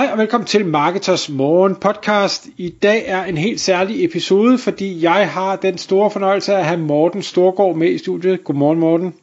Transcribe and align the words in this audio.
Hej 0.00 0.08
og 0.12 0.18
velkommen 0.18 0.46
til 0.46 0.66
Marketers 0.66 1.28
Morgen 1.28 1.76
podcast. 1.76 2.48
I 2.56 2.68
dag 2.68 3.04
er 3.06 3.24
en 3.24 3.36
helt 3.36 3.60
særlig 3.60 4.04
episode, 4.04 4.58
fordi 4.58 5.02
jeg 5.02 5.30
har 5.30 5.56
den 5.56 5.78
store 5.78 6.10
fornøjelse 6.10 6.54
at 6.54 6.64
have 6.64 6.80
Morten 6.80 7.22
Storgård 7.22 7.76
med 7.76 7.88
i 7.88 7.98
studiet. 7.98 8.44
Godmorgen 8.44 8.78
Morten. 8.78 9.14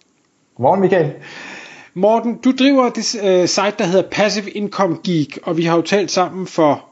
Godmorgen 0.56 0.82
Michael. 0.82 1.12
Morten, 1.94 2.38
du 2.44 2.52
driver 2.52 2.90
det 2.90 3.16
uh, 3.16 3.48
site, 3.48 3.74
der 3.78 3.86
hedder 3.86 4.10
Passive 4.12 4.50
Income 4.50 4.98
Geek, 5.04 5.40
og 5.44 5.58
vi 5.58 5.64
har 5.64 5.76
jo 5.76 5.82
talt 5.82 6.12
sammen 6.12 6.48
for 6.48 6.86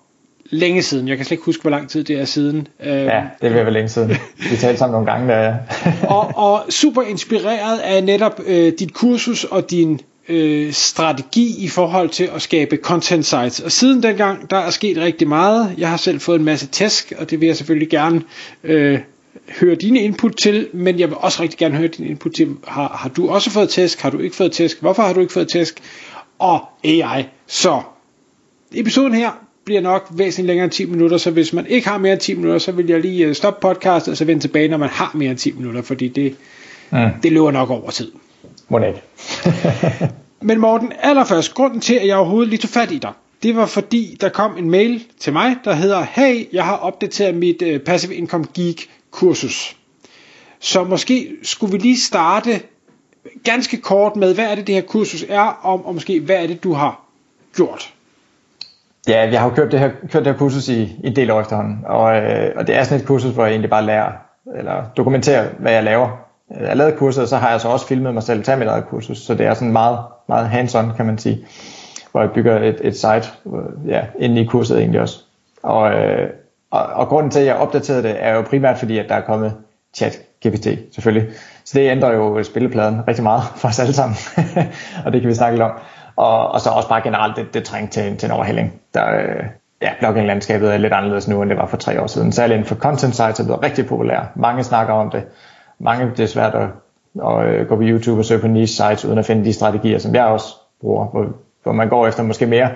længe 0.49 0.81
siden. 0.81 1.07
Jeg 1.07 1.17
kan 1.17 1.25
slet 1.25 1.31
ikke 1.31 1.45
huske, 1.45 1.61
hvor 1.61 1.71
lang 1.71 1.89
tid 1.89 2.03
det 2.03 2.19
er 2.19 2.25
siden. 2.25 2.67
Uh, 2.79 2.87
ja, 2.87 3.23
det 3.41 3.49
vil 3.49 3.53
være 3.53 3.73
længe 3.73 3.89
siden. 3.89 4.09
Vi 4.37 4.55
talte 4.55 4.77
sammen 4.77 4.93
nogle 4.93 5.11
gange. 5.11 5.33
Der, 5.33 5.55
og, 6.15 6.31
og 6.35 6.63
super 6.69 7.01
inspireret 7.01 7.79
af 7.79 8.03
netop 8.03 8.39
uh, 8.39 8.53
dit 8.53 8.93
kursus 8.93 9.43
og 9.43 9.71
din 9.71 10.01
øh, 10.29 10.73
strategi 10.73 11.65
i 11.65 11.67
forhold 11.67 12.09
til 12.09 12.29
at 12.35 12.41
skabe 12.41 12.77
content 12.77 13.25
sites. 13.25 13.59
Og 13.59 13.71
siden 13.71 14.03
dengang, 14.03 14.49
der 14.49 14.57
er 14.57 14.69
sket 14.69 14.97
rigtig 14.97 15.27
meget. 15.27 15.75
Jeg 15.77 15.89
har 15.89 15.97
selv 15.97 16.19
fået 16.19 16.39
en 16.39 16.45
masse 16.45 16.67
tæsk, 16.67 17.13
og 17.17 17.29
det 17.29 17.41
vil 17.41 17.47
jeg 17.47 17.57
selvfølgelig 17.57 17.89
gerne 17.89 18.21
øh, 18.63 18.99
høre 19.59 19.75
dine 19.75 19.99
input 19.99 20.35
til, 20.37 20.67
men 20.73 20.99
jeg 20.99 21.09
vil 21.09 21.17
også 21.19 21.43
rigtig 21.43 21.59
gerne 21.59 21.77
høre 21.77 21.87
din 21.87 22.05
input 22.05 22.31
til, 22.33 22.55
har, 22.67 22.87
har 22.87 23.09
du 23.09 23.29
også 23.29 23.49
fået 23.49 23.69
tæsk, 23.69 24.01
har 24.01 24.09
du 24.09 24.19
ikke 24.19 24.35
fået 24.35 24.51
tæsk, 24.51 24.81
hvorfor 24.81 25.03
har 25.03 25.13
du 25.13 25.19
ikke 25.19 25.33
fået 25.33 25.47
tæsk, 25.47 25.81
og 26.39 26.65
AI. 26.83 27.23
Så 27.47 27.81
episoden 28.73 29.13
her 29.13 29.31
bliver 29.65 29.81
nok 29.81 30.07
væsentligt 30.11 30.47
længere 30.47 30.63
end 30.63 30.71
10 30.71 30.85
minutter, 30.85 31.17
så 31.17 31.31
hvis 31.31 31.53
man 31.53 31.65
ikke 31.67 31.87
har 31.87 31.97
mere 31.97 32.13
end 32.13 32.21
10 32.21 32.33
minutter, 32.33 32.59
så 32.59 32.71
vil 32.71 32.87
jeg 32.87 33.01
lige 33.01 33.25
øh, 33.25 33.35
stoppe 33.35 33.61
podcastet, 33.61 34.11
og 34.11 34.17
så 34.17 34.25
vende 34.25 34.41
tilbage, 34.41 34.67
når 34.67 34.77
man 34.77 34.89
har 34.89 35.11
mere 35.13 35.29
end 35.29 35.37
10 35.37 35.51
minutter, 35.51 35.81
fordi 35.81 36.07
det, 36.07 36.35
mm. 36.91 36.97
det 37.23 37.31
løber 37.31 37.51
nok 37.51 37.69
over 37.69 37.91
tid. 37.91 38.11
Må 38.69 38.79
ikke. 38.79 39.01
Men 40.47 40.59
Morten, 40.59 40.91
allerførst, 40.99 41.53
grunden 41.53 41.81
til, 41.81 41.95
at 41.95 42.07
jeg 42.07 42.15
overhovedet 42.17 42.49
lige 42.49 42.59
tog 42.59 42.69
fat 42.69 42.91
i 42.91 42.97
dig, 42.97 43.11
det 43.43 43.55
var 43.55 43.65
fordi, 43.65 44.17
der 44.21 44.29
kom 44.29 44.57
en 44.57 44.69
mail 44.69 45.03
til 45.19 45.33
mig, 45.33 45.55
der 45.63 45.73
hedder, 45.73 46.05
hey, 46.11 46.53
jeg 46.53 46.65
har 46.65 46.75
opdateret 46.75 47.35
mit 47.35 47.61
uh, 47.61 47.77
Passive 47.77 48.15
Income 48.15 48.45
Geek 48.53 48.89
kursus. 49.11 49.77
Så 50.59 50.83
måske 50.83 51.27
skulle 51.43 51.71
vi 51.71 51.77
lige 51.77 51.99
starte 51.99 52.61
ganske 53.43 53.77
kort 53.77 54.15
med, 54.15 54.33
hvad 54.35 54.45
er 54.45 54.55
det, 54.55 54.67
det 54.67 54.75
her 54.75 54.81
kursus 54.81 55.25
er, 55.29 55.59
og, 55.61 55.85
og 55.85 55.93
måske, 55.93 56.19
hvad 56.19 56.35
er 56.43 56.47
det, 56.47 56.63
du 56.63 56.73
har 56.73 57.01
gjort? 57.55 57.93
Ja, 59.07 59.29
jeg 59.31 59.39
har 59.39 59.49
jo 59.49 59.55
kørt 59.55 59.71
det 59.71 59.79
her, 59.79 59.89
kørt 60.11 60.25
det 60.25 60.31
her 60.31 60.39
kursus 60.39 60.67
i, 60.67 60.81
i 60.81 61.07
en 61.07 61.15
del 61.15 61.31
år 61.31 61.41
efterhånden, 61.41 61.79
og, 61.85 62.15
øh, 62.15 62.51
og 62.55 62.67
det 62.67 62.75
er 62.75 62.83
sådan 62.83 62.99
et 62.99 63.07
kursus, 63.07 63.33
hvor 63.33 63.43
jeg 63.43 63.51
egentlig 63.51 63.69
bare 63.69 63.85
lærer, 63.85 64.11
eller 64.57 64.83
dokumenterer, 64.97 65.49
hvad 65.59 65.71
jeg 65.71 65.83
laver, 65.83 66.24
Øh, 66.51 66.61
jeg 66.61 66.67
har 66.67 66.75
lavet 66.75 66.95
kurset, 66.97 67.21
og 67.21 67.27
så 67.27 67.37
har 67.37 67.51
jeg 67.51 67.61
så 67.61 67.67
også 67.67 67.87
filmet 67.87 68.13
mig 68.13 68.23
selv 68.23 68.43
tage 68.43 68.57
mit 68.57 68.67
eget 68.67 68.87
kursus, 68.87 69.17
så 69.17 69.33
det 69.35 69.45
er 69.45 69.53
sådan 69.53 69.71
meget, 69.71 69.99
meget 70.27 70.49
hands-on, 70.49 70.95
kan 70.95 71.05
man 71.05 71.17
sige, 71.17 71.45
hvor 72.11 72.21
jeg 72.21 72.31
bygger 72.31 72.59
et, 72.59 72.79
et 72.81 72.95
site 72.95 73.29
øh, 73.45 73.89
ja, 73.89 74.01
inde 74.19 74.41
i 74.41 74.45
kurset 74.45 74.79
egentlig 74.79 75.01
også. 75.01 75.19
Og, 75.63 75.91
øh, 75.91 76.29
og, 76.71 76.83
og 76.85 77.07
grunden 77.07 77.31
til, 77.31 77.39
at 77.39 77.45
jeg 77.45 77.55
opdaterede 77.55 78.03
det, 78.03 78.15
er 78.19 78.35
jo 78.35 78.41
primært 78.41 78.77
fordi, 78.77 78.97
at 78.97 79.09
der 79.09 79.15
er 79.15 79.21
kommet 79.21 79.53
chat 79.93 80.19
GPT, 80.47 80.67
selvfølgelig. 80.95 81.29
Så 81.65 81.79
det 81.79 81.91
ændrer 81.91 82.13
jo 82.13 82.43
spillepladen 82.43 83.07
rigtig 83.07 83.23
meget 83.23 83.43
for 83.61 83.67
os 83.67 83.79
alle 83.79 83.93
sammen, 83.93 84.17
og 85.05 85.13
det 85.13 85.21
kan 85.21 85.29
vi 85.29 85.35
snakke 85.35 85.57
lidt 85.57 85.63
om. 85.63 85.71
Og, 86.15 86.51
og 86.51 86.61
så 86.61 86.69
også 86.69 86.89
bare 86.89 87.01
generelt, 87.01 87.35
det, 87.35 87.53
det 87.53 87.63
træng 87.63 87.91
til, 87.91 88.17
til 88.17 88.27
en 88.27 88.31
overhælling. 88.31 88.73
Der, 88.93 89.15
øh, 89.15 89.45
ja, 89.81 89.89
blogging-landskabet 89.99 90.73
er 90.73 90.77
lidt 90.77 90.93
anderledes 90.93 91.27
nu, 91.27 91.41
end 91.41 91.49
det 91.49 91.57
var 91.57 91.67
for 91.67 91.77
tre 91.77 92.01
år 92.01 92.07
siden. 92.07 92.31
Særligt 92.31 92.55
inden 92.57 92.67
for 92.67 92.75
content 92.75 93.15
sites 93.15 93.39
er 93.39 93.43
blevet 93.43 93.63
rigtig 93.63 93.85
populært. 93.85 94.25
Mange 94.35 94.63
snakker 94.63 94.93
om 94.93 95.09
det 95.09 95.23
mange 95.79 96.11
det 96.17 96.19
er 96.19 96.27
svært 96.27 96.55
at, 96.55 96.67
at 97.25 97.47
øh, 97.47 97.67
gå 97.67 97.75
på 97.75 97.81
YouTube 97.81 98.21
og 98.21 98.25
søge 98.25 98.41
på 98.41 98.47
niche 98.47 98.83
sites 98.83 99.05
uden 99.05 99.17
at 99.17 99.25
finde 99.25 99.45
de 99.45 99.53
strategier, 99.53 99.99
som 99.99 100.15
jeg 100.15 100.25
også 100.25 100.55
bruger, 100.81 101.05
hvor, 101.05 101.25
hvor 101.63 101.71
man 101.71 101.89
går 101.89 102.07
efter 102.07 102.23
måske 102.23 102.45
mere 102.45 102.69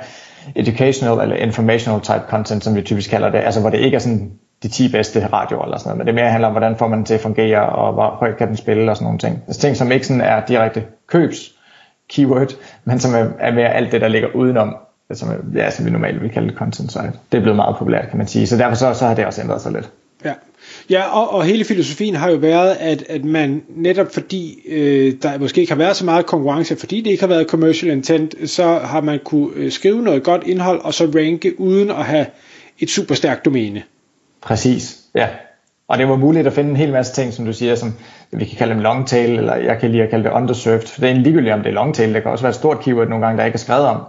educational 0.56 1.20
eller 1.22 1.36
informational 1.36 2.02
type 2.02 2.24
content, 2.30 2.64
som 2.64 2.76
vi 2.76 2.82
typisk 2.82 3.10
kalder 3.10 3.30
det, 3.30 3.38
altså 3.38 3.62
hvor 3.62 3.70
det 3.70 3.78
ikke 3.78 3.96
er 3.96 4.00
sådan 4.00 4.32
de 4.64 4.68
10 4.68 4.92
bedste 4.92 5.28
radioer 5.28 5.64
eller 5.64 5.78
sådan 5.78 5.90
noget, 5.90 5.98
men 5.98 6.08
det 6.08 6.16
mere 6.16 6.32
handler 6.32 6.48
om, 6.48 6.54
hvordan 6.54 6.76
får 6.76 6.88
man 6.88 6.98
den 6.98 7.06
til 7.06 7.14
at 7.14 7.22
fungere, 7.22 7.70
og 7.70 7.94
hvor 7.94 8.10
højt 8.10 8.38
kan 8.38 8.48
den 8.48 8.58
spille 8.58 8.92
og 8.92 8.98
sådan 8.98 9.06
nogle 9.06 9.20
ting. 9.20 9.44
Altså 9.48 9.62
ting, 9.62 9.78
som 9.78 9.92
ikke 9.92 10.08
sådan 10.08 10.22
er 10.22 10.46
direkte 10.46 10.84
købs 11.08 11.52
keyword, 12.10 12.52
men 12.86 13.00
som 13.00 13.14
er, 13.14 13.30
er 13.40 13.54
mere 13.54 13.70
alt 13.70 13.92
det, 13.92 14.02
der 14.02 14.08
ligger 14.08 14.30
udenom, 14.36 14.76
som, 15.12 15.30
er, 15.30 15.60
ja, 15.60 15.70
som 15.70 15.86
vi 15.86 15.92
normalt 15.92 16.22
vil 16.22 16.30
kalde 16.30 16.54
content 16.54 16.92
site. 16.92 17.12
Det 17.31 17.38
er 17.38 17.42
blevet 17.42 17.56
meget 17.56 17.76
populært, 17.78 18.10
kan 18.10 18.18
man 18.18 18.28
sige. 18.28 18.48
Så 18.48 18.58
derfor 18.58 18.76
så, 18.76 18.94
så 18.94 19.06
har 19.06 19.14
det 19.14 19.26
også 19.26 19.42
ændret 19.42 19.62
sig 19.62 19.72
lidt. 19.72 19.92
Ja, 20.25 20.34
ja 20.90 21.03
og, 21.03 21.34
og 21.34 21.44
hele 21.44 21.66
filosofien 21.66 22.16
har 22.16 22.30
jo 22.30 22.35
været, 22.38 22.75
at, 22.80 23.03
at 23.09 23.25
man 23.25 23.63
netop 23.69 24.13
fordi 24.13 24.59
øh, 24.68 25.13
der 25.22 25.40
måske 25.40 25.62
ikke 25.62 25.72
har 25.72 25.78
været 25.78 25.96
så 25.96 26.06
meget 26.06 26.25
konkurrence, 26.25 26.75
fordi 26.75 27.02
det 27.02 27.12
ikke 27.12 27.24
har 27.24 27.28
været 27.28 27.47
commercial 27.47 27.91
intent, 27.91 28.50
så 28.50 28.80
har 28.84 29.02
man 29.02 29.19
kunne 29.25 29.50
øh, 29.56 29.72
skrive 29.72 30.02
noget 30.02 30.24
godt 30.24 30.44
indhold, 30.46 30.81
og 30.81 30.94
så 30.94 31.12
ranke 31.16 31.59
uden 31.59 31.90
at 31.90 32.06
have 32.06 32.25
et 32.80 32.90
super 32.90 33.16
stærkt 33.16 33.46
domæne. 33.46 33.84
Præcis, 34.41 34.97
ja. 35.16 35.28
Og 35.88 35.97
det 35.97 36.09
var 36.09 36.16
muligt 36.16 36.47
at 36.47 36.53
finde 36.53 36.69
en 36.69 36.75
hel 36.75 36.91
masse 36.91 37.13
ting, 37.13 37.34
som 37.34 37.46
du 37.46 37.53
siger, 37.53 37.75
som 37.75 37.94
vi 38.31 38.46
kan 38.46 38.57
kalde 38.57 38.74
dem 38.74 38.81
long 38.81 39.07
tail, 39.07 39.38
eller 39.38 39.56
jeg 39.56 39.80
kan 39.80 39.91
lige 39.91 40.03
at 40.03 40.09
kalde 40.09 40.24
det 40.24 40.31
underserved. 40.31 40.81
For 40.81 41.01
det 41.01 41.09
er 41.09 41.16
en 41.16 41.22
ligegyldigt, 41.22 41.53
om 41.53 41.59
det 41.59 41.69
er 41.69 41.74
long 41.74 41.96
tail. 41.96 42.13
Det 42.13 42.22
kan 42.22 42.31
også 42.31 42.44
være 42.44 42.50
et 42.50 42.56
stort 42.56 42.80
keyword 42.80 43.07
nogle 43.07 43.25
gange, 43.25 43.38
der 43.40 43.46
ikke 43.46 43.56
er 43.56 43.59
skrevet 43.59 43.86
om 43.86 44.01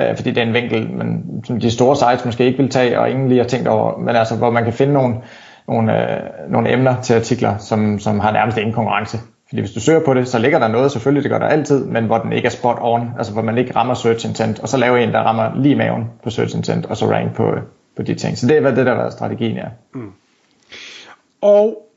øh, 0.00 0.16
fordi 0.16 0.30
det 0.30 0.38
er 0.38 0.46
en 0.46 0.54
vinkel, 0.54 0.90
men, 0.90 1.24
som 1.44 1.60
de 1.60 1.70
store 1.70 1.96
sites 1.96 2.24
måske 2.24 2.44
ikke 2.44 2.58
vil 2.58 2.70
tage, 2.70 3.00
og 3.00 3.10
ingen 3.10 3.28
lige 3.28 3.40
har 3.40 3.48
tænkt 3.48 3.68
over, 3.68 3.98
men 3.98 4.16
altså, 4.16 4.36
hvor 4.36 4.50
man 4.50 4.64
kan 4.64 4.72
finde 4.72 4.92
nogle, 4.92 5.14
nogle, 5.68 6.12
øh, 6.12 6.20
nogle 6.48 6.72
emner 6.72 7.00
til 7.00 7.14
artikler, 7.14 7.58
som, 7.58 7.98
som 7.98 8.20
har 8.20 8.32
nærmest 8.32 8.58
ingen 8.58 8.74
konkurrence. 8.74 9.18
Fordi 9.48 9.60
hvis 9.60 9.72
du 9.72 9.80
søger 9.80 10.00
på 10.04 10.14
det, 10.14 10.28
så 10.28 10.38
ligger 10.38 10.58
der 10.58 10.68
noget, 10.68 10.92
selvfølgelig 10.92 11.22
det 11.22 11.30
gør 11.30 11.38
der 11.38 11.46
altid, 11.46 11.84
men 11.84 12.04
hvor 12.04 12.18
den 12.18 12.32
ikke 12.32 12.46
er 12.46 12.50
spot 12.50 12.78
on, 12.80 13.10
altså 13.18 13.32
hvor 13.32 13.42
man 13.42 13.58
ikke 13.58 13.76
rammer 13.76 13.94
search 13.94 14.28
intent, 14.28 14.60
og 14.60 14.68
så 14.68 14.76
laver 14.76 14.96
en, 14.96 15.12
der 15.12 15.18
rammer 15.18 15.50
lige 15.56 15.76
maven 15.76 16.10
på 16.24 16.30
search 16.30 16.56
intent, 16.56 16.86
og 16.86 16.96
så 16.96 17.06
rank 17.06 17.34
på, 17.34 17.46
øh, 17.46 17.60
på 17.96 18.02
de 18.02 18.14
ting. 18.14 18.38
Så 18.38 18.46
det 18.46 18.56
er 18.56 18.60
hvad 18.60 18.72
det, 18.72 18.86
der 18.86 18.92
har 18.92 18.98
været 19.00 19.12
strategien, 19.12 19.56
ja. 19.56 19.64
Mm. 19.94 20.12
Og 21.40 21.89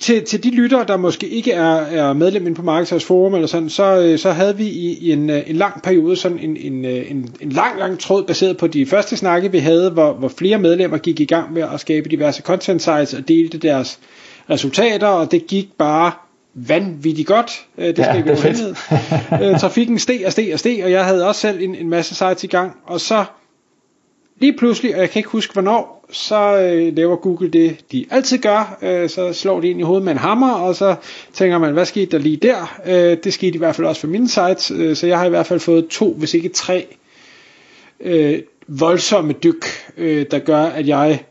til, 0.00 0.24
til 0.24 0.42
de 0.42 0.50
lyttere, 0.50 0.84
der 0.88 0.96
måske 0.96 1.28
ikke 1.28 1.52
er, 1.52 1.74
er 1.74 2.12
medlem 2.12 2.46
inde 2.46 2.56
på 2.56 2.62
Marketers 2.62 3.04
Forum 3.04 3.34
eller 3.34 3.46
sådan, 3.46 3.70
så, 3.70 4.00
øh, 4.00 4.18
så 4.18 4.30
havde 4.30 4.56
vi 4.56 4.64
i, 4.64 4.98
i 4.98 5.12
en, 5.12 5.30
øh, 5.30 5.42
en 5.46 5.56
lang 5.56 5.82
periode 5.82 6.16
sådan 6.16 6.38
en, 6.38 6.56
en, 6.56 6.84
øh, 6.84 7.10
en, 7.10 7.34
en 7.40 7.52
lang, 7.52 7.78
lang 7.78 7.98
tråd 7.98 8.24
baseret 8.24 8.56
på 8.56 8.66
de 8.66 8.86
første 8.86 9.16
snakke, 9.16 9.52
vi 9.52 9.58
havde, 9.58 9.90
hvor, 9.90 10.12
hvor 10.12 10.28
flere 10.28 10.58
medlemmer 10.58 10.98
gik 10.98 11.20
i 11.20 11.24
gang 11.24 11.52
med 11.52 11.62
at 11.74 11.80
skabe 11.80 12.08
diverse 12.08 12.42
content 12.42 12.82
sites 12.82 13.14
og 13.14 13.28
delte 13.28 13.58
deres 13.58 13.98
resultater, 14.50 15.06
og 15.06 15.30
det 15.30 15.46
gik 15.46 15.68
bare 15.78 16.12
vanvittigt 16.54 17.28
godt. 17.28 17.50
Det 17.76 17.96
skal 17.96 18.04
ja, 18.04 18.16
ikke 18.16 18.28
være 19.30 19.58
Trafikken 19.58 19.98
steg 19.98 20.22
og 20.26 20.32
steg 20.32 20.50
og 20.52 20.58
steg, 20.58 20.80
og 20.84 20.90
jeg 20.90 21.04
havde 21.04 21.26
også 21.28 21.40
selv 21.40 21.62
en, 21.62 21.74
en 21.74 21.88
masse 21.88 22.14
sites 22.14 22.44
i 22.44 22.46
gang, 22.46 22.72
og 22.86 23.00
så 23.00 23.24
lige 24.40 24.52
pludselig, 24.52 24.94
og 24.94 25.00
jeg 25.00 25.10
kan 25.10 25.20
ikke 25.20 25.28
huske 25.28 25.52
hvornår, 25.52 26.06
så 26.12 26.58
øh, 26.58 26.96
laver 26.96 27.16
Google 27.16 27.48
det, 27.48 27.76
de 27.92 28.06
altid 28.10 28.38
gør. 28.38 28.78
Øh, 28.82 29.08
så 29.08 29.32
slår 29.32 29.60
de 29.60 29.68
ind 29.68 29.80
i 29.80 29.82
hovedet 29.82 30.04
med 30.04 30.12
en 30.12 30.18
hammer, 30.18 30.52
og 30.52 30.74
så 30.76 30.94
tænker 31.32 31.58
man, 31.58 31.72
hvad 31.72 31.86
skete 31.86 32.10
der 32.10 32.18
lige 32.18 32.36
der? 32.36 32.80
Øh, 32.86 33.16
det 33.24 33.32
skete 33.32 33.54
i 33.54 33.58
hvert 33.58 33.76
fald 33.76 33.86
også 33.86 34.00
for 34.00 34.08
mine 34.08 34.28
sites, 34.28 34.70
øh, 34.70 34.96
så 34.96 35.06
jeg 35.06 35.18
har 35.18 35.26
i 35.26 35.30
hvert 35.30 35.46
fald 35.46 35.60
fået 35.60 35.88
to, 35.88 36.14
hvis 36.18 36.34
ikke 36.34 36.48
tre, 36.48 36.86
øh, 38.00 38.42
voldsomme 38.68 39.32
dyk, 39.32 39.66
øh, 39.96 40.26
der 40.30 40.38
gør, 40.38 40.62
at 40.62 40.88
jeg 40.88 41.24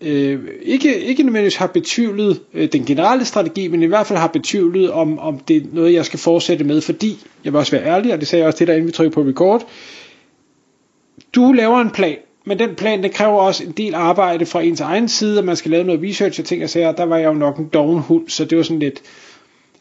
øh, 0.00 0.40
ikke, 0.62 1.00
ikke 1.00 1.22
nødvendigvis 1.22 1.56
har 1.56 1.66
betvivlet 1.66 2.40
øh, 2.54 2.68
den 2.72 2.84
generelle 2.84 3.24
strategi, 3.24 3.68
men 3.68 3.82
i 3.82 3.86
hvert 3.86 4.06
fald 4.06 4.18
har 4.18 4.26
betvivlet, 4.26 4.90
om, 4.90 5.18
om 5.18 5.38
det 5.38 5.56
er 5.56 5.60
noget, 5.72 5.92
jeg 5.92 6.04
skal 6.04 6.18
fortsætte 6.18 6.64
med, 6.64 6.80
fordi, 6.80 7.26
jeg 7.44 7.52
vil 7.52 7.58
også 7.58 7.72
være 7.72 7.86
ærlig, 7.86 8.12
og 8.12 8.20
det 8.20 8.28
sagde 8.28 8.40
jeg 8.40 8.46
også 8.46 8.58
til 8.58 8.66
dig, 8.66 8.74
inden 8.74 8.86
vi 8.86 8.92
trykker 8.92 9.14
på 9.14 9.22
record, 9.22 9.66
du 11.34 11.52
laver 11.52 11.80
en 11.80 11.90
plan, 11.90 12.16
men 12.44 12.58
den 12.58 12.74
plan, 12.74 13.02
det 13.02 13.12
kræver 13.12 13.40
også 13.40 13.64
en 13.64 13.72
del 13.72 13.94
arbejde 13.94 14.46
fra 14.46 14.62
ens 14.62 14.80
egen 14.80 15.08
side, 15.08 15.38
at 15.38 15.44
man 15.44 15.56
skal 15.56 15.70
lave 15.70 15.84
noget 15.84 16.02
research 16.04 16.40
og 16.40 16.46
ting 16.46 16.62
og 16.62 16.70
sager. 16.70 16.92
Der 16.92 17.04
var 17.04 17.16
jeg 17.16 17.26
jo 17.26 17.34
nok 17.34 17.58
en 17.58 17.68
doven 17.68 18.00
hund, 18.02 18.28
så 18.28 18.44
det 18.44 18.58
var 18.58 18.64
sådan 18.64 18.78
lidt 18.78 19.02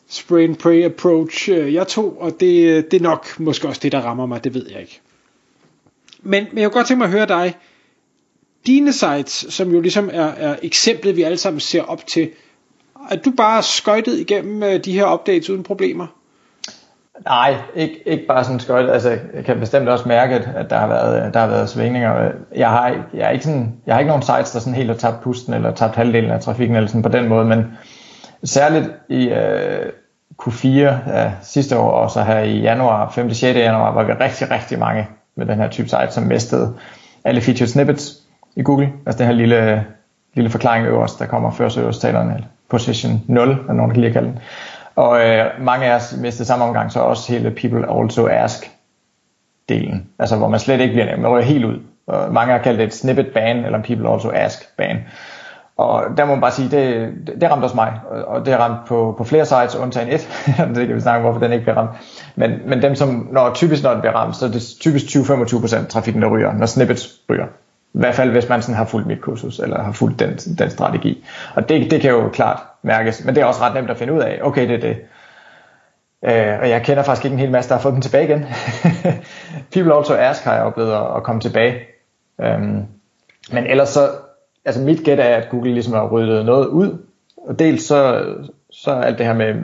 spray 0.08 0.44
and 0.44 0.56
pray 0.56 0.84
approach, 0.84 1.50
øh, 1.52 1.74
jeg 1.74 1.88
tog, 1.88 2.22
og 2.22 2.40
det, 2.40 2.63
øh, 2.63 2.84
det 2.92 2.94
er 2.94 3.04
nok 3.04 3.40
måske 3.40 3.68
også 3.68 3.80
det, 3.84 3.92
der 3.92 4.02
rammer 4.02 4.25
mig, 4.25 4.44
det 4.44 4.54
ved 4.54 4.66
jeg 4.72 4.81
ikke. 4.81 5.02
Men, 6.22 6.46
men 6.52 6.62
jeg 6.62 6.72
kunne 6.72 6.80
godt 6.80 6.88
tænke 6.88 6.98
mig 6.98 7.06
at 7.06 7.12
høre 7.12 7.28
dig, 7.28 7.56
dine 8.68 8.94
sites, 8.94 9.46
som 9.50 9.72
jo 9.72 9.81
ligesom 9.81 10.10
er, 10.13 10.25
er 10.25 10.56
eksemplet, 10.63 11.16
vi 11.16 11.22
alle 11.22 11.38
sammen 11.38 11.60
ser 11.60 11.81
op 11.81 12.08
til, 12.08 12.30
er 13.10 13.16
du 13.16 13.31
bare 13.31 13.63
skøjtet 13.63 14.19
igennem 14.19 14.63
øh, 14.63 14.86
de 14.86 14.94
her 14.94 15.13
updates 15.13 15.50
uden 15.50 15.63
problemer? 15.63 16.08
Nej, 17.25 17.56
ikke, 17.75 18.08
ikke 18.08 18.25
bare 18.28 18.44
sådan 18.44 18.60
skøjt. 18.60 18.90
Altså, 18.90 19.10
jeg 19.10 19.46
kan 19.46 19.60
bestemt 19.60 19.90
også 19.90 20.08
mærke, 20.08 20.36
at 20.36 20.69
der 20.69 20.78
har 20.78 20.88
været, 20.88 21.25
øh, 21.25 21.34
der 21.34 21.40
har 21.40 21.48
været 21.48 21.69
svingninger. 21.69 22.31
Jeg 22.56 22.69
har, 22.69 22.88
jeg, 23.13 23.25
er 23.25 23.30
ikke 23.30 23.46
sådan, 23.46 23.74
jeg 23.86 23.96
har 23.96 24.00
ikke 24.00 24.08
nogen 24.08 24.24
sites, 24.24 24.52
der 24.52 24.60
sådan 24.60 24.74
helt 24.74 24.90
har 24.90 24.98
tabt 24.98 25.22
pusten, 25.22 25.54
eller 25.54 25.72
tabt 25.72 25.96
halvdelen 25.96 26.31
af 26.31 26.42
trafikken, 26.42 26.75
eller 26.75 26.88
sådan 26.88 27.02
på 27.02 27.10
den 27.10 27.28
måde, 27.28 27.46
men 27.46 27.78
særligt 28.44 28.90
i 29.10 29.30
øh, 29.30 29.86
Q4 30.42 30.68
ja, 30.68 31.31
sidste 31.42 31.78
år, 31.78 31.92
og 31.92 32.12
så 32.12 32.24
her 32.24 32.40
i 32.40 32.60
januar, 32.60 33.10
5. 33.10 33.34
6. 33.34 33.58
januar, 33.58 33.92
var 33.92 34.04
der 34.04 34.19
rigtig, 34.19 34.52
rigtig 34.52 34.80
mange 34.80 35.08
med 35.36 35.46
den 35.46 35.58
her 35.58 35.69
type 35.69 35.90
site, 35.90 36.12
som 36.12 36.24
mistede 36.24 36.74
alle 37.24 37.42
featured 37.42 37.68
snippets 37.68 38.18
i 38.56 38.63
Google. 38.63 38.90
Altså 39.06 39.18
den 39.18 39.28
her 39.28 39.34
lille, 39.34 39.86
lille 40.34 40.50
forklaring 40.50 40.88
øverst, 40.88 41.19
der 41.19 41.25
kommer 41.25 41.52
før 41.52 41.69
talerne, 42.02 42.46
position 42.69 43.22
0, 43.28 43.50
er 43.50 43.74
nogen, 43.74 43.90
der 43.90 43.94
kan 43.94 44.02
lide 44.02 44.08
at 44.08 44.13
kalde 44.13 44.28
den. 44.28 44.40
Og 44.95 45.27
øh, 45.27 45.45
mange 45.61 45.85
af 45.85 45.95
os 45.95 46.15
mistede 46.17 46.47
samme 46.47 46.65
omgang 46.65 46.91
så 46.91 46.99
også 46.99 47.31
hele 47.31 47.51
people 47.51 47.99
also 47.99 48.27
ask 48.27 48.71
delen, 49.69 50.07
altså 50.19 50.35
hvor 50.35 50.47
man 50.47 50.59
slet 50.59 50.79
ikke 50.79 50.93
bliver 50.93 51.05
nævnt, 51.05 51.21
man 51.21 51.31
rører 51.31 51.41
helt 51.41 51.65
ud. 51.65 51.79
Og 52.07 52.33
mange 52.33 52.53
har 52.53 52.59
kaldt 52.59 52.79
det 52.79 52.85
et 52.85 52.93
snippet 52.93 53.27
ban, 53.33 53.57
eller 53.57 53.77
en 53.77 53.83
people 53.83 54.09
also 54.09 54.31
ask 54.33 54.77
ban. 54.77 54.97
Og 55.77 56.03
der 56.17 56.25
må 56.25 56.33
man 56.35 56.41
bare 56.41 56.51
sige, 56.51 56.69
det, 56.69 57.13
det 57.41 57.51
ramte 57.51 57.65
også 57.65 57.75
mig, 57.75 57.93
og 58.27 58.45
det 58.45 58.59
ramte 58.59 58.77
på, 58.88 59.15
på 59.17 59.23
flere 59.23 59.45
sites, 59.45 59.75
undtagen 59.75 60.09
et. 60.09 60.29
det 60.75 60.88
kan 60.88 60.95
vi 60.95 61.01
snakke 61.01 61.17
om, 61.17 61.23
hvorfor 61.23 61.39
den 61.39 61.53
ikke 61.53 61.63
bliver 61.63 61.77
ramt. 61.77 61.91
Men, 62.35 62.51
men 62.67 62.81
dem, 62.81 62.95
som, 62.95 63.27
når, 63.31 63.53
typisk 63.53 63.83
når 63.83 63.91
den 63.91 63.99
bliver 64.01 64.15
ramt, 64.15 64.35
så 64.35 64.45
er 64.45 64.49
det 64.49 64.61
typisk 64.79 65.05
20-25% 65.05 65.88
trafikken, 65.88 66.21
der 66.21 66.29
ryger, 66.29 66.53
når 66.53 66.65
snippets 66.65 67.09
ryger. 67.29 67.45
I 67.93 67.99
hvert 67.99 68.15
fald, 68.15 68.31
hvis 68.31 68.49
man 68.49 68.61
sådan 68.61 68.75
har 68.75 68.85
fulgt 68.85 69.07
mit 69.07 69.21
kursus, 69.21 69.59
eller 69.59 69.83
har 69.83 69.91
fulgt 69.91 70.19
den, 70.19 70.35
den 70.35 70.69
strategi. 70.69 71.25
Og 71.55 71.69
det, 71.69 71.91
det 71.91 72.01
kan 72.01 72.11
jo 72.11 72.29
klart 72.29 72.59
mærkes, 72.81 73.25
men 73.25 73.36
det 73.36 73.42
er 73.42 73.45
også 73.45 73.62
ret 73.62 73.74
nemt 73.74 73.89
at 73.89 73.98
finde 73.98 74.13
ud 74.13 74.19
af, 74.19 74.39
okay, 74.42 74.68
det 74.68 74.75
er 74.75 74.80
det. 74.80 74.98
Øh, 76.25 76.60
og 76.62 76.69
jeg 76.69 76.81
kender 76.83 77.04
faktisk 77.04 77.25
ikke 77.25 77.33
en 77.33 77.39
hel 77.39 77.51
masse, 77.51 77.69
der 77.69 77.75
har 77.75 77.81
fået 77.81 77.94
dem 77.94 78.01
tilbage 78.01 78.24
igen. 78.24 78.45
People 79.74 79.95
also 79.95 80.16
ask 80.16 80.44
har 80.44 80.54
jeg 80.54 80.63
oplevet 80.63 80.94
at, 80.94 81.16
at 81.16 81.24
komme 81.24 81.42
tilbage. 81.42 81.80
Øhm, 82.42 82.86
men 83.51 83.68
ellers 83.68 83.89
så, 83.89 84.10
altså 84.66 84.81
mit 84.81 85.04
gæt 85.04 85.19
er, 85.19 85.36
at 85.36 85.50
Google 85.50 85.74
ligesom 85.74 85.94
har 85.94 86.10
ryddet 86.10 86.45
noget 86.45 86.68
ud. 86.68 86.98
Og 87.38 87.60
dels 87.60 87.83
så, 87.83 88.25
så 88.72 88.92
alt 88.92 89.18
det 89.18 89.25
her 89.25 89.34
med 89.34 89.56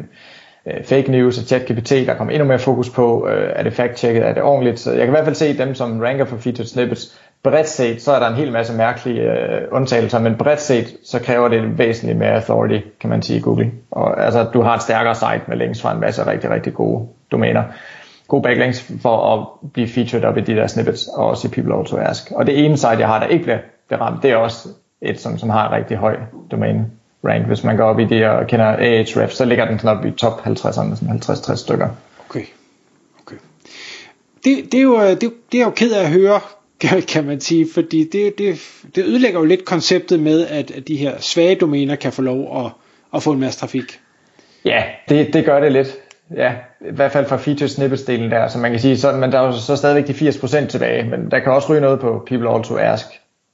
øh, 0.66 0.84
fake 0.84 1.12
news 1.12 1.38
og 1.38 1.44
ChatGPT, 1.44 1.90
der 1.90 2.13
kommer 2.13 2.34
endnu 2.34 2.48
mere 2.48 2.60
fokus 2.60 2.90
på, 2.90 3.28
øh, 3.28 3.52
er 3.56 3.63
det 3.63 3.74
fact-checket, 3.74 4.24
er 4.24 4.34
det 4.34 4.44
ordentligt. 4.44 4.80
Så 4.80 4.92
jeg 4.92 5.00
kan 5.00 5.08
i 5.08 5.12
hvert 5.12 5.25
fald 5.25 5.36
se 5.36 5.58
dem, 5.58 5.75
som 5.75 6.00
ranker 6.00 6.25
for 6.25 6.38
featured 6.38 6.68
snippets, 6.68 7.20
bredt 7.44 7.69
set, 7.69 8.01
så 8.01 8.12
er 8.12 8.19
der 8.19 8.28
en 8.28 8.36
hel 8.36 8.51
masse 8.51 8.74
mærkelige 8.74 9.22
øh, 9.22 9.62
undtagelser, 9.72 10.19
men 10.19 10.36
bredt 10.36 10.62
set, 10.62 10.98
så 11.06 11.19
kræver 11.19 11.48
det 11.48 11.78
væsentligt 11.78 12.18
mere 12.18 12.34
authority, 12.34 12.80
kan 13.00 13.10
man 13.10 13.22
sige 13.22 13.39
i 13.39 13.42
Google. 13.42 13.72
Og 13.92 14.25
altså, 14.25 14.44
du 14.44 14.62
har 14.62 14.75
et 14.75 14.81
stærkere 14.81 15.16
site 15.16 15.42
med 15.48 15.57
links 15.57 15.81
fra 15.81 15.94
en 15.94 16.00
masse 16.00 16.28
rigtig, 16.28 16.50
rigtig 16.50 16.74
gode 16.74 17.07
domæner. 17.31 17.63
Gode 18.28 18.44
backlinks 18.44 18.92
for 19.01 19.34
at 19.34 19.72
blive 19.74 19.88
featured 19.88 20.24
op 20.24 20.38
i 20.38 20.42
de 20.42 20.56
der 20.56 20.68
snippets, 20.68 21.07
og 21.07 21.25
også 21.25 21.48
i 21.48 21.51
People 21.51 21.75
Also 21.75 21.98
Ask. 21.98 22.31
Og 22.31 22.48
det 22.48 22.66
ene 22.66 22.78
site, 22.78 22.89
jeg 22.89 23.07
har, 23.07 23.19
der 23.19 23.28
ikke 23.28 23.44
bliver 23.88 24.01
ramt, 24.01 24.24
det 24.24 24.31
er 24.31 24.36
også 24.36 24.69
et, 25.01 25.19
som, 25.19 25.38
som 25.38 25.50
har 25.50 25.68
en 25.68 25.75
rigtig 25.75 25.98
høj 25.98 26.16
domæne 26.51 26.86
rank. 27.25 27.48
Hvis 27.48 27.63
man 27.63 27.78
går 27.78 27.84
op 27.84 28.00
i 28.00 28.06
det 28.06 28.28
og 28.28 28.48
kender 28.48 28.66
Ahrefs, 28.66 29.36
så 29.36 29.45
ligger 29.45 29.66
den 29.66 29.80
sådan 29.80 29.98
op 29.98 30.06
i 30.06 30.12
top 30.12 30.42
50'erne, 30.48 30.95
sådan 30.95 31.22
50-60 31.24 31.56
stykker. 31.56 31.89
Okay. 32.30 32.45
okay. 33.22 33.36
Det, 34.44 34.72
det, 34.72 34.78
er 34.78 34.81
jo, 34.81 35.01
øh, 35.01 35.10
det, 35.10 35.34
det 35.51 35.62
er 35.62 35.66
jo 35.66 35.69
ked 35.69 35.92
af 35.92 36.04
at 36.04 36.12
høre, 36.12 36.39
kan 37.13 37.25
man 37.25 37.39
sige, 37.39 37.68
fordi 37.74 38.09
det, 38.12 38.38
det, 38.38 38.59
det 38.95 39.06
ødelægger 39.06 39.39
jo 39.39 39.45
lidt 39.45 39.65
konceptet 39.65 40.19
med, 40.19 40.47
at, 40.47 40.71
at 40.71 40.88
de 40.88 40.95
her 40.95 41.13
svage 41.19 41.56
domæner 41.56 41.95
kan 41.95 42.12
få 42.12 42.21
lov 42.21 42.65
at, 42.65 42.71
at 43.15 43.24
få 43.24 43.31
en 43.31 43.39
masse 43.39 43.59
trafik. 43.59 44.00
Ja, 44.65 44.83
det, 45.09 45.33
det 45.33 45.45
gør 45.45 45.59
det 45.59 45.71
lidt. 45.71 45.88
Ja, 46.35 46.53
i 46.81 46.95
hvert 46.95 47.12
fald 47.12 47.25
fra 47.25 47.38
feature 47.38 47.68
snippets 47.68 48.03
delen 48.03 48.31
der, 48.31 48.47
så 48.47 48.59
man 48.59 48.71
kan 48.71 48.79
sige, 48.79 48.97
så, 48.97 49.12
men 49.12 49.31
der 49.31 49.39
er 49.39 49.45
jo 49.45 49.51
så 49.51 49.75
stadigvæk 49.75 50.07
de 50.07 50.29
80% 50.29 50.68
tilbage, 50.68 51.03
men 51.03 51.31
der 51.31 51.39
kan 51.39 51.51
også 51.51 51.74
ryge 51.74 51.81
noget 51.81 52.00
på 52.00 52.24
People 52.27 52.50
Also 52.50 52.77
Ask 52.77 53.06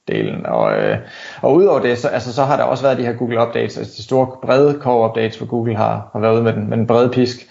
delen. 0.08 0.46
Og, 0.46 0.72
øh, 0.72 0.98
og 1.42 1.54
udover 1.54 1.80
det, 1.80 1.98
så, 1.98 2.08
altså, 2.08 2.32
så 2.32 2.42
har 2.42 2.56
der 2.56 2.64
også 2.64 2.82
været 2.82 2.98
de 2.98 3.02
her 3.02 3.12
Google 3.12 3.42
Updates, 3.42 3.78
altså 3.78 3.94
de 3.96 4.02
store 4.02 4.26
brede 4.42 4.78
core 4.80 5.08
updates, 5.08 5.36
hvor 5.36 5.46
Google 5.46 5.76
har, 5.76 6.10
har 6.12 6.20
været 6.20 6.34
ude 6.34 6.42
med 6.42 6.52
den, 6.52 6.68
med 6.68 6.76
den 6.76 6.86
brede 6.86 7.08
pisk. 7.08 7.48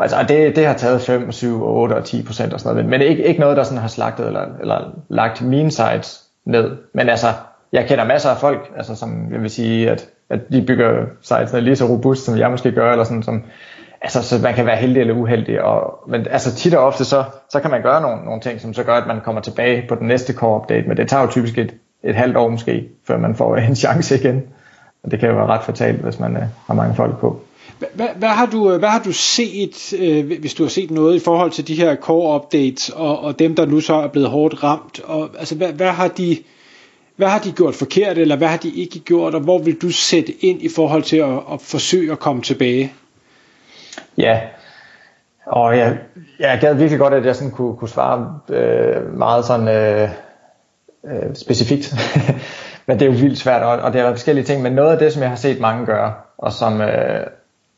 Altså, 0.00 0.24
det, 0.28 0.56
det 0.56 0.66
har 0.66 0.74
taget 0.74 1.02
5, 1.02 1.32
7, 1.32 1.62
8 1.62 1.94
og 1.94 2.04
10 2.04 2.22
procent 2.22 2.52
og 2.52 2.60
sådan 2.60 2.74
noget, 2.74 2.90
men 2.90 3.00
ikke, 3.02 3.24
ikke 3.24 3.40
noget, 3.40 3.56
der 3.56 3.62
sådan 3.62 3.78
har 3.78 3.88
slagtet 3.88 4.26
eller, 4.26 4.46
eller 4.60 4.90
lagt 5.08 5.42
mine 5.42 5.70
sites 5.70 6.24
ned. 6.44 6.76
Men 6.94 7.08
altså, 7.08 7.26
jeg 7.72 7.86
kender 7.86 8.04
masser 8.04 8.30
af 8.30 8.36
folk, 8.36 8.70
altså, 8.76 8.96
som 8.96 9.32
jeg 9.32 9.42
vil 9.42 9.50
sige, 9.50 9.90
at, 9.90 10.08
at 10.30 10.40
de 10.52 10.62
bygger 10.62 11.06
sites 11.22 11.52
lige 11.52 11.76
så 11.76 11.84
robust, 11.84 12.24
som 12.24 12.38
jeg 12.38 12.50
måske 12.50 12.72
gør, 12.72 12.92
eller 12.92 13.04
sådan, 13.04 13.22
som, 13.22 13.42
altså, 14.02 14.22
så 14.22 14.38
man 14.42 14.54
kan 14.54 14.66
være 14.66 14.76
heldig 14.76 15.00
eller 15.00 15.14
uheldig. 15.14 15.62
Og, 15.62 16.04
men 16.08 16.26
altså, 16.30 16.54
tit 16.54 16.74
og 16.74 16.84
ofte, 16.84 17.04
så, 17.04 17.24
så 17.50 17.60
kan 17.60 17.70
man 17.70 17.82
gøre 17.82 18.00
nogle, 18.00 18.24
nogle 18.24 18.40
ting, 18.40 18.60
som 18.60 18.74
så 18.74 18.82
gør, 18.84 18.94
at 18.94 19.06
man 19.06 19.20
kommer 19.20 19.40
tilbage 19.40 19.84
på 19.88 19.94
den 19.94 20.08
næste 20.08 20.32
core 20.32 20.60
update, 20.60 20.88
men 20.88 20.96
det 20.96 21.08
tager 21.08 21.22
jo 21.22 21.30
typisk 21.30 21.58
et, 21.58 21.74
et 22.02 22.14
halvt 22.14 22.36
år 22.36 22.48
måske, 22.48 22.88
før 23.06 23.18
man 23.18 23.34
får 23.34 23.56
en 23.68 23.76
chance 23.76 24.18
igen. 24.18 24.42
Og 25.04 25.10
det 25.10 25.20
kan 25.20 25.28
jo 25.28 25.34
være 25.34 25.46
ret 25.46 25.64
fatalt, 25.64 26.00
hvis 26.00 26.20
man 26.20 26.36
øh, 26.36 26.42
har 26.66 26.74
mange 26.74 26.94
folk 26.94 27.18
på. 27.18 27.40
Hvad, 27.78 28.08
hvad, 28.16 28.28
har 28.28 28.46
du, 28.46 28.72
øh, 28.72 28.78
hvad 28.78 28.88
har 28.88 29.02
du 29.02 29.12
set, 29.12 29.92
øh, 29.98 30.40
hvis 30.40 30.54
du 30.54 30.62
har 30.62 30.70
set 30.70 30.90
noget 30.90 31.16
i 31.16 31.24
forhold 31.24 31.50
til 31.50 31.68
de 31.68 31.74
her 31.74 31.96
core 31.96 32.36
updates, 32.36 32.88
og, 32.88 33.20
og 33.20 33.38
dem, 33.38 33.56
der 33.56 33.66
nu 33.66 33.80
så 33.80 33.94
er 33.94 34.08
blevet 34.08 34.28
hårdt 34.28 34.62
ramt? 34.62 35.00
Og, 35.04 35.30
altså, 35.38 35.54
hvad, 35.54 35.72
hvad, 35.72 35.90
har 35.90 36.08
de, 36.08 36.38
hvad 37.16 37.28
har 37.28 37.38
de 37.38 37.52
gjort 37.52 37.74
forkert, 37.74 38.18
eller 38.18 38.36
hvad 38.36 38.48
har 38.48 38.56
de 38.56 38.70
ikke 38.70 38.98
gjort, 38.98 39.34
og 39.34 39.40
hvor 39.40 39.58
vil 39.58 39.82
du 39.82 39.90
sætte 39.90 40.32
ind 40.44 40.62
i 40.62 40.68
forhold 40.76 41.02
til 41.02 41.16
at, 41.16 41.38
at 41.52 41.60
forsøge 41.60 42.12
at 42.12 42.18
komme 42.18 42.42
tilbage? 42.42 42.92
Ja, 44.18 44.40
og 45.46 45.78
jeg, 45.78 45.98
jeg 46.38 46.58
gad 46.60 46.74
virkelig 46.74 46.98
godt, 46.98 47.14
at 47.14 47.26
jeg 47.26 47.36
sådan 47.36 47.50
kunne, 47.50 47.76
kunne 47.76 47.88
svare 47.88 48.38
øh, 48.48 49.18
meget 49.18 49.44
sådan 49.44 49.68
øh, 49.68 50.10
øh, 51.04 51.34
specifikt. 51.34 51.94
men 52.86 52.98
det 52.98 53.06
er 53.06 53.12
jo 53.12 53.18
vildt 53.18 53.38
svært, 53.38 53.62
og, 53.62 53.78
og 53.78 53.92
det 53.92 54.00
er 54.00 54.10
forskellige 54.10 54.44
ting. 54.44 54.62
Men 54.62 54.72
noget 54.72 54.92
af 54.92 54.98
det, 54.98 55.12
som 55.12 55.22
jeg 55.22 55.30
har 55.30 55.36
set 55.36 55.60
mange 55.60 55.86
gøre, 55.86 56.12
og 56.38 56.52
som, 56.52 56.80
øh, 56.80 57.26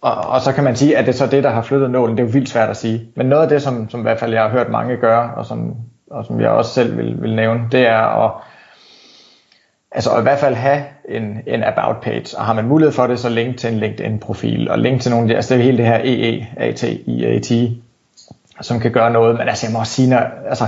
og, 0.02 0.14
og 0.14 0.40
så 0.40 0.52
kan 0.52 0.64
man 0.64 0.76
sige, 0.76 0.96
at 0.96 1.06
det 1.06 1.12
er 1.12 1.16
så 1.16 1.26
det, 1.26 1.44
der 1.44 1.50
har 1.50 1.62
flyttet 1.62 1.90
nålen. 1.90 2.16
Det 2.16 2.22
er 2.22 2.26
jo 2.26 2.32
vildt 2.32 2.48
svært 2.48 2.70
at 2.70 2.76
sige. 2.76 3.08
Men 3.16 3.26
noget 3.26 3.42
af 3.42 3.48
det, 3.48 3.62
som, 3.62 3.90
som 3.90 4.00
i 4.00 4.02
hvert 4.02 4.18
fald 4.18 4.32
jeg 4.32 4.42
har 4.42 4.48
hørt 4.48 4.68
mange 4.68 4.96
gøre, 4.96 5.34
og 5.34 5.46
som, 5.46 5.74
og 6.10 6.24
som 6.24 6.40
jeg 6.40 6.50
også 6.50 6.70
selv 6.70 6.96
vil, 6.96 7.22
vil 7.22 7.34
nævne, 7.34 7.60
det 7.72 7.86
er 7.86 8.24
at, 8.24 8.32
altså 9.92 10.18
i 10.18 10.22
hvert 10.22 10.38
fald 10.38 10.54
have 10.54 10.82
en, 11.08 11.38
en 11.46 11.64
about 11.64 11.96
page, 12.02 12.38
og 12.38 12.44
har 12.44 12.52
man 12.52 12.68
mulighed 12.68 12.92
for 12.92 13.06
det, 13.06 13.18
så 13.18 13.28
link 13.28 13.58
til 13.58 13.72
en 13.72 13.78
LinkedIn-profil, 13.78 14.70
og 14.70 14.78
link 14.78 15.00
til 15.00 15.10
nogle 15.10 15.24
af 15.24 15.28
de, 15.28 15.36
altså 15.36 15.54
det 15.54 15.60
er 15.60 15.64
hele 15.64 15.78
det 15.78 15.86
her 15.86 16.00
EE, 16.04 16.46
AT, 16.56 17.54
som 18.60 18.80
kan 18.80 18.90
gøre 18.90 19.10
noget, 19.10 19.38
men 19.38 19.48
altså 19.48 19.66
jeg 19.66 19.72
må 19.72 19.78
også 19.78 19.92
sige, 19.92 20.10
når, 20.10 20.20
altså, 20.48 20.64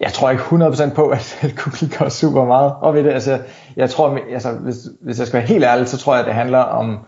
jeg 0.00 0.12
tror 0.12 0.30
ikke 0.30 0.42
100% 0.42 0.94
på, 0.94 1.08
at 1.08 1.54
Google 1.64 1.96
gør 1.98 2.08
super 2.08 2.44
meget 2.44 2.72
op 2.80 2.96
i 2.96 3.02
det, 3.02 3.10
altså 3.10 3.38
jeg 3.76 3.90
tror, 3.90 4.18
altså 4.32 4.52
hvis, 4.52 4.76
hvis 5.00 5.18
jeg 5.18 5.26
skal 5.26 5.38
være 5.38 5.48
helt 5.48 5.64
ærlig, 5.64 5.88
så 5.88 5.98
tror 5.98 6.14
jeg, 6.14 6.20
at 6.20 6.26
det 6.26 6.34
handler 6.34 6.58
om, 6.58 6.98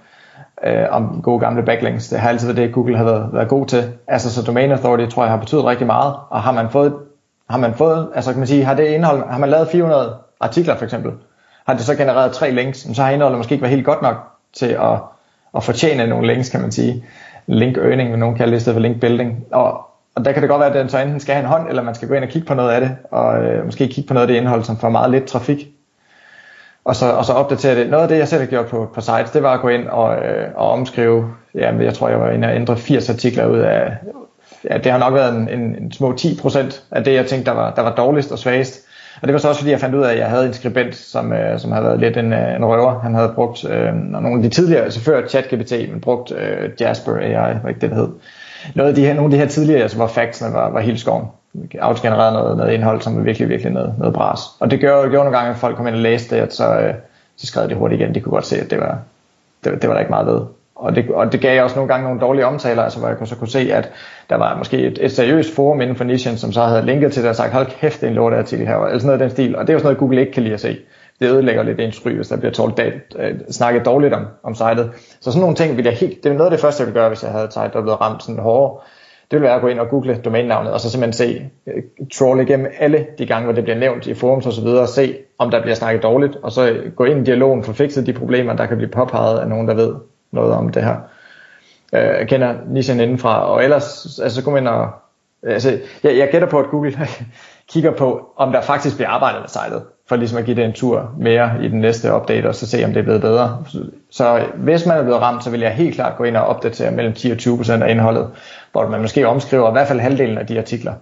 øh, 0.64 0.84
om 0.90 1.20
gode 1.22 1.40
gamle 1.40 1.62
backlinks. 1.62 2.08
Det 2.08 2.20
har 2.20 2.28
altid 2.28 2.46
været 2.46 2.56
det, 2.56 2.74
Google 2.74 2.96
har 2.96 3.04
været, 3.04 3.28
været 3.32 3.48
god 3.48 3.66
til. 3.66 3.92
Altså 4.06 4.34
så 4.34 4.42
domain 4.42 4.72
authority 4.72 5.14
tror 5.14 5.22
jeg 5.22 5.30
har 5.30 5.38
betydet 5.38 5.64
rigtig 5.64 5.86
meget, 5.86 6.14
og 6.30 6.42
har 6.42 6.52
man 6.52 6.70
fået, 6.70 6.94
har 7.50 7.58
man 7.58 7.74
fået, 7.74 8.08
altså 8.14 8.30
kan 8.30 8.38
man 8.38 8.46
sige, 8.46 8.64
har 8.64 8.74
det 8.74 8.86
indhold, 8.86 9.30
har 9.30 9.38
man 9.38 9.48
lavet 9.48 9.68
400 9.68 10.16
artikler 10.40 10.76
for 10.76 10.84
eksempel, 10.84 11.12
har 11.66 11.74
det 11.74 11.82
så 11.82 11.94
genereret 11.94 12.32
tre 12.32 12.50
links, 12.50 12.86
så 12.94 13.02
har 13.02 13.10
indholdet 13.10 13.38
måske 13.38 13.52
ikke 13.52 13.62
været 13.62 13.74
helt 13.74 13.86
godt 13.86 14.02
nok 14.02 14.16
til 14.52 14.66
at, 14.66 14.98
at 15.56 15.64
fortjene 15.64 16.06
nogle 16.06 16.26
links, 16.26 16.48
kan 16.48 16.60
man 16.60 16.72
sige. 16.72 17.04
Link 17.46 17.76
earning, 17.76 18.10
vil 18.10 18.18
nogen 18.18 18.36
kalde 18.36 18.52
det, 18.52 18.56
i 18.56 18.60
stedet 18.60 18.74
for 18.74 18.80
link 18.80 19.00
building. 19.00 19.44
Og, 19.52 19.80
og 20.14 20.24
der 20.24 20.32
kan 20.32 20.42
det 20.42 20.50
godt 20.50 20.60
være, 20.60 20.68
at 20.68 20.74
den 20.74 20.88
så 20.88 20.98
enten 20.98 21.20
skal 21.20 21.34
have 21.34 21.42
en 21.42 21.48
hånd, 21.48 21.68
eller 21.68 21.82
man 21.82 21.94
skal 21.94 22.08
gå 22.08 22.14
ind 22.14 22.24
og 22.24 22.30
kigge 22.30 22.48
på 22.48 22.54
noget 22.54 22.70
af 22.70 22.80
det, 22.80 22.96
og 23.10 23.44
øh, 23.44 23.64
måske 23.64 23.88
kigge 23.88 24.08
på 24.08 24.14
noget 24.14 24.26
af 24.26 24.28
det 24.28 24.40
indhold, 24.40 24.62
som 24.62 24.76
får 24.76 24.88
meget 24.88 25.10
lidt 25.10 25.24
trafik 25.24 25.68
og 26.88 26.96
så, 26.96 27.06
og 27.12 27.24
så 27.24 27.32
opdatere 27.32 27.74
det. 27.74 27.90
Noget 27.90 28.02
af 28.02 28.08
det, 28.08 28.18
jeg 28.18 28.28
selv 28.28 28.40
har 28.40 28.46
gjort 28.46 28.66
på, 28.66 28.90
på 28.94 29.00
sites, 29.00 29.30
det 29.30 29.42
var 29.42 29.54
at 29.54 29.60
gå 29.60 29.68
ind 29.68 29.88
og, 29.88 30.16
øh, 30.16 30.48
og 30.56 30.70
omskrive, 30.70 31.24
ja, 31.54 31.76
jeg 31.76 31.94
tror, 31.94 32.08
jeg 32.08 32.20
var 32.20 32.30
inde 32.30 32.48
og 32.48 32.54
ændre 32.54 32.76
80 32.76 33.10
artikler 33.10 33.46
ud 33.46 33.58
af, 33.58 33.96
ja, 34.70 34.78
det 34.78 34.92
har 34.92 34.98
nok 34.98 35.14
været 35.14 35.36
en, 35.36 35.48
en, 35.48 35.82
en 35.82 35.92
små 35.92 36.12
10% 36.12 36.80
af 36.90 37.04
det, 37.04 37.14
jeg 37.14 37.26
tænkte, 37.26 37.50
der 37.50 37.56
var, 37.56 37.74
der 37.74 37.82
var 37.82 37.94
dårligst 37.94 38.32
og 38.32 38.38
svagest. 38.38 38.80
Og 39.22 39.28
det 39.28 39.32
var 39.32 39.38
så 39.38 39.48
også 39.48 39.60
fordi, 39.60 39.70
jeg 39.70 39.80
fandt 39.80 39.94
ud 39.94 40.02
af, 40.02 40.12
at 40.12 40.18
jeg 40.18 40.28
havde 40.28 40.46
en 40.46 40.52
skribent, 40.52 40.94
som, 40.94 41.32
øh, 41.32 41.58
som 41.60 41.72
havde 41.72 41.84
været 41.84 42.00
lidt 42.00 42.16
en, 42.16 42.32
øh, 42.32 42.56
en 42.56 42.64
røver. 42.64 43.00
Han 43.00 43.14
havde 43.14 43.32
brugt 43.34 43.64
øh, 43.64 43.94
nogle 43.94 44.36
af 44.36 44.42
de 44.42 44.48
tidligere, 44.48 44.84
altså 44.84 45.00
før 45.00 45.26
ChatGPT, 45.26 45.72
men 45.90 46.00
brugt 46.00 46.32
øh, 46.32 46.70
Jasper 46.80 47.16
AI, 47.16 47.56
var 47.62 47.68
ikke 47.68 47.80
det, 47.80 47.90
det 47.90 47.98
hed. 47.98 48.08
Noget 48.74 48.88
af 48.88 48.94
de 48.94 49.04
her, 49.06 49.14
nogle 49.14 49.26
af 49.26 49.30
de 49.30 49.38
her 49.38 49.48
tidligere, 49.48 49.82
altså, 49.82 49.98
var 49.98 50.06
facts, 50.06 50.42
var, 50.42 50.70
var 50.70 50.80
helt 50.80 51.00
skoven 51.00 51.26
autogenereret 51.80 52.32
noget, 52.32 52.56
noget 52.56 52.72
indhold, 52.72 53.00
som 53.00 53.18
er 53.18 53.22
virkelig, 53.22 53.48
virkelig 53.48 53.72
noget, 53.72 53.94
noget 53.98 54.14
bras. 54.14 54.40
Og 54.60 54.70
det 54.70 54.80
gjorde, 54.80 55.10
gjorde 55.10 55.24
nogle 55.24 55.38
gange, 55.38 55.50
at 55.50 55.56
folk 55.56 55.76
kom 55.76 55.86
ind 55.86 55.94
og 55.94 56.00
læste 56.00 56.36
det, 56.36 56.42
at 56.42 56.54
så, 56.54 56.78
øh, 56.78 56.94
så 57.36 57.46
skrev 57.46 57.68
de 57.68 57.74
hurtigt 57.74 58.00
igen. 58.00 58.14
De 58.14 58.20
kunne 58.20 58.32
godt 58.32 58.46
se, 58.46 58.60
at 58.60 58.70
det 58.70 58.78
var, 58.78 58.98
det, 59.64 59.82
det 59.82 59.88
var 59.88 59.94
der 59.94 60.00
ikke 60.00 60.10
meget 60.10 60.26
ved. 60.26 60.40
Og 60.74 60.96
det, 60.96 61.10
og 61.10 61.32
det 61.32 61.40
gav 61.40 61.64
også 61.64 61.76
nogle 61.76 61.88
gange 61.88 62.04
nogle 62.04 62.20
dårlige 62.20 62.46
omtaler, 62.46 62.82
altså 62.82 62.98
hvor 62.98 63.08
jeg 63.08 63.16
så 63.24 63.36
kunne 63.36 63.48
se, 63.48 63.72
at 63.72 63.90
der 64.30 64.36
var 64.36 64.56
måske 64.56 64.78
et, 64.78 64.98
et 65.02 65.12
seriøst 65.12 65.54
forum 65.54 65.80
inden 65.80 65.96
for 65.96 66.04
nichen, 66.04 66.38
som 66.38 66.52
så 66.52 66.62
havde 66.62 66.86
linket 66.86 67.12
til 67.12 67.22
det 67.22 67.30
og 67.30 67.36
sagt, 67.36 67.52
hold 67.52 67.66
kæft, 67.66 68.00
det 68.00 68.06
er 68.06 68.10
en 68.10 68.14
lorteartikel 68.14 68.66
her, 68.66 68.76
eller 68.76 68.98
sådan 68.98 69.06
noget 69.06 69.20
af 69.20 69.28
den 69.28 69.30
stil. 69.30 69.56
Og 69.56 69.66
det 69.66 69.70
er 69.70 69.74
jo 69.74 69.78
sådan 69.78 69.86
noget, 69.86 69.98
Google 69.98 70.20
ikke 70.20 70.32
kan 70.32 70.42
lide 70.42 70.54
at 70.54 70.60
se. 70.60 70.78
Det 71.20 71.30
ødelægger 71.30 71.62
lidt 71.62 71.80
ens 71.80 72.06
ry, 72.06 72.10
hvis 72.10 72.28
der 72.28 72.36
bliver 72.36 72.72
talt, 72.76 73.16
uh, 73.18 73.24
snakket 73.50 73.84
dårligt 73.84 74.14
om, 74.14 74.26
om 74.42 74.54
sitet. 74.54 74.90
Så 75.20 75.30
sådan 75.30 75.40
nogle 75.40 75.56
ting 75.56 75.76
vil 75.76 75.84
jeg 75.84 75.94
helt, 75.94 76.24
det 76.24 76.32
er 76.32 76.36
noget 76.36 76.46
af 76.46 76.50
det 76.50 76.60
første, 76.60 76.80
jeg 76.80 76.86
ville 76.86 77.00
gøre, 77.00 77.08
hvis 77.08 77.22
jeg 77.22 77.32
havde 77.32 77.44
et 77.44 77.52
site, 77.52 77.70
der 77.72 77.82
blev 77.82 77.94
ramt 77.94 78.22
sådan 78.22 78.38
hårdere 78.38 78.80
det 79.30 79.40
vil 79.40 79.42
være 79.42 79.54
at 79.54 79.60
gå 79.60 79.66
ind 79.66 79.80
og 79.80 79.88
google 79.88 80.20
domænenavnet, 80.24 80.72
og 80.72 80.80
så 80.80 80.90
simpelthen 80.90 81.12
se, 81.12 81.50
øh, 81.66 81.82
uh, 82.00 82.08
troll 82.14 82.40
igennem 82.40 82.66
alle 82.78 83.06
de 83.18 83.26
gange, 83.26 83.44
hvor 83.44 83.54
det 83.54 83.64
bliver 83.64 83.78
nævnt 83.78 84.06
i 84.06 84.14
forums 84.14 84.46
og 84.46 84.52
så 84.52 84.62
videre, 84.62 84.82
og 84.82 84.88
se, 84.88 85.16
om 85.38 85.50
der 85.50 85.62
bliver 85.62 85.74
snakket 85.74 86.02
dårligt, 86.02 86.36
og 86.36 86.52
så 86.52 86.76
gå 86.96 87.04
ind 87.04 87.20
i 87.20 87.24
dialogen, 87.24 87.64
for 87.64 87.72
fikset 87.72 88.06
de 88.06 88.12
problemer, 88.12 88.52
der 88.52 88.66
kan 88.66 88.76
blive 88.76 88.90
påpeget 88.90 89.38
af 89.38 89.48
nogen, 89.48 89.68
der 89.68 89.74
ved 89.74 89.94
noget 90.32 90.52
om 90.52 90.68
det 90.68 90.84
her. 90.84 90.96
Øh, 91.92 92.00
jeg 92.00 92.28
kender 92.28 92.54
nichen 92.66 93.00
indenfra, 93.00 93.46
og 93.46 93.64
ellers 93.64 94.18
altså, 94.22 94.44
gå 94.44 94.56
ind 94.56 94.68
og, 94.68 94.90
øh, 95.42 95.52
altså, 95.52 95.78
jeg, 96.02 96.18
jeg 96.18 96.28
gætter 96.30 96.48
på, 96.48 96.58
at 96.58 96.70
Google 96.70 96.98
kigger 97.72 97.90
på, 97.90 98.32
om 98.36 98.52
der 98.52 98.60
faktisk 98.60 98.96
bliver 98.96 99.08
arbejdet 99.08 99.40
med 99.40 99.48
sitet, 99.48 99.82
for 100.08 100.16
ligesom 100.16 100.38
at 100.38 100.44
give 100.44 100.56
det 100.56 100.64
en 100.64 100.72
tur 100.72 101.14
mere 101.18 101.64
i 101.64 101.68
den 101.68 101.80
næste 101.80 102.14
update, 102.14 102.46
og 102.46 102.54
så 102.54 102.66
se, 102.66 102.84
om 102.84 102.92
det 102.92 103.00
er 103.00 103.04
blevet 103.04 103.20
bedre. 103.20 103.64
Så 104.10 104.44
hvis 104.54 104.86
man 104.86 104.98
er 104.98 105.02
blevet 105.02 105.20
ramt, 105.20 105.44
så 105.44 105.50
vil 105.50 105.60
jeg 105.60 105.74
helt 105.74 105.94
klart 105.94 106.16
gå 106.16 106.24
ind 106.24 106.36
og 106.36 106.46
opdatere 106.46 106.90
mellem 106.90 107.14
10 107.14 107.30
og 107.30 107.38
20 107.38 107.56
procent 107.56 107.82
af 107.82 107.90
indholdet, 107.90 108.30
hvor 108.72 108.88
man 108.88 109.00
måske 109.00 109.28
omskriver 109.28 109.68
i 109.68 109.72
hvert 109.72 109.88
fald 109.88 110.00
halvdelen 110.00 110.38
af 110.38 110.46
de 110.46 110.58
artikler. 110.58 110.94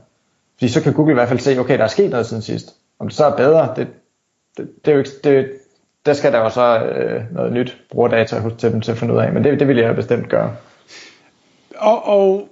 Fordi 0.59 0.69
så 0.69 0.83
kan 0.83 0.93
Google 0.93 1.13
i 1.13 1.15
hvert 1.15 1.29
fald 1.29 1.39
se, 1.39 1.59
okay, 1.59 1.79
der 1.79 1.85
er 1.85 1.89
sket 1.89 2.11
noget 2.11 2.27
siden 2.27 2.43
sidst. 2.43 2.75
Om 2.99 3.09
det 3.09 3.17
så 3.17 3.25
er 3.25 3.37
bedre, 3.37 3.73
det, 3.77 3.89
det, 4.57 4.69
det 4.85 4.91
er 4.91 4.93
jo 4.93 4.99
ikke, 4.99 5.11
det, 5.25 5.53
der 6.07 6.13
skal 6.13 6.33
der 6.33 6.39
jo 6.39 6.51
så 6.51 6.79
øh, 6.79 7.23
noget 7.31 7.53
nyt 7.53 7.77
brugerdata 7.91 8.39
hos 8.39 8.53
til 8.59 8.73
dem 8.73 8.81
til 8.81 8.93
at 8.93 8.99
finde 8.99 9.15
ud 9.15 9.19
af, 9.19 9.33
men 9.33 9.45
det, 9.45 9.61
det 9.61 9.69
vil 9.69 9.77
jeg 9.77 9.97
bestemt 9.97 10.29
gøre. 10.29 10.53
Og, 11.77 12.09
og 12.09 12.49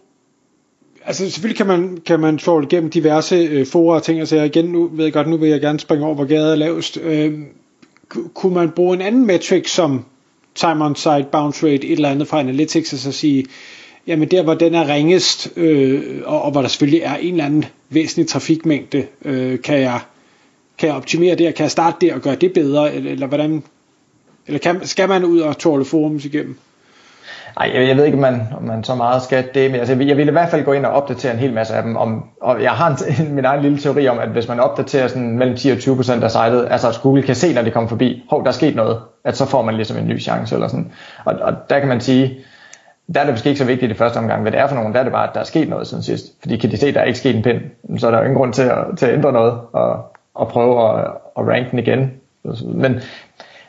altså 1.06 1.30
selvfølgelig 1.30 1.56
kan 1.56 1.66
man, 1.66 1.98
kan 2.06 2.20
man 2.20 2.38
få 2.38 2.66
gennem 2.66 2.90
diverse 2.90 3.36
øh, 3.36 3.66
fora 3.66 3.96
og 3.96 4.02
ting, 4.02 4.20
altså 4.20 4.36
jeg 4.36 4.46
igen 4.46 4.64
nu 4.64 4.90
ved 4.92 5.04
jeg 5.04 5.12
godt, 5.12 5.28
nu 5.28 5.36
vil 5.36 5.48
jeg 5.48 5.60
gerne 5.60 5.80
springe 5.80 6.06
over, 6.06 6.14
hvor 6.14 6.24
gaden 6.24 6.52
er 6.52 6.54
lavest. 6.54 6.98
Øh, 7.02 7.38
kunne 8.34 8.54
man 8.54 8.70
bruge 8.70 8.94
en 8.94 9.00
anden 9.00 9.26
metric 9.26 9.70
som 9.70 10.04
time 10.54 10.84
on 10.84 10.96
site, 10.96 11.26
bounce 11.32 11.66
rate, 11.66 11.86
et 11.86 11.92
eller 11.92 12.10
andet 12.10 12.28
fra 12.28 12.40
Analytics, 12.40 12.92
og 12.92 12.98
så 12.98 13.12
sige, 13.12 13.44
jamen 14.06 14.30
der 14.30 14.42
hvor 14.42 14.54
den 14.54 14.74
er 14.74 14.94
ringest, 14.94 15.52
øh, 15.56 16.22
og, 16.24 16.42
og 16.42 16.52
hvor 16.52 16.60
der 16.60 16.68
selvfølgelig 16.68 17.00
er 17.00 17.16
en 17.16 17.30
eller 17.34 17.44
anden 17.44 17.64
væsentlig 17.90 18.28
trafikmængde, 18.28 19.06
øh, 19.24 19.60
kan 19.60 19.80
jeg 19.80 20.00
kan 20.78 20.88
jeg 20.88 20.96
optimere 20.96 21.34
det, 21.34 21.48
og 21.48 21.54
kan 21.54 21.62
jeg 21.62 21.70
starte 21.70 21.96
det 22.00 22.12
og 22.12 22.20
gøre 22.20 22.34
det 22.34 22.52
bedre, 22.52 22.94
eller, 22.94 23.10
eller 23.10 23.26
hvordan, 23.26 23.62
eller 24.46 24.58
kan, 24.58 24.86
skal 24.86 25.08
man 25.08 25.24
ud 25.24 25.40
og 25.40 25.58
tåle 25.58 25.84
forums 25.84 26.24
igennem? 26.24 26.56
Ej, 27.56 27.70
jeg, 27.74 27.88
jeg 27.88 27.96
ved 27.96 28.04
ikke, 28.04 28.16
om 28.16 28.22
man, 28.22 28.40
om 28.56 28.62
man 28.62 28.84
så 28.84 28.94
meget 28.94 29.22
skal 29.22 29.48
det, 29.54 29.70
men 29.70 29.80
altså, 29.80 29.94
jeg 29.94 30.16
vil 30.16 30.28
i 30.28 30.30
hvert 30.30 30.48
fald 30.48 30.64
gå 30.64 30.72
ind 30.72 30.86
og 30.86 30.92
opdatere 30.92 31.32
en 31.32 31.38
hel 31.38 31.52
masse 31.52 31.74
af 31.74 31.82
dem. 31.82 31.96
Om, 31.96 32.24
og 32.40 32.62
jeg 32.62 32.70
har 32.70 32.88
en, 33.20 33.34
min 33.34 33.44
egen 33.44 33.62
lille 33.62 33.78
teori 33.78 34.08
om, 34.08 34.18
at 34.18 34.28
hvis 34.28 34.48
man 34.48 34.60
opdaterer 34.60 35.08
sådan 35.08 35.38
mellem 35.38 35.56
10 35.56 35.70
og 35.70 35.78
20 35.78 35.96
procent 35.96 36.24
af 36.24 36.30
sitet, 36.30 36.68
altså 36.70 36.88
at 36.88 37.00
Google 37.02 37.22
kan 37.22 37.34
se, 37.34 37.54
når 37.54 37.62
det 37.62 37.72
kommer 37.72 37.88
forbi, 37.88 38.22
hov, 38.30 38.42
der 38.42 38.48
er 38.48 38.52
sket 38.52 38.76
noget, 38.76 39.00
at 39.24 39.36
så 39.36 39.46
får 39.46 39.62
man 39.62 39.74
ligesom 39.74 39.98
en 39.98 40.08
ny 40.08 40.20
chance 40.20 40.54
eller 40.54 40.68
sådan. 40.68 40.92
Og, 41.24 41.34
og 41.40 41.52
der 41.70 41.78
kan 41.78 41.88
man 41.88 42.00
sige, 42.00 42.38
der 43.14 43.20
er 43.20 43.24
det 43.24 43.32
måske 43.32 43.48
ikke 43.48 43.58
så 43.58 43.64
vigtigt 43.64 43.92
i 43.92 43.94
første 43.94 44.16
omgang, 44.16 44.42
hvad 44.42 44.52
det 44.52 44.60
er 44.60 44.66
for 44.66 44.74
nogen. 44.74 44.92
Der 44.92 44.98
er 44.98 45.04
det 45.04 45.12
bare, 45.12 45.28
at 45.28 45.34
der 45.34 45.40
er 45.40 45.44
sket 45.44 45.68
noget 45.68 45.86
siden 45.86 46.02
sidst. 46.02 46.24
Fordi 46.40 46.56
kan 46.56 46.70
de 46.70 46.76
se, 46.76 46.88
at 46.88 46.94
der 46.94 47.00
er 47.00 47.04
ikke 47.04 47.18
sket 47.18 47.36
en 47.36 47.42
pind, 47.42 47.60
så 47.98 48.06
er 48.06 48.10
der 48.10 48.18
jo 48.18 48.24
ingen 48.24 48.38
grund 48.38 48.52
til 48.52 48.62
at, 48.62 48.84
til 48.96 49.06
at 49.06 49.14
ændre 49.14 49.32
noget 49.32 49.60
og, 49.72 50.16
og 50.34 50.48
prøve 50.48 50.90
at, 50.90 51.06
at 51.38 51.48
ranke 51.48 51.70
den 51.70 51.78
igen. 51.78 52.12
Men, 52.64 53.00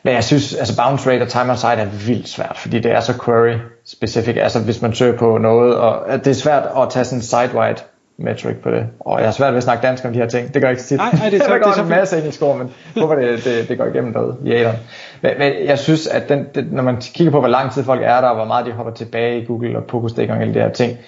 men 0.02 0.14
jeg 0.14 0.24
synes, 0.24 0.54
altså 0.54 0.76
bounce 0.76 1.10
rate 1.10 1.22
og 1.22 1.28
time 1.28 1.50
on 1.50 1.56
site 1.56 1.68
er 1.70 2.06
vildt 2.06 2.28
svært, 2.28 2.56
fordi 2.56 2.80
det 2.80 2.92
er 2.92 3.00
så 3.00 3.22
query 3.24 3.56
specific. 3.86 4.36
Altså 4.36 4.60
hvis 4.60 4.82
man 4.82 4.94
søger 4.94 5.18
på 5.18 5.38
noget, 5.38 5.76
og 5.76 6.24
det 6.24 6.26
er 6.26 6.34
svært 6.34 6.62
at 6.78 6.90
tage 6.90 7.04
sådan 7.04 7.18
en 7.18 7.22
site-wide 7.22 7.82
metric 8.18 8.56
på 8.62 8.70
det. 8.70 8.86
Og 9.00 9.18
jeg 9.18 9.26
har 9.26 9.32
svært 9.32 9.52
ved 9.52 9.56
at 9.56 9.62
snakke 9.62 9.86
dansk 9.86 10.04
om 10.04 10.12
de 10.12 10.18
her 10.18 10.28
ting. 10.28 10.54
Det 10.54 10.62
gør 10.62 10.70
ikke 10.70 10.82
så 10.82 10.88
tit. 10.88 10.98
Nej, 10.98 11.10
nej, 11.12 11.30
det 11.30 11.40
er 11.40 11.44
så, 11.48 11.52
der 11.52 11.58
går 11.58 11.70
det 11.70 11.78
er 11.78 11.82
en 11.82 11.88
masse 11.88 12.18
ind 12.18 12.26
i 12.26 12.30
skor, 12.30 12.56
men 12.56 12.70
håber 12.96 13.14
det, 13.14 13.44
det, 13.44 13.68
det 13.68 13.78
går 13.78 13.84
igennem 13.84 14.12
derude 14.12 14.36
i 14.44 14.52
æderen. 14.52 14.76
Men, 15.22 15.32
men, 15.38 15.52
jeg 15.64 15.78
synes, 15.78 16.06
at 16.06 16.28
den, 16.28 16.46
det, 16.54 16.72
når 16.72 16.82
man 16.82 16.96
kigger 16.96 17.30
på, 17.30 17.38
hvor 17.40 17.48
lang 17.48 17.72
tid 17.72 17.84
folk 17.84 18.02
er 18.02 18.20
der, 18.20 18.28
og 18.28 18.36
hvor 18.36 18.44
meget 18.44 18.66
de 18.66 18.72
hopper 18.72 18.92
tilbage 18.92 19.40
i 19.40 19.44
Google 19.44 19.76
og 19.76 19.84
Pokustik 19.84 20.30
og 20.30 20.40
alle 20.40 20.54
de 20.54 20.58
her 20.58 20.72
ting, 20.72 20.98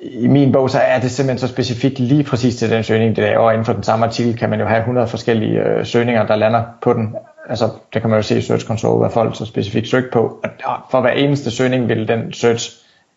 i 0.00 0.26
min 0.26 0.52
bog, 0.52 0.70
så 0.70 0.78
er 0.78 1.00
det 1.00 1.10
simpelthen 1.10 1.38
så 1.38 1.48
specifikt 1.48 1.98
lige 1.98 2.24
præcis 2.24 2.56
til 2.56 2.70
den 2.70 2.82
søgning, 2.82 3.16
det 3.16 3.28
er, 3.28 3.38
og 3.38 3.52
inden 3.52 3.64
for 3.64 3.72
den 3.72 3.82
samme 3.82 4.06
artikel 4.06 4.38
kan 4.38 4.50
man 4.50 4.60
jo 4.60 4.66
have 4.66 4.78
100 4.78 5.06
forskellige 5.06 5.60
øh, 5.60 5.86
søgninger, 5.86 6.26
der 6.26 6.36
lander 6.36 6.62
på 6.82 6.92
den. 6.92 7.14
Altså, 7.48 7.70
det 7.94 8.02
kan 8.02 8.10
man 8.10 8.18
jo 8.18 8.22
se 8.22 8.38
i 8.38 8.40
Search 8.40 8.66
Console, 8.66 8.98
hvad 8.98 9.10
folk 9.10 9.36
så 9.36 9.44
specifikt 9.44 9.88
søgte 9.88 10.10
på. 10.12 10.40
Og 10.64 10.76
for 10.90 11.00
hver 11.00 11.10
eneste 11.10 11.50
søgning 11.50 11.88
vil 11.88 12.08
den 12.08 12.32
search 12.32 12.70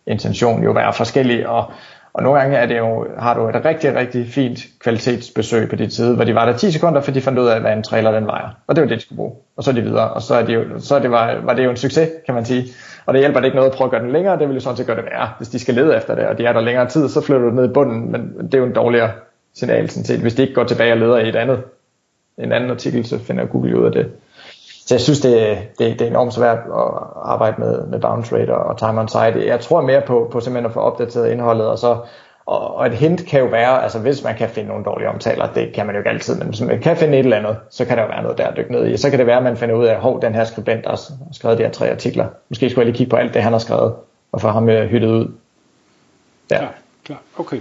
intention 0.08 0.64
jo 0.64 0.72
være 0.72 0.94
forskellig, 0.94 1.48
og 1.48 1.72
og 2.18 2.24
nogle 2.24 2.40
gange 2.40 2.58
er 2.58 2.66
det 2.66 2.78
jo, 2.78 3.08
har 3.20 3.34
du 3.34 3.48
et 3.48 3.66
rigtig, 3.66 3.96
rigtig 3.96 4.28
fint 4.28 4.60
kvalitetsbesøg 4.80 5.70
på 5.70 5.76
dit 5.76 5.94
side, 5.94 6.16
hvor 6.16 6.24
de 6.24 6.36
var 6.36 6.46
der 6.46 6.58
10 6.58 6.72
sekunder, 6.72 7.02
for 7.02 7.12
de 7.12 7.22
fandt 7.22 7.40
ud 7.40 7.48
af, 7.48 7.62
hvad 7.62 7.74
en 7.74 7.84
trailer 7.84 8.12
den 8.12 8.28
vejer. 8.28 8.50
Og 8.68 8.76
det 8.76 8.82
var 8.82 8.88
det, 8.88 8.98
de 8.98 9.02
skulle 9.02 9.18
bruge. 9.18 9.32
Og 9.58 9.64
så 9.64 9.72
er 9.72 9.76
de 9.76 9.82
videre. 9.82 10.10
Og 10.10 10.22
så, 10.22 10.36
er 10.36 10.46
de 10.46 10.54
jo, 10.54 10.64
så 10.80 10.96
er 10.96 11.00
det 11.00 11.12
var, 11.12 11.42
var 11.44 11.54
det 11.54 11.66
jo 11.66 11.70
en 11.70 11.78
succes, 11.78 12.10
kan 12.26 12.36
man 12.36 12.46
sige. 12.46 12.66
Og 13.06 13.14
det 13.14 13.22
hjælper 13.22 13.40
det 13.40 13.48
ikke 13.48 13.56
noget 13.56 13.70
at 13.70 13.76
prøve 13.76 13.86
at 13.86 13.92
gøre 13.92 14.02
den 14.02 14.12
længere, 14.12 14.40
det 14.40 14.48
vil 14.48 14.54
jo 14.54 14.60
sådan 14.60 14.78
set 14.78 14.86
gøre 14.86 14.96
det 14.96 15.06
værre. 15.06 15.30
Hvis 15.38 15.50
de 15.50 15.60
skal 15.60 15.74
lede 15.74 15.98
efter 15.98 16.16
det, 16.16 16.26
og 16.28 16.38
de 16.38 16.46
er 16.46 16.54
der 16.54 16.62
længere 16.62 16.90
tid, 16.90 17.10
så 17.10 17.22
flytter 17.22 17.50
du 17.50 17.56
ned 17.56 17.70
i 17.70 17.74
bunden, 17.74 18.12
men 18.12 18.46
det 18.46 18.54
er 18.54 18.58
jo 18.58 18.66
en 18.66 18.74
dårligere 18.74 19.12
signal, 19.56 19.90
sådan 19.90 20.06
set. 20.06 20.20
Hvis 20.20 20.36
de 20.36 20.42
ikke 20.42 20.54
går 20.54 20.64
tilbage 20.64 20.92
og 20.94 20.98
leder 20.98 21.18
i 21.18 21.30
et 21.30 21.36
andet, 21.36 21.64
en 22.38 22.52
anden 22.52 22.70
artikel, 22.70 23.06
så 23.06 23.20
finder 23.20 23.46
Google 23.46 23.80
ud 23.80 23.86
af 23.86 23.92
det. 23.92 24.12
Så 24.86 24.96
jeg 24.96 25.02
synes, 25.02 25.20
det, 25.20 25.58
det, 25.80 26.00
det 26.00 26.02
er 26.02 26.10
enormt 26.10 26.34
svært 26.34 26.58
at 26.58 26.88
arbejde 27.24 27.56
med, 27.62 27.88
med 27.88 28.00
bounce 28.00 28.36
rate 28.36 28.56
og 28.56 28.78
time 28.78 29.02
on 29.02 29.08
site. 29.08 29.48
Jeg 29.48 29.60
tror 29.60 29.82
mere 29.82 30.02
på, 30.02 30.30
på 30.32 30.40
simpelthen 30.40 30.66
at 30.66 30.74
få 30.74 30.80
opdateret 30.80 31.32
indholdet, 31.32 31.68
og 31.68 31.78
så 31.78 31.98
og, 32.48 32.76
og 32.76 32.88
et 32.88 32.94
hint 32.94 33.26
kan 33.26 33.40
jo 33.40 33.46
være, 33.46 33.84
altså 33.84 34.00
hvis 34.00 34.24
man 34.24 34.36
kan 34.36 34.50
finde 34.50 34.70
nogle 34.70 34.86
dårlige 34.86 35.10
omtaler, 35.10 35.54
det 35.54 35.74
kan 35.74 35.86
man 35.86 35.96
jo 35.96 36.00
ikke 36.00 36.10
altid, 36.10 36.36
men 36.36 36.48
hvis 36.48 36.62
man 36.62 36.82
kan 36.82 36.98
finde 36.98 37.20
et 37.20 37.24
eller 37.24 37.38
andet, 37.38 37.58
så 37.70 37.86
kan 37.86 37.98
der 37.98 38.04
jo 38.04 38.10
være 38.10 38.22
noget 38.22 38.38
der 38.38 38.48
at 38.48 38.58
dykke 38.58 38.72
ned 38.72 38.88
i. 38.88 38.98
Så 38.98 39.10
kan 39.10 39.20
det 39.20 39.28
være, 39.28 39.38
at 39.38 39.44
man 39.44 39.58
finder 39.58 39.76
ud 39.76 39.86
af, 39.86 40.16
at 40.16 40.22
den 40.22 40.36
her 40.36 40.44
skribent 40.44 40.86
har 40.86 41.02
skrevet 41.32 41.58
de 41.58 41.64
her 41.64 41.72
tre 41.72 41.92
artikler. 41.92 42.28
Måske 42.50 42.70
skulle 42.70 42.86
jeg 42.86 42.92
lige 42.92 42.98
kigge 42.98 43.10
på 43.10 43.16
alt 43.16 43.34
det, 43.34 43.44
han 43.44 43.52
har 43.52 43.60
skrevet, 43.60 43.94
og 44.32 44.42
få 44.42 44.48
ham 44.48 44.70
øh, 44.70 44.90
hyttet 44.90 45.10
ud. 45.10 45.32
Ja. 46.52 46.58
Klar, 46.58 46.74
klar, 47.06 47.22
okay. 47.38 47.58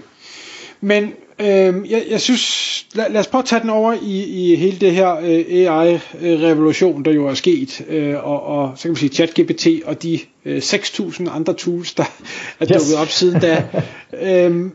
Men 0.81 1.13
øh, 1.39 1.91
jeg, 1.91 2.05
jeg 2.11 2.21
synes, 2.21 2.87
lad, 2.95 3.11
lad 3.11 3.21
os 3.21 3.27
prøve 3.27 3.43
at 3.43 3.49
tage 3.49 3.63
den 3.63 3.71
over 3.71 3.93
i, 4.03 4.53
i 4.53 4.57
hele 4.57 4.79
det 4.79 4.93
her 4.93 5.17
øh, 5.17 5.45
AI-revolution, 5.49 7.05
der 7.05 7.13
jo 7.13 7.27
er 7.27 7.35
sket, 7.35 7.85
øh, 7.89 8.27
og, 8.27 8.43
og 8.43 8.73
så 8.77 8.83
kan 8.83 8.91
man 8.91 8.97
sige 8.97 9.11
ChatGPT 9.11 9.67
og 9.85 10.03
de 10.03 10.21
øh, 10.45 10.59
6.000 10.59 11.31
andre 11.31 11.55
tools, 11.55 11.95
der 11.95 12.05
er 12.61 12.67
yes. 12.73 12.83
dukket 12.83 12.97
op 12.97 13.09
siden 13.09 13.41
da. 13.41 13.65
øh, 14.49 14.71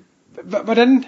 hvordan, 0.63 1.05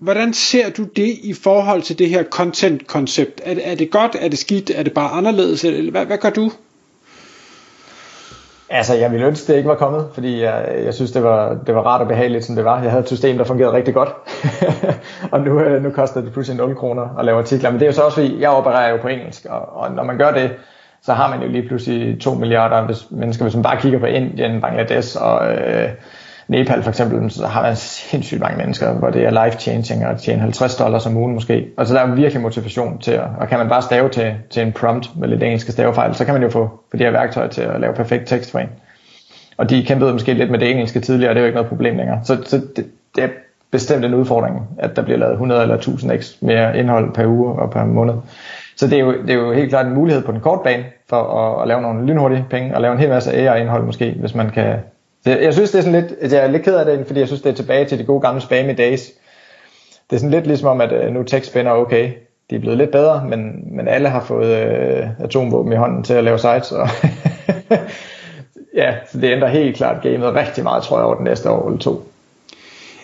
hvordan 0.00 0.34
ser 0.34 0.70
du 0.70 0.84
det 0.84 1.18
i 1.22 1.32
forhold 1.32 1.82
til 1.82 1.98
det 1.98 2.08
her 2.08 2.22
content-koncept? 2.22 3.40
Er, 3.44 3.56
er 3.62 3.74
det 3.74 3.90
godt, 3.90 4.16
er 4.20 4.28
det 4.28 4.38
skidt, 4.38 4.70
er 4.74 4.82
det 4.82 4.92
bare 4.92 5.10
anderledes, 5.10 5.64
eller 5.64 5.90
hvad, 5.90 6.06
hvad 6.06 6.18
gør 6.18 6.30
du? 6.30 6.52
Altså, 8.70 8.94
jeg 8.94 9.10
ville 9.10 9.26
ønske, 9.26 9.52
det 9.52 9.56
ikke 9.56 9.68
var 9.68 9.74
kommet, 9.74 10.06
fordi 10.14 10.42
jeg, 10.42 10.80
jeg 10.84 10.94
synes, 10.94 11.12
det 11.12 11.22
var, 11.22 11.56
det 11.66 11.74
var 11.74 11.82
rart 11.82 12.00
og 12.00 12.08
behageligt, 12.08 12.44
som 12.44 12.56
det 12.56 12.64
var. 12.64 12.82
Jeg 12.82 12.90
havde 12.90 13.02
et 13.02 13.08
system, 13.08 13.38
der 13.38 13.44
fungerede 13.44 13.72
rigtig 13.72 13.94
godt, 13.94 14.08
og 15.32 15.40
nu, 15.40 15.60
øh, 15.60 15.82
nu 15.82 15.90
koster 15.90 16.20
det 16.20 16.32
pludselig 16.32 16.58
0 16.58 16.76
kroner 16.76 17.18
at 17.18 17.24
lave 17.24 17.38
artikler. 17.38 17.70
Men 17.70 17.80
det 17.80 17.86
er 17.86 17.90
jo 17.90 17.94
så 17.94 18.02
også, 18.02 18.20
fordi 18.20 18.40
jeg 18.40 18.50
opererer 18.50 18.90
jo 18.90 18.96
på 18.96 19.08
engelsk, 19.08 19.46
og, 19.50 19.76
og 19.76 19.90
når 19.90 20.02
man 20.02 20.18
gør 20.18 20.30
det, 20.30 20.50
så 21.02 21.12
har 21.12 21.30
man 21.30 21.42
jo 21.42 21.48
lige 21.48 21.68
pludselig 21.68 22.20
2 22.20 22.34
milliarder 22.34 23.06
mennesker, 23.10 23.44
hvis 23.44 23.54
man 23.54 23.62
bare 23.62 23.80
kigger 23.80 23.98
på 23.98 24.06
Indien, 24.06 24.60
Bangladesh 24.60 25.16
og 25.22 25.52
øh, 25.52 25.88
Nepal 26.48 26.82
for 26.82 26.90
eksempel, 26.90 27.30
så 27.30 27.46
har 27.46 27.62
man 27.62 27.76
sindssygt 27.76 28.40
mange 28.40 28.56
mennesker, 28.56 28.92
hvor 28.92 29.10
det 29.10 29.24
er 29.24 29.30
life-changing 29.30 30.04
at 30.04 30.18
tjene 30.18 30.40
50 30.40 30.76
dollars 30.76 31.06
om 31.06 31.16
ugen 31.16 31.34
måske. 31.34 31.66
Og 31.76 31.86
så 31.86 31.94
der 31.94 32.00
er 32.00 32.14
virkelig 32.14 32.42
motivation 32.42 32.98
til 32.98 33.12
at, 33.12 33.24
og 33.40 33.48
kan 33.48 33.58
man 33.58 33.68
bare 33.68 33.82
stave 33.82 34.08
til, 34.08 34.34
til 34.50 34.62
en 34.62 34.72
prompt 34.72 35.10
med 35.16 35.28
lidt 35.28 35.42
engelske 35.42 35.72
stavefejl, 35.72 36.14
så 36.14 36.24
kan 36.24 36.34
man 36.34 36.42
jo 36.42 36.50
få, 36.50 36.70
få 36.90 36.96
de 36.96 37.04
her 37.04 37.10
værktøjer 37.10 37.48
til 37.48 37.62
at 37.62 37.80
lave 37.80 37.94
perfekt 37.94 38.28
tekst 38.28 38.50
for 38.50 38.58
en. 38.58 38.68
Og 39.56 39.70
de 39.70 39.84
kæmpede 39.84 40.12
måske 40.12 40.32
lidt 40.32 40.50
med 40.50 40.58
det 40.58 40.70
engelske 40.70 41.00
tidligere, 41.00 41.30
og 41.30 41.34
det 41.34 41.40
er 41.40 41.44
jo 41.44 41.46
ikke 41.46 41.56
noget 41.56 41.68
problem 41.68 41.96
længere. 41.96 42.20
Så, 42.24 42.42
så 42.44 42.60
det, 42.76 42.86
det 43.16 43.24
er 43.24 43.28
bestemt 43.70 44.04
en 44.04 44.14
udfordring, 44.14 44.68
at 44.78 44.96
der 44.96 45.02
bliver 45.02 45.18
lavet 45.18 45.32
100 45.32 45.62
eller 45.62 45.74
1000 45.74 46.22
x 46.22 46.42
mere 46.42 46.78
indhold 46.78 47.14
per 47.14 47.26
uge 47.26 47.52
og 47.52 47.70
per 47.70 47.84
måned. 47.84 48.14
Så 48.76 48.86
det 48.86 48.98
er, 48.98 49.00
jo, 49.00 49.12
det 49.12 49.30
er 49.30 49.34
jo 49.34 49.52
helt 49.52 49.70
klart 49.70 49.86
en 49.86 49.94
mulighed 49.94 50.22
på 50.22 50.32
den 50.32 50.40
korte 50.40 50.60
bane 50.64 50.84
for 51.08 51.22
at, 51.22 51.62
at 51.62 51.68
lave 51.68 51.82
nogle 51.82 52.06
lynhurtige 52.06 52.44
penge 52.50 52.74
og 52.74 52.82
lave 52.82 52.92
en 52.92 52.98
hel 52.98 53.08
masse 53.08 53.32
AI-indhold 53.32 53.84
måske, 53.84 54.16
hvis 54.20 54.34
man 54.34 54.50
kan 54.50 54.74
det, 55.24 55.42
jeg 55.42 55.54
synes, 55.54 55.70
det 55.70 55.78
er 55.78 55.82
sådan 55.82 56.00
lidt, 56.00 56.32
jeg 56.32 56.44
er 56.44 56.50
lidt 56.50 56.62
ked 56.62 56.74
af 56.74 56.84
det, 56.84 57.06
fordi 57.06 57.20
jeg 57.20 57.26
synes, 57.26 57.42
det 57.42 57.50
er 57.50 57.54
tilbage 57.54 57.84
til 57.84 57.98
de 57.98 58.04
gode 58.04 58.20
gamle 58.20 58.40
spam 58.40 58.76
days. 58.76 59.00
Det 60.10 60.16
er 60.16 60.20
sådan 60.20 60.30
lidt 60.30 60.46
ligesom 60.46 60.68
om, 60.68 60.80
at 60.80 60.92
øh, 60.92 61.12
nu 61.12 61.24
spænder 61.42 61.72
okay. 61.72 62.10
De 62.50 62.56
er 62.56 62.60
blevet 62.60 62.78
lidt 62.78 62.90
bedre, 62.90 63.24
men, 63.28 63.64
men 63.76 63.88
alle 63.88 64.08
har 64.08 64.24
fået 64.24 64.56
øh, 64.56 65.06
atomvåben 65.20 65.72
i 65.72 65.76
hånden 65.76 66.02
til 66.02 66.14
at 66.14 66.24
lave 66.24 66.38
sites. 66.38 66.72
Og 66.72 66.88
ja, 68.80 68.94
så 69.12 69.20
det 69.20 69.32
ændrer 69.32 69.48
helt 69.48 69.76
klart 69.76 70.02
gamet 70.02 70.34
rigtig 70.34 70.64
meget, 70.64 70.82
tror 70.82 70.98
jeg, 70.98 71.06
over 71.06 71.14
den 71.14 71.24
næste 71.24 71.50
år 71.50 71.66
eller 71.66 71.78
to. 71.78 72.02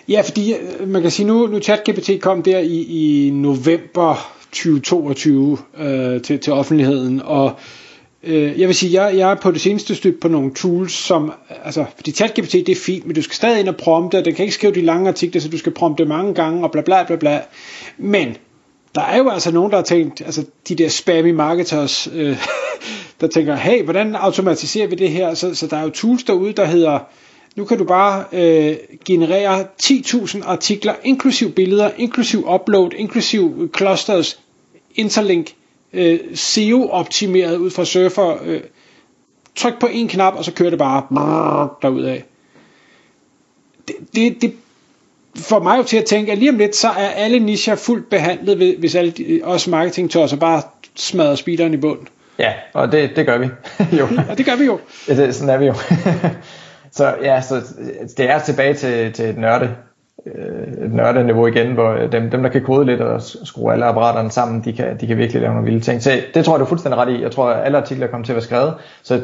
Ja, 0.09 0.21
fordi 0.21 0.53
øh, 0.53 0.87
man 0.87 1.01
kan 1.01 1.11
sige, 1.11 1.27
nu, 1.27 1.47
nu 1.47 1.59
ChatGPT 1.59 2.09
kom 2.21 2.43
der 2.43 2.59
i, 2.59 2.85
i 2.89 3.29
november 3.29 4.31
2022 4.51 5.57
øh, 5.77 6.21
til, 6.21 6.39
til 6.39 6.53
offentligheden, 6.53 7.21
og 7.25 7.51
Øh, 8.23 8.59
jeg 8.59 8.67
vil 8.67 8.75
sige, 8.75 9.03
jeg, 9.03 9.17
jeg 9.17 9.31
er 9.31 9.35
på 9.35 9.51
det 9.51 9.61
seneste 9.61 9.95
stødt 9.95 10.19
på 10.19 10.27
nogle 10.27 10.53
tools, 10.53 10.93
som, 10.93 11.33
altså, 11.63 11.85
fordi 11.95 12.11
ChatGPT 12.11 12.51
det 12.53 12.69
er 12.69 12.75
fint, 12.75 13.05
men 13.05 13.15
du 13.15 13.21
skal 13.21 13.35
stadig 13.35 13.59
ind 13.59 13.69
og 13.69 13.75
prompte, 13.75 14.17
og 14.17 14.25
den 14.25 14.35
kan 14.35 14.45
ikke 14.45 14.55
skrive 14.55 14.73
de 14.73 14.81
lange 14.81 15.07
artikler, 15.07 15.41
så 15.41 15.49
du 15.49 15.57
skal 15.57 15.71
prompte 15.71 16.05
mange 16.05 16.33
gange, 16.33 16.63
og 16.63 16.71
bla 16.71 16.81
bla 16.81 17.03
bla 17.03 17.15
bla. 17.15 17.41
Men, 17.97 18.37
der 18.95 19.01
er 19.01 19.17
jo 19.17 19.29
altså 19.29 19.51
nogen, 19.51 19.71
der 19.71 19.77
har 19.77 19.83
tænkt, 19.83 20.21
altså 20.21 20.45
de 20.67 20.75
der 20.75 20.89
spammy 20.89 21.31
marketers, 21.31 22.09
øh, 22.13 22.37
der 23.21 23.27
tænker, 23.27 23.55
hey, 23.55 23.83
hvordan 23.83 24.15
automatiserer 24.15 24.87
vi 24.87 24.95
det 24.95 25.09
her? 25.09 25.33
Så, 25.33 25.55
så 25.55 25.67
der 25.67 25.77
er 25.77 25.83
jo 25.83 25.89
tools 25.89 26.23
derude, 26.23 26.53
der 26.53 26.65
hedder, 26.65 26.99
nu 27.55 27.65
kan 27.65 27.77
du 27.77 27.83
bare 27.83 28.23
øh, 28.31 28.75
generere 29.05 29.65
10.000 29.83 30.45
artikler, 30.45 30.93
inklusiv 31.03 31.51
billeder, 31.51 31.91
inklusiv 31.97 32.49
upload, 32.53 32.91
inklusiv 32.93 33.69
clusters, 33.77 34.39
interlink, 34.95 35.53
øh, 35.93 36.19
SEO-optimeret 36.33 37.57
ud 37.57 37.71
fra 37.71 37.85
surfer. 37.85 38.37
Øh, 38.43 38.61
tryk 39.55 39.79
på 39.79 39.87
en 39.91 40.07
knap, 40.07 40.33
og 40.33 40.45
så 40.45 40.51
kører 40.51 40.69
det 40.69 40.79
bare 40.79 41.03
af. 42.05 42.23
det, 43.87 43.95
det, 44.15 44.41
det 44.41 44.53
får 45.35 45.59
mig 45.59 45.77
jo 45.77 45.83
til 45.83 45.97
at 45.97 46.05
tænke, 46.05 46.31
at 46.31 46.37
lige 46.37 46.49
om 46.49 46.57
lidt, 46.57 46.75
så 46.75 46.87
er 46.87 47.09
alle 47.09 47.39
nischer 47.39 47.75
fuldt 47.75 48.09
behandlet, 48.09 48.75
hvis 48.79 48.95
alle 48.95 49.11
de, 49.11 49.41
også 49.43 49.69
marketing-tosser 49.69 50.37
bare 50.37 50.61
smadrer 50.95 51.35
speederen 51.35 51.73
i 51.73 51.77
bund. 51.77 51.99
Ja, 52.39 52.53
og 52.73 52.91
det, 52.91 53.11
det 53.15 53.25
gør 53.25 53.37
vi. 53.37 53.45
jo. 53.99 54.07
Ja, 54.29 54.35
det 54.35 54.45
gør 54.45 54.55
vi 54.55 54.65
jo. 54.65 54.79
Ja, 55.07 55.15
det, 55.15 55.35
sådan 55.35 55.49
er 55.49 55.57
vi 55.57 55.65
jo. 55.65 55.73
så 56.97 57.15
ja, 57.21 57.41
så 57.41 57.61
det 58.17 58.29
er 58.29 58.39
tilbage 58.39 58.73
til, 58.73 59.13
til 59.13 59.35
nørde, 59.39 59.75
øh, 60.25 60.93
nørdeniveau 60.93 61.47
igen, 61.47 61.73
hvor 61.73 61.91
øh, 61.91 62.11
dem, 62.11 62.29
dem, 62.29 62.43
der 62.43 62.49
kan 62.49 62.63
kode 62.63 62.85
lidt 62.85 63.01
og 63.01 63.21
skrue 63.21 63.73
alle 63.73 63.85
apparaterne 63.85 64.31
sammen, 64.31 64.63
de 64.65 64.73
kan, 64.73 64.97
de 64.99 65.07
kan 65.07 65.17
virkelig 65.17 65.41
lave 65.41 65.53
nogle 65.53 65.69
vilde 65.69 65.83
ting. 65.83 66.01
Så 66.01 66.11
det 66.33 66.45
tror 66.45 66.53
jeg, 66.53 66.59
du 66.59 66.65
er 66.65 66.69
fuldstændig 66.69 66.99
ret 66.99 67.09
i. 67.09 67.21
Jeg 67.21 67.31
tror, 67.31 67.49
at 67.49 67.65
alle 67.65 67.77
artikler 67.77 68.07
kommer 68.07 68.25
til 68.25 68.33
at 68.33 68.35
være 68.35 68.43
skrevet. 68.43 68.73
Så, 69.03 69.21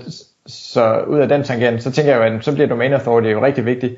så 0.48 1.00
ud 1.08 1.20
af 1.20 1.28
den 1.28 1.44
tangent, 1.44 1.84
så 1.84 1.92
tænker 1.92 2.12
jeg 2.12 2.30
jo, 2.30 2.36
at 2.36 2.46
så 2.46 2.54
bliver 2.54 2.68
domain 2.68 2.94
authority 2.94 3.28
jo 3.32 3.46
rigtig 3.46 3.66
vigtigt. 3.66 3.96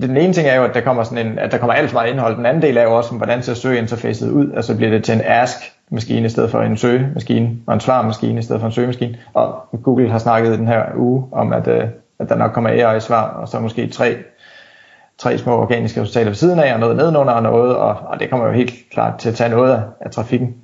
Den 0.00 0.16
ene 0.16 0.32
ting 0.32 0.48
er 0.48 0.56
jo, 0.56 0.64
at 0.64 0.74
der 0.74 0.80
kommer, 0.80 1.02
sådan 1.02 1.26
en, 1.26 1.38
at 1.38 1.52
der 1.52 1.58
kommer 1.58 1.74
alt 1.74 1.90
for 1.90 1.94
meget 1.94 2.10
indhold. 2.10 2.36
Den 2.36 2.46
anden 2.46 2.62
del 2.62 2.76
er 2.76 2.82
jo 2.82 2.96
også, 2.96 3.14
hvordan 3.14 3.42
ser 3.42 3.54
søgeinterfacet 3.54 4.30
ud. 4.30 4.52
Altså 4.56 4.76
bliver 4.76 4.90
det 4.90 5.04
til 5.04 5.14
en 5.14 5.20
ask-maskine 5.24 6.26
i 6.26 6.28
stedet 6.28 6.50
for 6.50 6.60
en 6.60 6.76
søgemaskine, 6.76 7.50
og 7.66 7.74
en 7.74 7.80
svarmaskine 7.80 8.38
i 8.38 8.42
stedet 8.42 8.60
for 8.60 8.66
en 8.66 8.72
søgemaskine. 8.72 9.18
Og 9.34 9.68
Google 9.82 10.10
har 10.10 10.18
snakket 10.18 10.58
den 10.58 10.68
her 10.68 10.82
uge 10.96 11.28
om, 11.32 11.52
at, 11.52 11.68
øh, 11.68 11.84
at 12.18 12.28
der 12.28 12.36
nok 12.36 12.52
kommer 12.52 12.70
AI-svar, 12.70 13.28
og 13.28 13.48
så 13.48 13.60
måske 13.60 13.88
tre, 13.88 14.16
tre 15.18 15.38
små 15.38 15.52
organiske 15.52 16.00
resultater 16.00 16.26
ved 16.26 16.34
siden 16.34 16.58
af, 16.58 16.74
og 16.74 16.80
noget 16.80 16.96
nedenunder 16.96 17.32
og 17.32 17.42
noget, 17.42 17.76
og, 17.76 17.96
og 18.06 18.20
det 18.20 18.30
kommer 18.30 18.46
jo 18.46 18.52
helt 18.52 18.74
klart 18.92 19.18
til 19.18 19.28
at 19.28 19.34
tage 19.34 19.50
noget 19.50 19.72
af, 19.72 19.82
af 20.00 20.10
trafikken. 20.10 20.54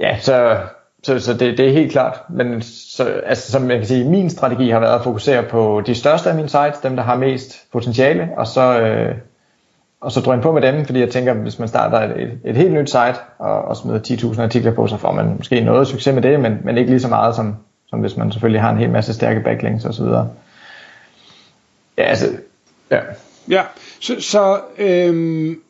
Ja, 0.00 0.18
så 0.18 0.56
så, 1.02 1.18
så 1.18 1.34
det, 1.34 1.58
det 1.58 1.68
er 1.68 1.72
helt 1.72 1.92
klart, 1.92 2.20
men 2.28 2.62
så, 2.62 3.04
altså, 3.04 3.52
som 3.52 3.70
jeg 3.70 3.78
kan 3.78 3.86
sige, 3.86 4.10
min 4.10 4.30
strategi 4.30 4.70
har 4.70 4.80
været 4.80 4.94
at 4.94 5.04
fokusere 5.04 5.42
på 5.42 5.82
de 5.86 5.94
største 5.94 6.30
af 6.30 6.36
mine 6.36 6.48
sites, 6.48 6.78
dem 6.82 6.96
der 6.96 7.02
har 7.02 7.16
mest 7.16 7.72
potentiale, 7.72 8.28
og 8.36 8.46
så, 8.46 8.80
øh, 8.80 9.14
og 10.00 10.12
så 10.12 10.20
drøne 10.20 10.42
på 10.42 10.52
med 10.52 10.62
dem, 10.62 10.84
fordi 10.84 11.00
jeg 11.00 11.10
tænker, 11.10 11.34
hvis 11.34 11.58
man 11.58 11.68
starter 11.68 11.98
et, 11.98 12.22
et, 12.22 12.38
et 12.44 12.56
helt 12.56 12.72
nyt 12.72 12.90
site, 12.90 13.16
og, 13.38 13.62
og 13.62 13.76
smider 13.76 13.98
10.000 13.98 14.42
artikler 14.42 14.74
på, 14.74 14.86
så 14.86 14.96
får 14.96 15.12
man 15.12 15.34
måske 15.36 15.60
noget 15.60 15.86
succes 15.86 16.14
med 16.14 16.22
det, 16.22 16.40
men, 16.40 16.58
men 16.64 16.78
ikke 16.78 16.90
lige 16.90 17.00
så 17.00 17.08
meget, 17.08 17.34
som, 17.34 17.56
som 17.88 18.00
hvis 18.00 18.16
man 18.16 18.32
selvfølgelig 18.32 18.60
har 18.60 18.70
en 18.70 18.78
hel 18.78 18.90
masse 18.90 19.14
stærke 19.14 19.40
backlinks 19.40 19.84
osv. 19.84 20.04
Ja, 21.98 22.02
altså, 22.02 22.26
ja. 22.90 23.00
Ja, 23.50 23.62
så, 24.00 24.20
så 24.20 24.60
øhm, 24.78 25.60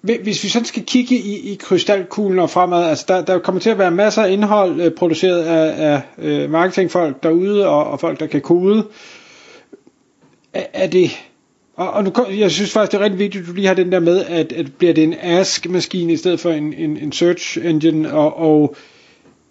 hvis 0.00 0.44
vi 0.44 0.48
sådan 0.48 0.66
skal 0.66 0.84
kigge 0.84 1.14
i, 1.14 1.52
i 1.52 1.54
krystalkuglen 1.60 2.38
og 2.38 2.50
fremad, 2.50 2.84
altså 2.84 3.04
der, 3.08 3.24
der 3.24 3.38
kommer 3.38 3.60
til 3.60 3.70
at 3.70 3.78
være 3.78 3.90
masser 3.90 4.22
af 4.22 4.30
indhold 4.30 4.80
øh, 4.80 4.92
produceret 4.92 5.42
af, 5.42 5.92
af 5.92 6.00
øh, 6.18 6.50
marketingfolk 6.50 7.22
derude 7.22 7.68
og, 7.68 7.84
og 7.86 8.00
folk, 8.00 8.20
der 8.20 8.26
kan 8.26 8.40
kode. 8.40 8.86
Er, 10.52 10.66
er 10.72 10.86
det... 10.86 11.10
Og, 11.76 11.90
og 11.90 12.04
nu, 12.04 12.12
jeg 12.30 12.50
synes 12.50 12.72
faktisk, 12.72 12.92
det 12.92 12.98
er 12.98 13.04
rigtig 13.04 13.18
vigtigt, 13.18 13.42
at 13.42 13.48
du 13.48 13.52
lige 13.52 13.66
har 13.66 13.74
den 13.74 13.92
der 13.92 14.00
med, 14.00 14.24
at, 14.24 14.52
at 14.52 14.76
bliver 14.78 14.94
det 14.94 15.04
en 15.04 15.14
ask-maskine 15.20 16.12
i 16.12 16.16
stedet 16.16 16.40
for 16.40 16.50
en, 16.50 16.72
en, 16.72 16.96
en 16.96 17.12
search 17.12 17.58
engine, 17.66 18.12
og, 18.12 18.38
og 18.38 18.76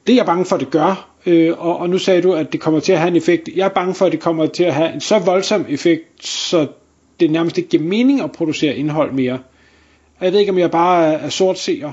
det 0.08 0.14
er 0.14 0.18
jeg 0.18 0.26
bange 0.26 0.46
for, 0.46 0.56
at 0.56 0.60
det 0.60 0.72
gør. 0.72 1.08
Øh, 1.26 1.54
og, 1.58 1.80
og 1.80 1.90
nu 1.90 1.98
sagde 1.98 2.22
du, 2.22 2.34
at 2.34 2.54
det 2.54 2.62
kommer 2.62 2.80
til 2.80 2.92
at 2.92 3.00
have 3.00 3.08
en 3.08 3.16
effekt. 3.16 3.50
Jeg 3.56 3.66
er 3.66 3.70
bange 3.70 3.94
for, 3.94 4.06
at 4.06 4.12
det 4.12 4.20
kommer 4.20 4.46
til 4.46 4.64
at 4.64 4.74
have 4.74 4.94
en 4.94 5.02
så 5.02 5.20
voldsom 5.20 5.66
effekt, 5.70 6.26
så 6.26 6.68
det 7.20 7.32
nærmest 7.32 7.58
ikke 7.58 7.70
giver 7.70 7.84
mening 7.84 8.22
at 8.22 8.32
producere 8.32 8.76
indhold 8.76 9.12
mere. 9.12 9.40
Og 10.20 10.26
jeg 10.26 10.32
ved 10.34 10.40
ikke, 10.40 10.52
om 10.52 10.58
jeg 10.58 10.72
bare 10.72 11.14
er 11.14 11.30
sort 11.30 11.60
seer. 11.60 11.92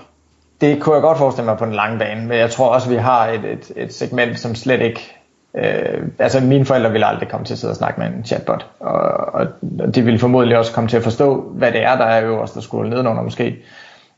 Det 0.60 0.80
kunne 0.80 0.94
jeg 0.94 1.02
godt 1.02 1.18
forestille 1.18 1.44
mig 1.44 1.58
på 1.58 1.64
den 1.64 1.74
lange 1.74 1.98
bane, 1.98 2.26
men 2.26 2.38
jeg 2.38 2.50
tror 2.50 2.68
også, 2.68 2.90
at 2.90 2.96
vi 2.96 3.00
har 3.00 3.26
et, 3.26 3.44
et, 3.44 3.72
et 3.76 3.94
segment, 3.94 4.38
som 4.38 4.54
slet 4.54 4.80
ikke... 4.80 5.16
Øh, 5.54 6.02
altså 6.18 6.40
mine 6.40 6.64
forældre 6.64 6.92
ville 6.92 7.06
aldrig 7.06 7.28
komme 7.28 7.46
til 7.46 7.54
at 7.54 7.58
sidde 7.58 7.72
og 7.72 7.76
snakke 7.76 8.00
med 8.00 8.08
en 8.08 8.24
chatbot, 8.24 8.66
og, 8.80 9.00
og 9.34 9.46
de 9.94 10.02
ville 10.02 10.18
formodentlig 10.18 10.58
også 10.58 10.72
komme 10.72 10.88
til 10.88 10.96
at 10.96 11.02
forstå, 11.02 11.40
hvad 11.40 11.72
det 11.72 11.82
er, 11.82 11.96
der 11.96 12.04
er 12.04 12.26
øverst, 12.26 12.54
der 12.54 12.60
skulle 12.60 12.90
nedenunder 12.90 13.22
måske. 13.22 13.56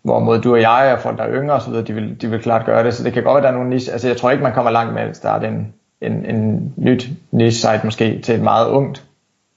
Hvorimod 0.02 0.40
du 0.40 0.52
og 0.52 0.60
jeg 0.60 0.92
og 0.96 1.00
folk, 1.00 1.18
der 1.18 1.24
er 1.24 1.32
yngre 1.32 1.54
osv., 1.54 1.74
de 1.74 1.92
vil, 1.92 2.20
de 2.20 2.30
vil 2.30 2.42
klart 2.42 2.66
gøre 2.66 2.84
det, 2.84 2.94
så 2.94 3.04
det 3.04 3.12
kan 3.12 3.22
godt 3.22 3.34
være, 3.34 3.38
at 3.38 3.42
der 3.42 3.48
er 3.48 3.54
nogle 3.54 3.70
niche. 3.70 3.92
Altså 3.92 4.08
jeg 4.08 4.16
tror 4.16 4.30
ikke, 4.30 4.42
man 4.42 4.52
kommer 4.52 4.70
langt 4.70 4.94
med 4.94 5.02
at 5.02 5.16
starte 5.16 5.46
en, 5.46 5.74
en, 6.00 6.24
en 6.26 6.72
nyt 6.76 7.08
niche-site 7.30 7.80
måske 7.84 8.20
til 8.20 8.34
et 8.34 8.42
meget 8.42 8.68
ungt 8.68 9.04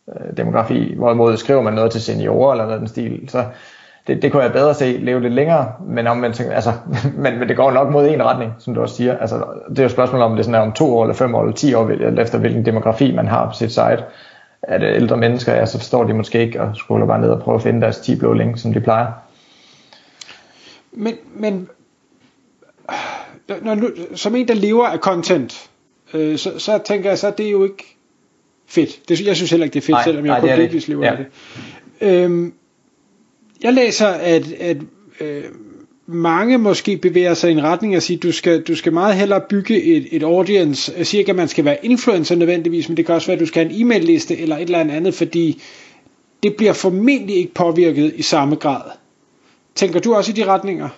øh, 0.10 0.38
demografi, 0.38 0.94
hvorimod 0.98 1.38
skriver 1.38 1.62
man 1.62 1.74
noget 1.74 1.92
til 1.92 2.02
seniorer 2.02 2.52
eller 2.52 2.66
noget 2.66 2.80
den 2.80 2.88
stil, 2.88 3.30
så, 3.30 3.44
det, 4.08 4.22
det 4.22 4.32
kunne 4.32 4.44
jeg 4.44 4.52
bedre 4.52 4.74
se 4.74 4.98
leve 4.98 5.22
lidt 5.22 5.34
længere, 5.34 5.72
men, 5.88 6.08
om 6.08 6.18
man 6.18 6.34
tænker, 6.34 6.54
altså, 6.54 6.72
men, 7.24 7.40
men 7.40 7.50
det 7.50 7.58
går 7.58 7.72
nok 7.72 7.90
mod 7.90 8.08
en 8.08 8.24
retning, 8.26 8.54
som 8.60 8.74
du 8.74 8.82
også 8.82 8.96
siger. 8.96 9.18
Altså, 9.18 9.36
det 9.70 9.80
er 9.80 9.84
jo 9.84 9.86
et 9.86 9.92
spørgsmål 9.92 10.22
om, 10.22 10.32
det 10.32 10.40
er 10.40 10.44
sådan 10.44 10.56
er 10.56 10.66
om 10.66 10.72
to 10.72 10.98
år, 10.98 11.04
eller 11.04 11.16
fem 11.16 11.36
år, 11.36 11.42
eller 11.42 11.56
ti 11.56 11.74
år, 11.74 11.90
efter 12.20 12.38
hvilken 12.38 12.66
demografi 12.66 13.12
man 13.16 13.28
har 13.28 13.46
på 13.46 13.54
sit 13.54 13.70
site. 13.70 14.04
Er 14.62 14.78
det 14.78 14.96
ældre 14.96 15.18
mennesker, 15.18 15.54
ja, 15.54 15.66
så 15.66 15.78
forstår 15.78 16.04
de 16.04 16.14
måske 16.14 16.40
ikke, 16.40 16.62
og 16.62 16.76
scroller 16.76 17.08
bare 17.08 17.22
ned 17.22 17.30
og 17.30 17.42
prøver 17.42 17.58
at 17.58 17.64
finde 17.64 17.82
deres 17.82 17.98
10 17.98 18.20
blå 18.20 18.34
link, 18.34 18.58
som 18.58 18.74
de 18.74 18.80
plejer. 18.80 19.08
Men, 20.96 21.16
men 21.36 21.70
når 23.62 23.76
du, 23.76 23.92
som 24.16 24.36
en, 24.36 24.48
der 24.48 24.54
lever 24.54 24.86
af 24.86 25.00
content, 25.00 25.70
øh, 26.14 26.38
så, 26.38 26.60
så 26.60 26.80
tænker 26.86 27.10
jeg, 27.10 27.18
så 27.18 27.34
det 27.38 27.46
er 27.46 27.52
jo 27.52 27.64
ikke 27.64 27.98
fedt. 28.68 29.10
Det, 29.10 29.26
jeg 29.26 29.36
synes 29.36 29.52
heller 29.52 29.66
ikke, 29.66 29.74
det 29.74 29.80
er 29.80 29.86
fedt, 29.86 29.96
nej, 29.96 30.04
selvom 30.04 30.26
jeg 30.26 30.38
kun 30.40 30.50
delvis 30.50 30.88
lever 30.88 31.06
ja. 31.06 31.12
af 31.12 31.18
det. 31.18 31.28
Øhm, 32.08 32.54
jeg 33.64 33.74
læser, 33.74 34.08
at, 34.08 34.52
at 34.52 34.78
øh, 35.20 35.44
mange 36.08 36.58
måske 36.58 36.98
bevæger 36.98 37.34
sig 37.34 37.50
i 37.50 37.54
en 37.54 37.64
retning 37.64 37.96
og 37.96 38.02
siger, 38.02 38.20
du 38.20 38.32
skal, 38.32 38.62
du 38.62 38.76
skal 38.76 38.94
meget 38.94 39.16
hellere 39.16 39.42
bygge 39.50 39.84
et, 39.84 40.08
et 40.12 40.24
audience. 40.24 40.94
Jeg 40.98 41.08
siger 41.08 41.20
ikke, 41.20 41.30
at 41.30 41.36
man 41.36 41.48
skal 41.48 41.66
være 41.66 41.86
influencer 41.86 42.36
nødvendigvis, 42.36 42.90
men 42.90 42.98
det 42.98 43.06
kan 43.06 43.16
også 43.16 43.28
være, 43.28 43.34
at 43.34 43.40
du 43.40 43.46
skal 43.46 43.64
have 43.64 43.76
en 43.76 43.82
e-mail-liste 43.82 44.38
eller 44.38 44.58
et 44.58 44.62
eller 44.62 44.80
andet, 44.80 45.14
fordi 45.14 45.62
det 46.44 46.56
bliver 46.56 46.74
formentlig 46.74 47.36
ikke 47.36 47.54
påvirket 47.54 48.14
i 48.16 48.22
samme 48.22 48.56
grad. 48.56 48.82
Tænker 49.76 50.00
du 50.00 50.16
også 50.16 50.32
i 50.32 50.36
de 50.36 50.46
retninger? 50.46 50.90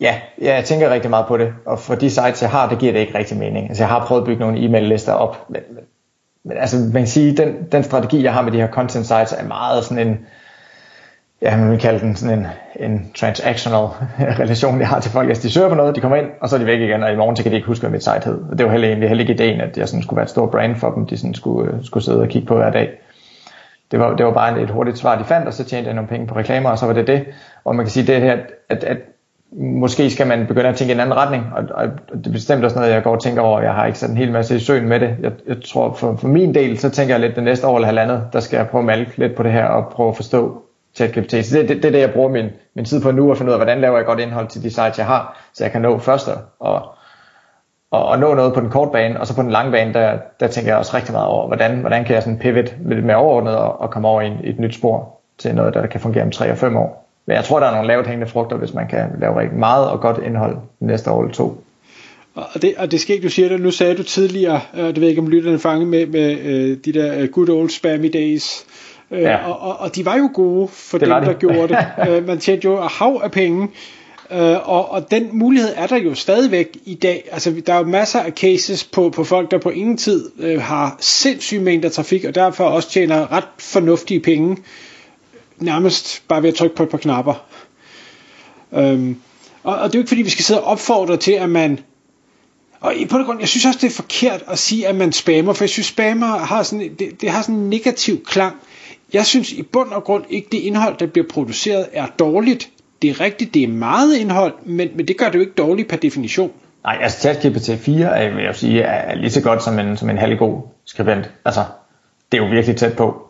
Ja, 0.00 0.20
ja, 0.42 0.54
jeg 0.54 0.64
tænker 0.64 0.90
rigtig 0.90 1.10
meget 1.10 1.26
på 1.26 1.36
det, 1.36 1.54
og 1.66 1.78
for 1.78 1.94
de 1.94 2.10
sites, 2.10 2.42
jeg 2.42 2.50
har, 2.50 2.68
det 2.68 2.78
giver 2.78 2.92
det 2.92 3.00
ikke 3.00 3.18
rigtig 3.18 3.38
mening. 3.38 3.68
Altså, 3.68 3.82
jeg 3.82 3.88
har 3.88 4.06
prøvet 4.06 4.20
at 4.20 4.26
bygge 4.26 4.40
nogle 4.40 4.64
e-mail-lister 4.64 5.12
op, 5.12 5.46
men, 5.48 5.60
men, 5.70 5.84
men 6.44 6.56
altså, 6.56 6.76
man 6.76 7.02
kan 7.02 7.06
sige, 7.06 7.36
den, 7.36 7.56
den 7.72 7.82
strategi, 7.82 8.22
jeg 8.22 8.32
har 8.32 8.42
med 8.42 8.52
de 8.52 8.60
her 8.60 8.70
content 8.70 9.06
sites, 9.06 9.32
er 9.32 9.44
meget 9.44 9.84
sådan 9.84 10.08
en, 10.08 10.18
ja, 11.42 11.56
man 11.56 11.70
vil 11.70 11.78
kalde 11.78 12.00
den 12.00 12.16
sådan 12.16 12.38
en, 12.38 12.46
en 12.88 13.10
transactional 13.16 13.88
relation, 14.42 14.80
jeg 14.80 14.88
har 14.88 15.00
til 15.00 15.10
folk. 15.10 15.28
Altså, 15.28 15.42
de 15.42 15.52
søger 15.52 15.68
på 15.68 15.74
noget, 15.74 15.96
de 15.96 16.00
kommer 16.00 16.16
ind, 16.16 16.26
og 16.40 16.48
så 16.48 16.56
er 16.56 16.60
de 16.60 16.66
væk 16.66 16.80
igen, 16.80 17.02
og 17.02 17.12
i 17.12 17.16
morgen 17.16 17.36
så 17.36 17.42
kan 17.42 17.52
de 17.52 17.56
ikke 17.56 17.68
huske, 17.68 17.82
hvad 17.82 17.90
mit 17.90 18.04
site 18.04 18.24
hed. 18.24 18.56
Det 18.58 18.66
var 18.66 18.72
heller, 18.72 18.88
egentlig 18.88 19.08
heller 19.08 19.22
ikke 19.22 19.34
ideen, 19.34 19.60
at 19.60 19.78
jeg 19.78 19.88
sådan 19.88 20.02
skulle 20.02 20.16
være 20.16 20.24
et 20.24 20.30
stort 20.30 20.50
brand 20.50 20.76
for 20.76 20.90
dem, 20.90 21.06
de 21.06 21.16
sådan 21.16 21.34
skulle, 21.34 21.72
øh, 21.72 21.84
skulle 21.84 22.04
sidde 22.04 22.20
og 22.20 22.28
kigge 22.28 22.46
på 22.46 22.56
hver 22.56 22.70
dag. 22.70 22.90
Det 23.90 24.00
var, 24.00 24.16
det 24.16 24.26
var 24.26 24.32
bare 24.32 24.60
et 24.60 24.70
hurtigt 24.70 24.98
svar, 24.98 25.18
de 25.18 25.24
fandt, 25.24 25.46
og 25.46 25.54
så 25.54 25.64
tjente 25.64 25.86
jeg 25.86 25.94
nogle 25.94 26.08
penge 26.08 26.26
på 26.26 26.36
reklamer, 26.36 26.70
og 26.70 26.78
så 26.78 26.86
var 26.86 26.92
det 26.92 27.06
det. 27.06 27.24
Og 27.64 27.76
man 27.76 27.84
kan 27.84 27.90
sige 27.90 28.06
det 28.06 28.20
her, 28.20 28.38
at, 28.68 28.84
at 28.84 28.98
måske 29.52 30.10
skal 30.10 30.26
man 30.26 30.46
begynde 30.46 30.68
at 30.68 30.76
tænke 30.76 30.92
i 30.92 30.94
en 30.94 31.00
anden 31.00 31.16
retning, 31.16 31.44
og, 31.56 31.64
og 31.74 31.88
det 32.18 32.26
er 32.26 32.32
bestemt 32.32 32.64
også 32.64 32.78
noget, 32.78 32.92
jeg 32.92 33.02
går 33.02 33.14
og 33.14 33.22
tænker 33.22 33.42
over. 33.42 33.60
Jeg 33.60 33.74
har 33.74 33.86
ikke 33.86 33.98
sat 33.98 34.10
en 34.10 34.16
hel 34.16 34.32
masse 34.32 34.56
i 34.56 34.58
søen 34.58 34.88
med 34.88 35.00
det. 35.00 35.16
Jeg, 35.20 35.32
jeg 35.46 35.56
tror, 35.64 35.92
for, 35.92 36.16
for 36.16 36.28
min 36.28 36.54
del, 36.54 36.78
så 36.78 36.90
tænker 36.90 37.14
jeg 37.14 37.20
lidt 37.20 37.36
det 37.36 37.44
næste 37.44 37.66
år 37.66 37.76
eller 37.76 37.86
halvandet, 37.86 38.22
der 38.32 38.40
skal 38.40 38.56
jeg 38.56 38.68
prøve 38.68 38.82
at 38.82 38.86
malke 38.86 39.18
lidt 39.18 39.36
på 39.36 39.42
det 39.42 39.52
her, 39.52 39.64
og 39.64 39.92
prøve 39.92 40.08
at 40.08 40.16
forstå, 40.16 40.62
ChatGPT. 40.94 41.46
Så 41.46 41.58
det, 41.58 41.68
det, 41.68 41.76
det 41.76 41.84
er 41.84 41.90
det, 41.90 42.00
jeg 42.00 42.12
bruger 42.12 42.28
min, 42.28 42.46
min 42.76 42.84
tid 42.84 43.02
på 43.02 43.10
nu, 43.10 43.30
at 43.30 43.38
finde 43.38 43.50
ud 43.50 43.54
af, 43.54 43.58
hvordan 43.58 43.80
laver 43.80 43.96
jeg 43.96 44.06
godt 44.06 44.20
indhold 44.20 44.48
til 44.48 44.62
de 44.62 44.70
sites, 44.70 44.98
jeg 44.98 45.06
har, 45.06 45.40
så 45.54 45.64
jeg 45.64 45.72
kan 45.72 45.82
nå 45.82 45.98
først 45.98 46.28
og, 46.60 46.94
og, 47.90 48.04
og 48.04 48.18
nå 48.18 48.34
noget 48.34 48.54
på 48.54 48.60
den 48.60 48.70
korte 48.70 48.90
bane, 48.92 49.20
og 49.20 49.26
så 49.26 49.34
på 49.34 49.42
den 49.42 49.50
lange 49.50 49.72
bane, 49.72 49.94
der, 49.94 50.18
der 50.40 50.48
tænker 50.48 50.70
jeg 50.70 50.78
også 50.78 50.96
rigtig 50.96 51.12
meget 51.12 51.28
over, 51.28 51.46
hvordan, 51.46 51.80
hvordan 51.80 52.04
kan 52.04 52.14
jeg 52.14 52.22
sådan 52.22 52.38
pivot 52.38 52.74
lidt 52.86 53.04
mere 53.04 53.16
overordnet 53.16 53.56
og, 53.56 53.80
og 53.80 53.90
komme 53.90 54.08
over 54.08 54.20
i 54.20 54.26
et, 54.26 54.38
et 54.44 54.58
nyt 54.58 54.74
spor 54.74 55.20
til 55.38 55.54
noget, 55.54 55.74
der 55.74 55.86
kan 55.86 56.00
fungere 56.00 56.24
om 56.24 56.30
3 56.30 56.50
og 56.50 56.58
5 56.58 56.76
år. 56.76 57.06
Men 57.26 57.36
jeg 57.36 57.44
tror, 57.44 57.60
der 57.60 57.66
er 57.66 57.72
nogle 57.72 57.88
lavt 57.88 58.06
hængende 58.06 58.30
frugter, 58.32 58.56
hvis 58.56 58.74
man 58.74 58.88
kan 58.88 59.08
lave 59.20 59.40
rigtig 59.40 59.58
meget 59.58 59.88
og 59.88 60.00
godt 60.00 60.18
indhold 60.26 60.56
næste 60.80 61.10
år 61.10 61.22
eller 61.22 61.34
to. 61.34 61.64
Og 62.34 62.62
det, 62.62 62.74
og 62.78 62.90
det 62.90 63.00
skal 63.00 63.14
ikke, 63.14 63.24
du 63.24 63.30
siger 63.30 63.48
det, 63.48 63.60
nu 63.60 63.70
sagde 63.70 63.94
du 63.94 64.02
tidligere, 64.02 64.60
øh, 64.74 64.84
det 64.86 64.96
ved 64.96 65.02
jeg 65.02 65.08
ikke 65.10 65.22
om 65.22 65.28
lytterne 65.28 65.58
fange 65.58 65.86
med, 65.86 66.06
med 66.06 66.38
øh, 66.38 66.78
de 66.84 66.92
der 66.92 67.26
good 67.26 67.48
old 67.48 67.70
spammy 67.70 68.10
days, 68.12 68.64
Øh, 69.10 69.22
ja. 69.22 69.36
og, 69.46 69.60
og, 69.60 69.80
og 69.80 69.96
de 69.96 70.04
var 70.04 70.16
jo 70.16 70.30
gode 70.34 70.68
for 70.68 70.98
det 70.98 71.08
dem, 71.08 71.20
de. 71.20 71.26
der 71.26 71.32
gjorde 71.32 71.68
det. 71.68 71.86
øh, 72.08 72.26
man 72.26 72.38
tjente 72.38 72.64
jo 72.64 72.80
hav 72.80 73.20
af 73.24 73.30
penge. 73.30 73.68
Øh, 74.32 74.68
og, 74.68 74.90
og 74.90 75.10
den 75.10 75.28
mulighed 75.32 75.72
er 75.76 75.86
der 75.86 75.96
jo 75.96 76.14
stadigvæk 76.14 76.76
i 76.84 76.94
dag. 76.94 77.28
Altså, 77.32 77.62
der 77.66 77.74
er 77.74 77.78
jo 77.78 77.84
masser 77.86 78.20
af 78.20 78.32
cases 78.32 78.84
på, 78.84 79.10
på 79.10 79.24
folk, 79.24 79.50
der 79.50 79.58
på 79.58 79.70
ingen 79.70 79.96
tid 79.96 80.30
øh, 80.38 80.60
har 80.60 80.96
sindssyge 81.00 81.60
mængder 81.60 81.88
trafik, 81.88 82.24
og 82.24 82.34
derfor 82.34 82.64
også 82.64 82.90
tjener 82.90 83.32
ret 83.32 83.48
fornuftige 83.58 84.20
penge, 84.20 84.56
nærmest 85.58 86.22
bare 86.28 86.42
ved 86.42 86.48
at 86.48 86.54
trykke 86.54 86.76
på 86.76 86.82
et 86.82 86.88
par 86.88 86.98
knapper. 86.98 87.34
Øhm, 88.72 89.16
og, 89.62 89.76
og 89.76 89.88
det 89.88 89.94
er 89.94 89.98
jo 89.98 90.02
ikke 90.02 90.08
fordi, 90.08 90.22
vi 90.22 90.30
skal 90.30 90.44
sidde 90.44 90.60
og 90.60 90.66
opfordre 90.66 91.16
til, 91.16 91.32
at 91.32 91.50
man 91.50 91.80
og 92.80 92.94
på 93.10 93.18
det 93.18 93.26
grund, 93.26 93.40
jeg 93.40 93.48
synes 93.48 93.64
også, 93.64 93.78
det 93.82 93.86
er 93.86 93.94
forkert 93.94 94.44
at 94.46 94.58
sige, 94.58 94.88
at 94.88 94.96
man 94.96 95.12
spammer, 95.12 95.52
for 95.52 95.64
jeg 95.64 95.70
synes, 95.70 95.86
spammer 95.86 96.38
har 96.38 96.62
sådan, 96.62 96.94
det, 96.98 97.20
det 97.20 97.30
har 97.30 97.42
sådan 97.42 97.54
en 97.54 97.70
negativ 97.70 98.24
klang. 98.24 98.56
Jeg 99.12 99.26
synes 99.26 99.52
i 99.52 99.62
bund 99.62 99.90
og 99.90 100.04
grund 100.04 100.24
ikke, 100.30 100.48
det 100.52 100.58
indhold, 100.58 100.96
der 100.98 101.06
bliver 101.06 101.26
produceret, 101.28 101.88
er 101.92 102.06
dårligt. 102.06 102.70
Det 103.02 103.10
er 103.10 103.20
rigtigt, 103.20 103.54
det 103.54 103.62
er 103.62 103.68
meget 103.68 104.16
indhold, 104.16 104.54
men, 104.62 104.88
men 104.94 105.08
det 105.08 105.18
gør 105.18 105.26
det 105.26 105.34
jo 105.34 105.40
ikke 105.40 105.52
dårligt 105.52 105.88
per 105.88 105.96
definition. 105.96 106.52
Nej, 106.84 106.98
altså 107.00 107.20
ChatGPT 107.20 107.70
4 107.84 108.18
er, 108.18 108.34
vil 108.34 108.44
jeg 108.44 108.56
sige, 108.56 108.82
er 108.82 109.14
lige 109.14 109.30
så 109.30 109.42
godt 109.42 109.62
som 109.62 109.78
en, 109.78 109.96
som 109.96 110.10
en 110.10 110.18
halvgod 110.18 110.62
skribent. 110.84 111.30
Altså, 111.44 111.60
det 112.32 112.40
er 112.40 112.44
jo 112.44 112.50
virkelig 112.50 112.76
tæt 112.76 112.96
på. 112.96 113.28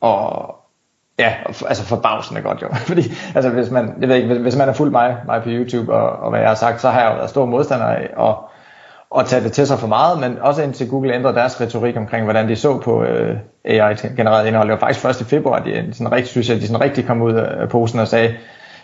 og 0.00 0.56
ja, 1.18 1.34
altså 1.66 1.84
forbavsende 1.84 2.42
godt 2.42 2.62
jo. 2.62 2.68
Fordi, 2.90 3.02
altså 3.34 3.50
hvis 3.50 3.70
man, 3.70 3.94
jeg 4.00 4.08
ved 4.08 4.16
ikke, 4.16 4.34
hvis 4.34 4.56
man 4.56 4.66
har 4.66 4.74
fulgt 4.74 4.92
mig, 4.92 5.16
mig 5.26 5.42
på 5.42 5.48
YouTube 5.48 5.92
og, 5.92 6.10
og 6.10 6.30
hvad 6.30 6.40
jeg 6.40 6.48
har 6.48 6.54
sagt, 6.54 6.80
så 6.80 6.90
har 6.90 7.00
jeg 7.00 7.10
jo 7.10 7.16
været 7.16 7.30
stor 7.30 7.46
modstander 7.46 7.86
af 7.86 8.10
og 8.16 8.50
at 9.18 9.26
tage 9.26 9.44
det 9.44 9.52
til 9.52 9.66
sig 9.66 9.78
for 9.78 9.86
meget, 9.86 10.20
men 10.20 10.38
også 10.40 10.62
indtil 10.62 10.88
Google 10.88 11.14
ændrede 11.14 11.34
deres 11.34 11.60
retorik 11.60 11.96
omkring, 11.96 12.24
hvordan 12.24 12.48
de 12.48 12.56
så 12.56 12.78
på 12.78 13.02
øh, 13.02 13.36
AI-genereret 13.64 14.46
indhold. 14.46 14.68
Det 14.68 14.72
var 14.72 14.80
faktisk 14.80 15.00
først 15.00 15.20
i 15.20 15.24
februar, 15.24 15.58
de 15.58 15.88
sådan 15.92 16.12
rigtig, 16.12 16.28
synes 16.28 16.48
jeg, 16.48 16.56
de 16.56 16.66
sådan 16.66 16.80
rigtig 16.80 17.06
kom 17.06 17.22
ud 17.22 17.32
af 17.32 17.68
posen 17.68 17.98
og 18.00 18.08
sagde, 18.08 18.34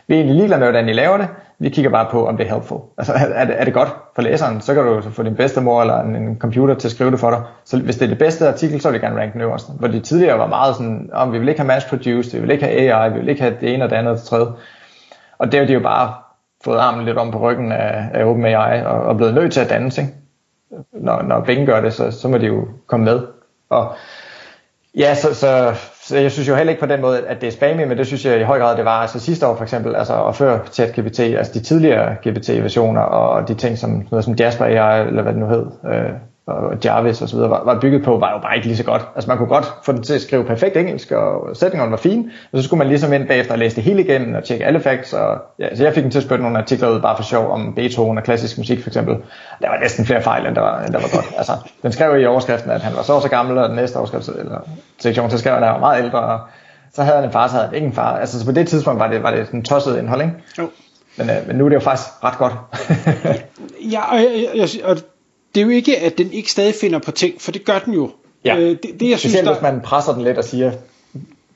vi 0.08 0.14
er 0.14 0.18
egentlig 0.18 0.36
ligeglade 0.36 0.60
med, 0.60 0.68
hvordan 0.68 0.88
I 0.88 0.92
laver 0.92 1.16
det. 1.16 1.28
Vi 1.58 1.68
kigger 1.68 1.90
bare 1.90 2.06
på, 2.10 2.26
om 2.26 2.36
det 2.36 2.46
er 2.46 2.54
helpful. 2.54 2.80
Altså, 2.98 3.12
er 3.34 3.44
det, 3.44 3.60
er 3.60 3.64
det 3.64 3.74
godt 3.74 3.96
for 4.14 4.22
læseren, 4.22 4.60
så 4.60 4.74
kan 4.74 4.82
du 4.82 5.00
få 5.00 5.22
din 5.22 5.34
bedste 5.34 5.60
mor 5.60 5.80
eller 5.80 6.00
en, 6.00 6.16
en 6.16 6.38
computer 6.38 6.74
til 6.74 6.88
at 6.88 6.92
skrive 6.92 7.10
det 7.10 7.20
for 7.20 7.30
dig. 7.30 7.42
Så 7.64 7.78
hvis 7.78 7.96
det 7.96 8.04
er 8.04 8.08
det 8.08 8.18
bedste 8.18 8.48
artikel, 8.48 8.80
så 8.80 8.88
vil 8.88 8.94
jeg 8.94 9.00
gerne 9.00 9.20
ranke 9.20 9.32
den 9.32 9.40
øverst. 9.40 9.66
Hvor 9.78 9.88
de 9.88 10.00
tidligere 10.00 10.38
var 10.38 10.46
meget 10.46 10.76
sådan, 10.76 11.10
om 11.12 11.32
vi 11.32 11.38
vil 11.38 11.48
ikke 11.48 11.60
have 11.60 11.66
mass-produced, 11.66 12.36
vi 12.36 12.40
vil 12.40 12.50
ikke 12.50 12.64
have 12.64 12.92
AI, 12.92 13.12
vi 13.12 13.18
vil 13.18 13.28
ikke 13.28 13.42
have 13.42 13.56
det 13.60 13.74
ene 13.74 13.84
og 13.84 13.90
det 13.90 13.96
andet 13.96 14.12
og 14.12 14.18
det 14.18 14.26
tredje. 14.26 14.46
Og 15.38 15.52
det 15.52 15.60
er 15.60 15.66
de 15.66 15.72
jo 15.72 15.80
bare 15.80 16.14
fået 16.64 16.78
armen 16.78 17.04
lidt 17.04 17.18
om 17.18 17.30
på 17.30 17.38
ryggen 17.38 17.72
af, 17.72 18.10
af 18.14 18.24
OpenAI 18.24 18.84
og, 18.84 19.00
og 19.02 19.16
blevet 19.16 19.34
nødt 19.34 19.52
til 19.52 19.60
at 19.60 19.70
danse. 19.70 20.00
Ikke? 20.00 20.14
Når, 20.92 21.22
når 21.22 21.40
Bing 21.40 21.66
gør 21.66 21.80
det, 21.80 21.92
så, 21.92 22.10
så 22.10 22.28
må 22.28 22.38
de 22.38 22.46
jo 22.46 22.68
komme 22.86 23.04
med. 23.04 23.20
Og 23.68 23.94
ja, 24.94 25.14
så, 25.14 25.34
så 25.34 25.74
så 26.06 26.18
jeg 26.18 26.32
synes 26.32 26.48
jo 26.48 26.54
heller 26.54 26.70
ikke 26.70 26.80
på 26.80 26.86
den 26.86 27.00
måde, 27.00 27.26
at 27.26 27.40
det 27.40 27.46
er 27.46 27.50
spammy, 27.50 27.84
men 27.84 27.98
det 27.98 28.06
synes 28.06 28.24
jeg 28.24 28.40
i 28.40 28.42
høj 28.42 28.58
grad, 28.58 28.76
det 28.76 28.84
var 28.84 29.00
altså 29.00 29.20
sidste 29.20 29.46
år 29.46 29.56
for 29.56 29.62
eksempel, 29.62 29.96
altså 29.96 30.12
og 30.12 30.34
før 30.34 30.58
ChatGPT, 30.72 31.20
altså 31.20 31.52
de 31.52 31.60
tidligere 31.60 32.14
GPT-versioner 32.14 33.00
og 33.00 33.48
de 33.48 33.54
ting 33.54 33.78
som, 33.78 34.06
noget 34.10 34.24
som 34.24 34.34
Jasper 34.34 34.64
AI, 34.64 35.06
eller 35.06 35.22
hvad 35.22 35.32
det 35.32 35.40
nu 35.40 35.48
hed, 35.48 35.66
øh, 35.92 36.10
og 36.46 36.84
Jarvis 36.84 37.22
og 37.22 37.28
så 37.28 37.36
videre, 37.36 37.50
var, 37.50 37.64
var 37.64 37.80
bygget 37.80 38.04
på, 38.04 38.18
var 38.18 38.32
jo 38.32 38.38
bare 38.38 38.56
ikke 38.56 38.66
lige 38.66 38.76
så 38.76 38.84
godt. 38.84 39.08
Altså 39.14 39.30
man 39.30 39.38
kunne 39.38 39.48
godt 39.48 39.72
få 39.84 39.92
den 39.92 40.02
til 40.02 40.14
at 40.14 40.20
skrive 40.20 40.44
perfekt 40.44 40.76
engelsk, 40.76 41.12
og 41.12 41.56
sætningerne 41.56 41.90
var 41.90 41.96
fine, 41.96 42.24
og 42.52 42.58
så 42.58 42.64
skulle 42.64 42.78
man 42.78 42.88
ligesom 42.88 43.12
ind 43.12 43.28
bagefter 43.28 43.52
og 43.52 43.58
læse 43.58 43.76
det 43.76 43.84
hele 43.84 44.04
igennem 44.04 44.34
og 44.34 44.44
tjekke 44.44 44.64
alle 44.64 44.80
facts, 44.80 45.12
og 45.12 45.38
ja, 45.58 45.76
så 45.76 45.84
jeg 45.84 45.94
fik 45.94 46.02
den 46.02 46.10
til 46.10 46.18
at 46.18 46.24
spørge 46.24 46.42
nogle 46.42 46.58
artikler 46.58 46.88
ud 46.88 47.00
bare 47.00 47.16
for 47.16 47.22
sjov 47.22 47.50
om 47.50 47.74
Beethoven 47.74 48.18
og 48.18 48.24
klassisk 48.24 48.58
musik 48.58 48.82
for 48.82 48.90
eksempel. 48.90 49.16
Der 49.62 49.68
var 49.68 49.78
næsten 49.80 50.04
flere 50.04 50.22
fejl, 50.22 50.46
end 50.46 50.54
der 50.54 50.60
var, 50.60 50.82
end 50.82 50.92
der 50.92 51.00
var 51.00 51.08
godt. 51.14 51.34
Altså, 51.36 51.52
den 51.82 51.92
skrev 51.92 52.20
i 52.20 52.26
overskriften, 52.26 52.70
at 52.70 52.80
han 52.80 52.96
var 52.96 53.02
så 53.02 53.20
så 53.20 53.28
gammel, 53.28 53.58
og 53.58 53.68
den 53.68 53.76
næste 53.76 53.96
overskrift, 53.96 54.28
eller 54.28 54.58
sektion, 54.98 55.30
så 55.30 55.38
skrev 55.38 55.54
han, 55.54 55.62
at 55.62 55.68
han 55.68 55.74
var 55.74 55.80
meget 55.80 56.04
ældre, 56.04 56.18
og 56.18 56.40
så 56.92 57.02
havde 57.02 57.16
han 57.16 57.24
en 57.24 57.32
far, 57.32 57.46
så 57.46 57.52
havde 57.52 57.66
han 57.66 57.74
ikke 57.74 57.86
en 57.86 57.92
far. 57.92 58.16
Altså, 58.16 58.40
så 58.40 58.46
på 58.46 58.52
det 58.52 58.68
tidspunkt 58.68 59.00
var 59.00 59.08
det, 59.08 59.22
var 59.22 59.30
det 59.30 59.46
sådan 59.46 59.62
tosset 59.62 59.98
indhold, 59.98 60.22
ikke? 60.22 60.34
Jo. 60.58 60.70
Men, 61.18 61.30
øh, 61.30 61.36
men 61.46 61.56
nu 61.56 61.64
er 61.64 61.68
det 61.68 61.76
jo 61.76 61.80
faktisk 61.80 62.08
ret 62.24 62.38
godt. 62.38 62.52
ja, 63.94 64.12
og, 64.12 64.18
jeg, 64.18 64.48
jeg, 64.54 64.68
og 64.84 64.96
det 65.56 65.62
er 65.62 65.64
jo 65.64 65.70
ikke, 65.70 65.98
at 65.98 66.18
den 66.18 66.32
ikke 66.32 66.50
stadig 66.50 66.74
finder 66.74 66.98
på 66.98 67.10
ting, 67.10 67.40
for 67.40 67.52
det 67.52 67.64
gør 67.64 67.78
den 67.78 67.94
jo. 67.94 68.10
Ja. 68.44 68.56
Øh, 68.56 68.62
det, 68.62 68.80
det, 68.82 69.10
jeg 69.10 69.18
synes, 69.18 69.20
Specielt 69.20 69.46
der... 69.46 69.52
hvis 69.52 69.62
man 69.62 69.80
presser 69.80 70.14
den 70.14 70.24
lidt 70.24 70.38
og 70.38 70.44
siger, 70.44 70.72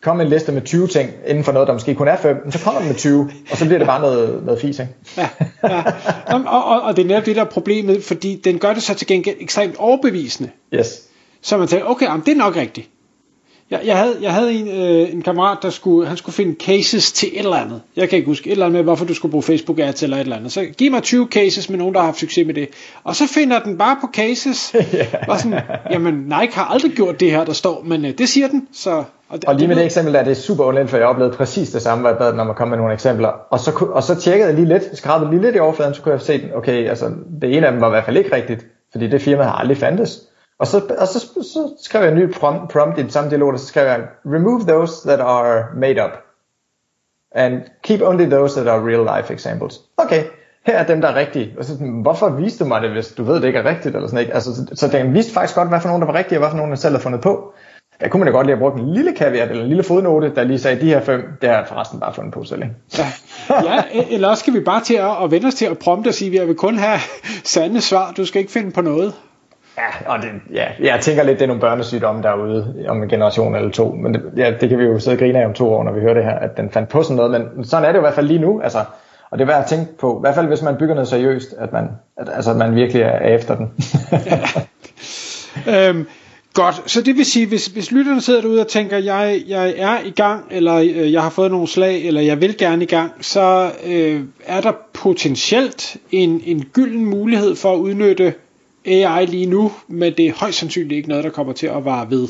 kom 0.00 0.16
med 0.16 0.24
en 0.24 0.30
liste 0.30 0.52
med 0.52 0.62
20 0.62 0.86
ting 0.86 1.10
inden 1.26 1.44
for 1.44 1.52
noget, 1.52 1.68
der 1.68 1.74
måske 1.74 1.94
kun 1.94 2.08
er 2.08 2.16
5, 2.16 2.50
så 2.50 2.58
kommer 2.58 2.80
den 2.80 2.88
med 2.88 2.96
20, 2.96 3.30
og 3.50 3.56
så 3.56 3.64
bliver 3.64 3.78
det 3.78 3.86
bare 3.86 4.00
noget, 4.00 4.44
noget 4.44 4.60
fis, 4.60 4.78
ikke? 4.78 4.92
Ja, 5.16 5.28
ja. 5.64 5.82
Og, 6.26 6.64
og, 6.64 6.82
og 6.82 6.96
det 6.96 7.02
er 7.02 7.06
netop 7.06 7.26
det, 7.26 7.36
der 7.36 7.42
er 7.42 7.46
problemet, 7.46 8.04
fordi 8.04 8.40
den 8.44 8.58
gør 8.58 8.72
det 8.72 8.82
så 8.82 8.94
til 8.94 9.06
gengæld 9.06 9.36
ekstremt 9.40 9.76
overbevisende. 9.78 10.50
Yes. 10.74 11.02
Så 11.42 11.56
man 11.56 11.68
tænker, 11.68 11.86
okay, 11.86 12.06
jamen, 12.06 12.22
det 12.26 12.32
er 12.32 12.36
nok 12.36 12.56
rigtigt. 12.56 12.88
Jeg, 13.70 13.80
jeg, 13.84 13.98
havde, 13.98 14.16
jeg 14.22 14.32
havde 14.32 14.52
en, 14.52 14.68
øh, 14.68 15.12
en 15.12 15.22
kammerat, 15.22 15.58
der 15.62 15.70
skulle, 15.70 16.08
han 16.08 16.16
skulle 16.16 16.34
finde 16.34 16.56
cases 16.64 17.12
til 17.12 17.28
et 17.32 17.38
eller 17.38 17.56
andet. 17.56 17.80
Jeg 17.96 18.08
kan 18.08 18.16
ikke 18.16 18.26
huske 18.26 18.46
et 18.46 18.52
eller 18.52 18.66
andet 18.66 18.76
med, 18.76 18.84
hvorfor 18.84 19.04
du 19.04 19.14
skulle 19.14 19.30
bruge 19.30 19.42
Facebook 19.42 19.78
ads 19.78 20.02
eller 20.02 20.16
et 20.16 20.20
eller 20.20 20.36
andet. 20.36 20.52
Så 20.52 20.64
giv 20.78 20.90
mig 20.90 21.02
20 21.02 21.28
cases 21.30 21.70
med 21.70 21.78
nogen, 21.78 21.94
der 21.94 22.00
har 22.00 22.06
haft 22.06 22.18
succes 22.18 22.46
med 22.46 22.54
det. 22.54 22.68
Og 23.04 23.16
så 23.16 23.26
finder 23.26 23.60
den 23.60 23.78
bare 23.78 23.96
på 24.00 24.08
cases. 24.12 24.74
Og 25.28 25.40
sådan, 25.40 25.60
jamen 25.90 26.14
Nike 26.14 26.54
har 26.54 26.64
aldrig 26.64 26.92
gjort 26.92 27.20
det 27.20 27.30
her, 27.30 27.44
der 27.44 27.52
står, 27.52 27.82
men 27.84 28.04
øh, 28.04 28.18
det 28.18 28.28
siger 28.28 28.48
den. 28.48 28.68
Så, 28.72 29.04
og, 29.28 29.36
det, 29.36 29.44
og 29.44 29.54
lige 29.54 29.68
med 29.68 29.76
det 29.76 29.84
eksempel 29.84 30.14
der, 30.14 30.22
det 30.22 30.30
er 30.30 30.34
super 30.34 30.64
ondt, 30.64 30.90
for 30.90 30.96
jeg 30.96 31.06
oplevede 31.06 31.36
præcis 31.36 31.70
det 31.70 31.82
samme, 31.82 32.00
hvor 32.02 32.10
jeg 32.10 32.18
bad 32.18 32.32
den 32.32 32.40
om 32.40 32.50
at 32.50 32.56
komme 32.56 32.70
med 32.70 32.78
nogle 32.78 32.94
eksempler. 32.94 33.28
Og 33.50 33.60
så, 33.60 33.86
og 33.92 34.02
så 34.02 34.14
tjekkede 34.14 34.48
jeg 34.48 34.54
lige 34.54 34.68
lidt, 34.68 34.82
skrabede 34.98 35.30
lige 35.30 35.42
lidt 35.42 35.56
i 35.56 35.58
overfladen, 35.58 35.94
så 35.94 36.02
kunne 36.02 36.12
jeg 36.12 36.20
se, 36.20 36.40
okay, 36.54 36.88
altså 36.88 37.10
det 37.42 37.56
ene 37.56 37.66
af 37.66 37.72
dem 37.72 37.80
var 37.80 37.86
i 37.86 37.90
hvert 37.90 38.04
fald 38.04 38.16
ikke 38.16 38.36
rigtigt, 38.36 38.66
fordi 38.92 39.08
det 39.08 39.22
firma 39.22 39.42
har 39.42 39.52
aldrig 39.52 39.76
fandtes. 39.76 40.29
Og 40.60 40.66
så, 40.66 40.82
og 40.98 41.08
så, 41.08 41.18
så 41.42 41.74
skrev 41.82 42.02
jeg 42.02 42.12
en 42.12 42.18
ny 42.18 42.32
prompt, 42.32 42.72
prompt 42.72 42.98
i 42.98 43.02
den 43.02 43.10
samme 43.10 43.30
dialog, 43.30 43.52
og 43.52 43.58
så 43.58 43.66
skrev 43.66 43.86
jeg, 43.86 44.00
remove 44.26 44.64
those 44.66 45.08
that 45.08 45.20
are 45.20 45.64
made 45.76 46.04
up. 46.04 46.10
And 47.32 47.62
keep 47.82 48.02
only 48.02 48.24
those 48.24 48.60
that 48.60 48.68
are 48.68 48.88
real 48.88 49.16
life 49.16 49.34
examples. 49.34 49.80
Okay, 49.96 50.24
her 50.66 50.78
er 50.78 50.86
dem, 50.86 51.00
der 51.00 51.08
er 51.08 51.14
rigtige. 51.14 51.54
Og 51.58 51.64
så, 51.64 51.72
hvorfor 52.02 52.28
viste 52.28 52.64
du 52.64 52.68
mig 52.68 52.82
det, 52.82 52.90
hvis 52.90 53.08
du 53.08 53.24
ved, 53.24 53.34
det 53.34 53.44
ikke 53.44 53.58
er 53.58 53.64
rigtigt? 53.64 53.94
Eller 53.94 54.08
sådan, 54.08 54.20
ikke? 54.20 54.34
Altså, 54.34 54.54
så, 54.54 54.66
så 54.74 54.88
den 54.88 55.14
viste 55.14 55.32
faktisk 55.32 55.54
godt, 55.54 55.68
hvad 55.68 55.80
for 55.80 55.88
nogen, 55.88 56.02
der 56.02 56.06
var 56.06 56.18
rigtige, 56.18 56.38
og 56.38 56.40
hvad 56.40 56.50
for 56.50 56.56
nogen, 56.56 56.70
der 56.70 56.76
selv 56.76 56.92
havde 56.92 57.02
fundet 57.02 57.20
på. 57.20 57.52
Der 58.00 58.08
kunne 58.08 58.18
man 58.18 58.26
da 58.26 58.32
godt 58.32 58.46
lige 58.46 58.56
have 58.56 58.70
brugt 58.70 58.80
en 58.80 58.94
lille 58.94 59.16
caveat, 59.16 59.50
eller 59.50 59.62
en 59.62 59.68
lille 59.68 59.82
fodnote, 59.82 60.34
der 60.34 60.44
lige 60.44 60.58
sagde, 60.58 60.80
de 60.80 60.86
her 60.86 61.00
fem, 61.00 61.22
det 61.40 61.48
har 61.48 61.56
jeg 61.56 61.66
forresten 61.68 62.00
bare 62.00 62.14
fundet 62.14 62.34
på 62.34 62.44
selv. 62.44 62.62
Ikke? 62.62 62.74
Ja. 62.98 63.06
ja, 63.50 63.82
e- 63.82 64.14
eller 64.14 64.28
også 64.28 64.40
skal 64.40 64.54
vi 64.54 64.60
bare 64.60 64.84
til 64.84 64.94
at, 64.94 65.24
at 65.24 65.30
vende 65.30 65.46
os 65.46 65.54
til 65.54 65.66
at 65.66 65.78
prompte 65.78 66.08
og 66.08 66.14
sige, 66.14 66.36
at 66.36 66.42
vi 66.42 66.46
vil 66.46 66.56
kun 66.56 66.76
have 66.76 66.98
sande 67.44 67.80
svar, 67.80 68.12
du 68.12 68.24
skal 68.24 68.40
ikke 68.40 68.52
finde 68.52 68.70
på 68.70 68.80
noget. 68.80 69.14
Ja, 69.80 70.12
og 70.12 70.22
det, 70.22 70.28
ja, 70.54 70.66
jeg 70.80 71.00
tænker 71.00 71.22
lidt, 71.22 71.38
det 71.38 71.42
er 71.42 71.46
nogle 71.46 71.60
børnesygdomme 71.60 72.22
derude 72.22 72.84
om 72.88 73.02
en 73.02 73.08
generation 73.08 73.54
eller 73.54 73.70
to, 73.70 73.92
men 73.92 74.14
det, 74.14 74.22
ja, 74.36 74.52
det 74.60 74.68
kan 74.68 74.78
vi 74.78 74.84
jo 74.84 74.98
sidde 74.98 75.14
og 75.14 75.18
grine 75.18 75.40
af 75.40 75.46
om 75.46 75.52
to 75.52 75.74
år, 75.74 75.84
når 75.84 75.92
vi 75.92 76.00
hører 76.00 76.14
det 76.14 76.24
her, 76.24 76.38
at 76.38 76.56
den 76.56 76.70
fandt 76.70 76.88
på 76.88 77.02
sådan 77.02 77.16
noget, 77.16 77.30
men 77.30 77.64
sådan 77.64 77.84
er 77.84 77.88
det 77.88 77.94
jo 77.94 78.00
i 78.00 78.06
hvert 78.06 78.14
fald 78.14 78.26
lige 78.26 78.40
nu, 78.40 78.60
altså, 78.60 78.78
og 79.30 79.38
det 79.38 79.44
er 79.44 79.46
værd 79.46 79.60
at 79.60 79.66
tænke 79.66 79.98
på, 79.98 80.18
i 80.18 80.20
hvert 80.20 80.34
fald 80.34 80.46
hvis 80.46 80.62
man 80.62 80.76
bygger 80.76 80.94
noget 80.94 81.08
seriøst, 81.08 81.54
at 81.58 81.72
man, 81.72 81.88
at, 82.16 82.28
altså, 82.34 82.50
at 82.50 82.56
man 82.56 82.74
virkelig 82.74 83.02
er 83.02 83.18
efter 83.18 83.56
den. 83.56 83.72
ja. 85.66 85.88
øhm, 85.88 86.06
Godt, 86.54 86.90
så 86.90 87.00
det 87.02 87.16
vil 87.16 87.24
sige, 87.24 87.46
hvis, 87.46 87.66
hvis 87.66 87.92
lytterne 87.92 88.20
sidder 88.20 88.40
derude 88.40 88.60
og 88.60 88.68
tænker, 88.68 88.98
jeg, 88.98 89.42
jeg 89.46 89.74
er 89.76 89.98
i 90.04 90.10
gang, 90.10 90.44
eller 90.50 90.74
øh, 90.74 91.12
jeg 91.12 91.22
har 91.22 91.30
fået 91.30 91.50
nogle 91.50 91.68
slag, 91.68 92.04
eller 92.04 92.20
jeg 92.20 92.40
vil 92.40 92.56
gerne 92.56 92.82
i 92.82 92.86
gang, 92.86 93.12
så 93.20 93.70
øh, 93.86 94.20
er 94.46 94.60
der 94.60 94.72
potentielt 94.92 95.96
en, 96.10 96.42
en 96.44 96.64
gylden 96.72 97.04
mulighed 97.04 97.56
for 97.56 97.72
at 97.72 97.78
udnytte 97.78 98.34
AI 98.86 99.26
lige 99.26 99.46
nu, 99.46 99.72
men 99.88 100.12
det 100.16 100.26
er 100.26 100.32
højst 100.40 100.58
sandsynligt 100.58 100.92
ikke 100.92 101.08
noget, 101.08 101.24
der 101.24 101.30
kommer 101.30 101.52
til 101.52 101.66
at 101.66 101.84
vare 101.84 102.10
ved. 102.10 102.28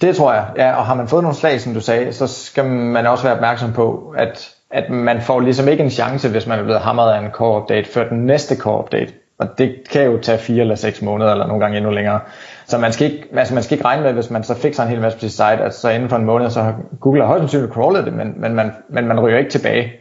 Det 0.00 0.16
tror 0.16 0.32
jeg, 0.32 0.46
ja, 0.56 0.76
og 0.76 0.86
har 0.86 0.94
man 0.94 1.08
fået 1.08 1.22
nogle 1.22 1.36
slag, 1.36 1.60
som 1.60 1.74
du 1.74 1.80
sagde, 1.80 2.12
så 2.12 2.26
skal 2.26 2.64
man 2.64 3.06
også 3.06 3.24
være 3.24 3.34
opmærksom 3.34 3.72
på, 3.72 4.14
at, 4.16 4.50
at 4.70 4.90
man 4.90 5.22
får 5.22 5.40
ligesom 5.40 5.68
ikke 5.68 5.82
en 5.82 5.90
chance, 5.90 6.28
hvis 6.28 6.46
man 6.46 6.58
er 6.58 6.62
blevet 6.62 6.80
hamret 6.80 7.12
af 7.12 7.20
en 7.20 7.30
core 7.30 7.62
update, 7.62 7.88
før 7.88 8.08
den 8.08 8.26
næste 8.26 8.56
core 8.56 8.78
update. 8.78 9.12
Og 9.38 9.58
det 9.58 9.76
kan 9.90 10.04
jo 10.04 10.18
tage 10.22 10.38
fire 10.38 10.60
eller 10.60 10.74
seks 10.74 11.02
måneder, 11.02 11.32
eller 11.32 11.46
nogle 11.46 11.64
gange 11.64 11.76
endnu 11.76 11.90
længere. 11.90 12.20
Så 12.66 12.78
man 12.78 12.92
skal 12.92 13.12
ikke, 13.12 13.24
altså 13.36 13.54
man 13.54 13.62
skal 13.62 13.74
ikke 13.74 13.84
regne 13.84 14.02
med, 14.02 14.12
hvis 14.12 14.30
man 14.30 14.44
så 14.44 14.54
fikser 14.54 14.82
en 14.82 14.88
hel 14.88 15.00
masse 15.00 15.18
på 15.18 15.20
sit 15.20 15.32
site, 15.32 15.44
at 15.44 15.74
så 15.74 15.88
inden 15.88 16.08
for 16.08 16.16
en 16.16 16.24
måned, 16.24 16.50
så 16.50 16.62
har 16.62 16.80
Google 17.00 17.24
højst 17.24 17.40
sandsynligt 17.40 17.72
crawlet 17.72 18.04
det, 18.04 18.12
men, 18.12 18.40
men, 18.40 18.54
man, 18.54 18.72
men 18.88 19.06
man 19.08 19.20
ryger 19.20 19.38
ikke 19.38 19.50
tilbage 19.50 19.92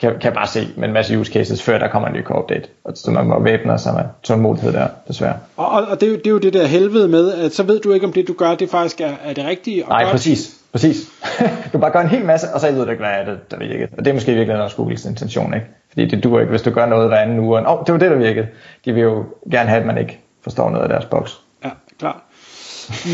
kan, 0.00 0.18
kan 0.20 0.32
bare 0.32 0.46
se 0.46 0.68
med 0.76 0.88
en 0.88 0.94
masse 0.94 1.18
use 1.18 1.32
cases, 1.32 1.62
før 1.62 1.78
der 1.78 1.88
kommer 1.88 2.08
en 2.08 2.14
ny 2.14 2.24
core 2.24 2.42
update. 2.42 2.68
Og 2.84 2.92
så 2.96 3.10
man 3.10 3.26
må 3.26 3.42
væbne 3.42 3.78
sig 3.78 3.94
med 3.94 4.04
tålmodighed 4.22 4.72
der, 4.72 4.88
desværre. 5.08 5.36
Og, 5.56 5.68
og, 5.68 6.00
det, 6.00 6.06
er 6.06 6.10
jo, 6.10 6.16
det 6.16 6.26
er 6.26 6.30
jo 6.30 6.38
det 6.38 6.52
der 6.52 6.66
helvede 6.66 7.08
med, 7.08 7.32
at 7.32 7.54
så 7.54 7.62
ved 7.62 7.80
du 7.80 7.92
ikke, 7.92 8.06
om 8.06 8.12
det 8.12 8.28
du 8.28 8.32
gør, 8.32 8.54
det 8.54 8.70
faktisk 8.70 9.00
er, 9.00 9.12
er 9.24 9.32
det 9.32 9.44
rigtige. 9.44 9.84
Og 9.84 9.90
Nej, 9.90 10.02
godt. 10.02 10.10
præcis. 10.10 10.54
Præcis. 10.72 10.96
du 11.72 11.78
bare 11.78 11.90
gør 11.90 12.00
en 12.00 12.08
hel 12.08 12.24
masse, 12.24 12.46
og 12.54 12.60
så 12.60 12.72
ved 12.72 12.84
du 12.84 12.90
ikke, 12.90 13.02
hvad 13.02 13.12
er 13.12 13.24
det, 13.24 13.50
der 13.50 13.58
virkede. 13.58 13.88
Og 13.98 14.04
det 14.04 14.10
er 14.10 14.14
måske 14.14 14.34
virkelig 14.34 14.62
også 14.62 14.76
Googles 14.76 15.04
intention, 15.04 15.54
ikke? 15.54 15.66
Fordi 15.88 16.06
det 16.06 16.24
duer 16.24 16.40
ikke, 16.40 16.50
hvis 16.50 16.62
du 16.62 16.70
gør 16.70 16.86
noget 16.86 17.08
hver 17.08 17.18
anden 17.18 17.38
uge, 17.38 17.58
og 17.58 17.78
oh, 17.78 17.84
det 17.86 17.92
var 17.92 17.98
det, 17.98 18.10
der 18.10 18.16
virkede. 18.16 18.46
De 18.84 18.92
vil 18.92 19.02
jo 19.02 19.24
gerne 19.50 19.68
have, 19.68 19.80
at 19.80 19.86
man 19.86 19.98
ikke 19.98 20.20
forstår 20.42 20.70
noget 20.70 20.82
af 20.82 20.88
deres 20.88 21.04
boks. 21.04 21.40
Ja, 21.64 21.70
klar. 21.98 22.22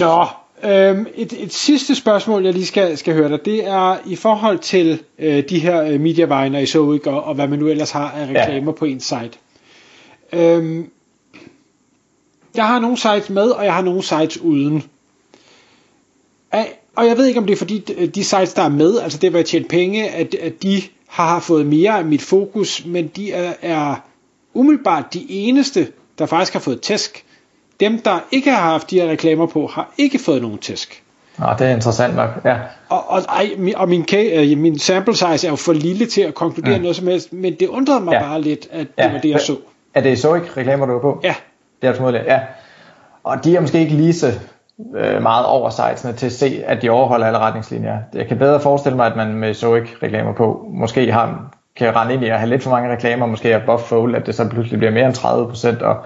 Nå, 0.00 0.26
Øhm, 0.64 1.06
et, 1.14 1.32
et 1.42 1.52
sidste 1.52 1.94
spørgsmål, 1.94 2.44
jeg 2.44 2.52
lige 2.52 2.66
skal, 2.66 2.98
skal 2.98 3.14
høre 3.14 3.28
dig, 3.28 3.44
det 3.44 3.66
er 3.66 3.96
i 4.06 4.16
forhold 4.16 4.58
til 4.58 5.02
øh, 5.18 5.48
de 5.48 5.58
her 5.58 5.82
øh, 5.82 6.00
mediavejner 6.00 6.58
i 6.58 6.66
Zoic 6.66 7.06
og, 7.06 7.24
og 7.24 7.34
hvad 7.34 7.48
man 7.48 7.58
nu 7.58 7.68
ellers 7.68 7.90
har 7.90 8.10
af 8.10 8.26
reklamer 8.26 8.72
ja. 8.72 8.76
på 8.78 8.84
en 8.84 9.00
site. 9.00 9.30
Øhm, 10.32 10.90
jeg 12.56 12.66
har 12.66 12.78
nogle 12.78 12.96
sites 12.96 13.30
med, 13.30 13.50
og 13.50 13.64
jeg 13.64 13.74
har 13.74 13.82
nogle 13.82 14.02
sites 14.02 14.38
uden. 14.38 14.84
Og 16.96 17.06
jeg 17.06 17.16
ved 17.16 17.26
ikke, 17.26 17.40
om 17.40 17.46
det 17.46 17.52
er 17.52 17.56
fordi 17.56 17.78
de 18.14 18.24
sites, 18.24 18.52
der 18.54 18.62
er 18.62 18.68
med, 18.68 18.98
altså 18.98 19.18
det, 19.18 19.30
hvor 19.30 19.38
jeg 19.38 19.46
tjener 19.46 19.68
penge, 19.68 20.08
at, 20.08 20.34
at 20.34 20.62
de 20.62 20.82
har 21.06 21.40
fået 21.40 21.66
mere 21.66 21.98
af 21.98 22.04
mit 22.04 22.22
fokus, 22.22 22.84
men 22.86 23.06
de 23.06 23.32
er, 23.32 23.54
er 23.62 23.94
umiddelbart 24.54 25.14
de 25.14 25.26
eneste, 25.28 25.88
der 26.18 26.26
faktisk 26.26 26.52
har 26.52 26.60
fået 26.60 26.80
tæsk 26.80 27.24
dem, 27.80 27.98
der 27.98 28.18
ikke 28.32 28.50
har 28.50 28.70
haft 28.70 28.90
de 28.90 29.00
her 29.00 29.10
reklamer 29.10 29.46
på, 29.46 29.66
har 29.66 29.90
ikke 29.98 30.18
fået 30.18 30.42
nogen 30.42 30.58
tæsk. 30.58 31.02
Nå, 31.38 31.46
det 31.58 31.66
er 31.66 31.70
interessant 31.70 32.16
nok, 32.16 32.30
ja. 32.44 32.56
Og, 32.88 33.10
og, 33.10 33.20
ej, 33.20 33.50
og 33.76 33.88
min, 33.88 34.06
øh, 34.14 34.58
min 34.58 34.78
sample 34.78 35.14
size 35.16 35.46
er 35.46 35.50
jo 35.50 35.56
for 35.56 35.72
lille 35.72 36.06
til 36.06 36.20
at 36.20 36.34
konkludere 36.34 36.76
mm. 36.76 36.82
noget 36.82 36.96
som 36.96 37.06
helst, 37.06 37.32
men 37.32 37.54
det 37.60 37.68
undrede 37.68 38.00
mig 38.00 38.12
ja. 38.12 38.20
bare 38.20 38.40
lidt, 38.40 38.68
at 38.72 38.86
det 38.96 39.04
ja. 39.04 39.12
var 39.12 39.18
det, 39.18 39.30
jeg 39.30 39.40
så. 39.40 39.56
Er 39.94 40.00
det 40.00 40.18
så 40.18 40.34
ikke 40.34 40.46
reklamer, 40.56 40.86
du 40.86 40.92
var 40.92 41.00
på? 41.00 41.20
Ja. 41.22 41.34
Det 41.82 41.88
er 41.88 41.94
formodentlig, 41.94 42.24
ja. 42.26 42.40
Og 43.24 43.44
de 43.44 43.56
er 43.56 43.60
måske 43.60 43.78
ikke 43.78 43.94
lige 43.94 44.12
så 44.12 44.32
øh, 44.96 45.22
meget 45.22 45.46
over 45.46 45.70
sitesene 45.70 46.12
til 46.12 46.26
at 46.26 46.32
se, 46.32 46.62
at 46.66 46.82
de 46.82 46.90
overholder 46.90 47.26
alle 47.26 47.38
retningslinjer. 47.38 47.98
Jeg 48.14 48.26
kan 48.26 48.38
bedre 48.38 48.60
forestille 48.60 48.96
mig, 48.96 49.06
at 49.06 49.16
man 49.16 49.34
med 49.34 49.54
så 49.54 49.74
ikke 49.74 49.96
reklamer 50.02 50.32
på, 50.32 50.66
måske 50.70 51.12
har, 51.12 51.54
kan 51.76 51.96
rende 51.96 52.14
ind 52.14 52.24
i 52.24 52.28
at 52.28 52.38
have 52.38 52.50
lidt 52.50 52.62
for 52.62 52.70
mange 52.70 52.92
reklamer, 52.92 53.26
måske 53.26 53.52
er 53.52 53.66
buff 53.66 53.82
fold, 53.82 54.14
at 54.14 54.26
det 54.26 54.34
så 54.34 54.48
pludselig 54.48 54.78
bliver 54.78 54.92
mere 54.92 55.06
end 55.06 55.14
30%, 55.80 55.84
og 55.84 55.96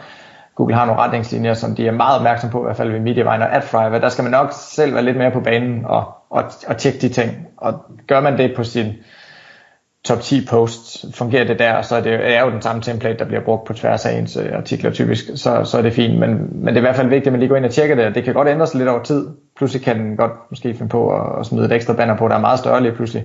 Google 0.58 0.74
har 0.74 0.86
nogle 0.86 1.02
retningslinjer, 1.02 1.54
som 1.54 1.74
de 1.74 1.86
er 1.86 1.92
meget 1.92 2.16
opmærksom 2.16 2.50
på, 2.50 2.60
i 2.60 2.64
hvert 2.64 2.76
fald 2.76 2.92
ved 2.92 3.00
Mediavine 3.00 3.44
og 3.44 3.56
AdFriver. 3.56 3.98
Der 3.98 4.08
skal 4.08 4.22
man 4.22 4.30
nok 4.30 4.48
selv 4.52 4.94
være 4.94 5.04
lidt 5.04 5.16
mere 5.16 5.30
på 5.30 5.40
banen 5.40 5.84
og, 5.84 6.04
og, 6.30 6.44
og 6.66 6.76
tjekke 6.76 6.98
de 6.98 7.08
ting. 7.08 7.30
Og 7.56 7.84
gør 8.06 8.20
man 8.20 8.38
det 8.38 8.52
på 8.56 8.64
sin 8.64 8.86
top 10.04 10.20
10 10.20 10.46
posts, 10.46 11.06
fungerer 11.14 11.44
det 11.44 11.58
der, 11.58 11.82
så 11.82 11.96
er 11.96 12.00
det 12.00 12.36
er 12.36 12.44
jo 12.44 12.50
den 12.50 12.62
samme 12.62 12.82
template, 12.82 13.18
der 13.18 13.24
bliver 13.24 13.44
brugt 13.44 13.66
på 13.66 13.72
tværs 13.72 14.06
af 14.06 14.18
ens 14.18 14.36
øh, 14.36 14.56
artikler 14.56 14.90
typisk, 14.90 15.24
så, 15.34 15.64
så 15.64 15.78
er 15.78 15.82
det 15.82 15.92
fint. 15.92 16.18
Men, 16.18 16.30
men 16.52 16.66
det 16.66 16.74
er 16.74 16.76
i 16.76 16.80
hvert 16.80 16.96
fald 16.96 17.08
vigtigt, 17.08 17.26
at 17.26 17.32
man 17.32 17.40
lige 17.40 17.48
går 17.48 17.56
ind 17.56 17.64
og 17.64 17.70
tjekker 17.70 17.96
det. 17.96 18.14
Det 18.14 18.24
kan 18.24 18.34
godt 18.34 18.48
ændre 18.48 18.66
sig 18.66 18.78
lidt 18.78 18.88
over 18.88 19.02
tid. 19.02 19.28
Pludselig 19.56 19.84
kan 19.84 19.98
den 19.98 20.16
godt 20.16 20.32
måske 20.50 20.74
finde 20.74 20.88
på 20.88 21.10
at, 21.10 21.40
at 21.40 21.46
smide 21.46 21.64
et 21.64 21.72
ekstra 21.72 21.92
banner 21.92 22.16
på, 22.16 22.28
der 22.28 22.34
er 22.34 22.40
meget 22.40 22.58
større 22.58 22.82
lige 22.82 22.92
pludselig. 22.92 23.24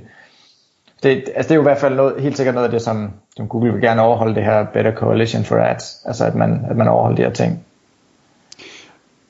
Det, 1.04 1.24
altså 1.36 1.50
det 1.50 1.52
er 1.52 1.56
jo 1.56 1.62
i 1.62 1.64
hvert 1.64 1.78
fald 1.78 1.96
noget, 1.96 2.22
helt 2.22 2.38
sikkert 2.38 2.56
noget 2.56 2.68
af 2.68 2.72
det, 2.72 2.82
som, 2.82 3.12
som 3.36 3.48
Google 3.48 3.74
vil 3.74 3.82
gerne 3.82 4.02
overholde, 4.02 4.36
det 4.36 4.44
her 4.44 4.66
Better 4.74 4.96
Coalition 4.96 5.44
for 5.44 5.56
Ads. 5.56 6.04
Altså 6.06 6.26
at 6.26 6.36
man, 6.36 6.66
at 6.70 6.78
man 6.78 6.88
overholder 6.88 7.16
de 7.16 7.24
her 7.24 7.32
ting. 7.32 7.66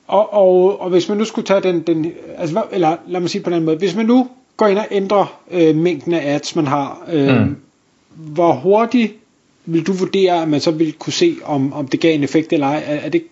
Og, 0.06 0.34
og, 0.34 0.80
og 0.80 0.90
hvis 0.90 1.08
man 1.08 1.18
nu 1.18 1.24
skulle 1.24 1.46
tage 1.46 1.60
den, 1.60 1.82
den 1.82 2.12
altså, 2.38 2.62
eller 2.72 2.96
lad 3.06 3.20
mig 3.20 3.30
sige 3.30 3.42
på 3.42 3.50
den 3.50 3.64
måde, 3.64 3.76
hvis 3.76 3.96
man 3.96 4.06
nu 4.06 4.28
går 4.56 4.66
ind 4.66 4.78
og 4.78 4.86
ændrer 4.90 5.40
øh, 5.50 5.76
mængden 5.76 6.14
af 6.14 6.34
ads, 6.34 6.56
man 6.56 6.66
har, 6.66 7.04
øh, 7.12 7.40
mm. 7.40 7.56
hvor 8.14 8.52
hurtigt 8.52 9.12
vil 9.66 9.86
du 9.86 9.92
vurdere, 9.92 10.42
at 10.42 10.48
man 10.48 10.60
så 10.60 10.70
vil 10.70 10.92
kunne 10.92 11.12
se, 11.12 11.36
om, 11.44 11.72
om 11.72 11.88
det 11.88 12.00
gav 12.00 12.14
en 12.14 12.24
effekt 12.24 12.52
eller 12.52 12.66
ej? 12.66 12.82
Er, 12.86 12.94
er 12.94 13.08
det 13.08 13.22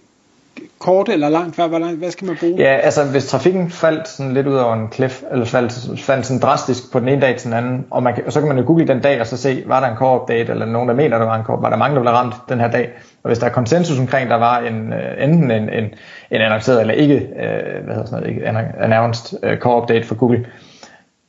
kort 0.83 1.09
eller 1.09 1.29
langt? 1.29 1.55
Hvad, 1.55 1.69
hvor 1.69 1.79
langt, 1.79 1.99
hvad 1.99 2.11
skal 2.11 2.27
man 2.27 2.37
bruge? 2.41 2.55
Ja, 2.59 2.75
altså 2.77 3.05
hvis 3.05 3.27
trafikken 3.27 3.71
faldt 3.71 4.09
sådan 4.09 4.35
lidt 4.35 4.47
ud 4.47 4.55
over 4.55 4.75
en 4.75 4.89
klif, 4.89 5.23
eller 5.31 5.45
faldt, 5.45 6.01
faldt 6.01 6.27
sådan 6.27 6.41
drastisk 6.41 6.93
på 6.93 7.01
den 7.01 7.09
ene 7.09 7.21
dag 7.21 7.37
til 7.37 7.47
den 7.47 7.59
anden, 7.59 7.87
og, 7.91 8.03
man, 8.03 8.15
og 8.27 8.33
så 8.33 8.41
kan 8.41 8.49
man 8.49 8.59
jo 8.59 8.65
google 8.67 8.87
den 8.87 9.01
dag 9.01 9.21
og 9.21 9.27
så 9.27 9.37
se, 9.37 9.63
var 9.67 9.81
der 9.81 9.89
en 9.89 9.97
core 9.97 10.21
update, 10.21 10.53
eller 10.53 10.67
nogen 10.67 10.89
der 10.89 10.95
mener, 10.95 11.19
der 11.19 11.27
var 11.27 11.37
en 11.37 11.45
core, 11.45 11.63
var 11.63 11.71
der 11.71 11.77
mange, 11.77 11.97
der 11.97 12.03
blev 12.03 12.13
ramt 12.13 12.35
den 12.49 12.61
her 12.61 12.71
dag? 12.71 12.91
Og 13.23 13.29
hvis 13.29 13.39
der 13.39 13.47
er 13.47 13.51
konsensus 13.51 13.99
omkring, 13.99 14.31
der 14.31 14.37
var 14.37 14.59
en, 14.59 14.93
øh, 14.93 15.25
enten 15.25 15.51
en, 15.51 15.69
en, 15.69 15.85
en 16.31 16.41
annonceret 16.41 16.81
eller 16.81 16.95
ikke, 16.95 17.15
øh, 17.15 17.85
hvad 17.85 17.95
hedder 17.95 18.07
sådan 18.07 18.21
noget, 18.21 18.29
ikke 18.29 18.47
announced 18.81 19.39
øh, 19.43 19.59
core 19.59 19.83
update 19.83 20.07
for 20.07 20.15
Google, 20.15 20.47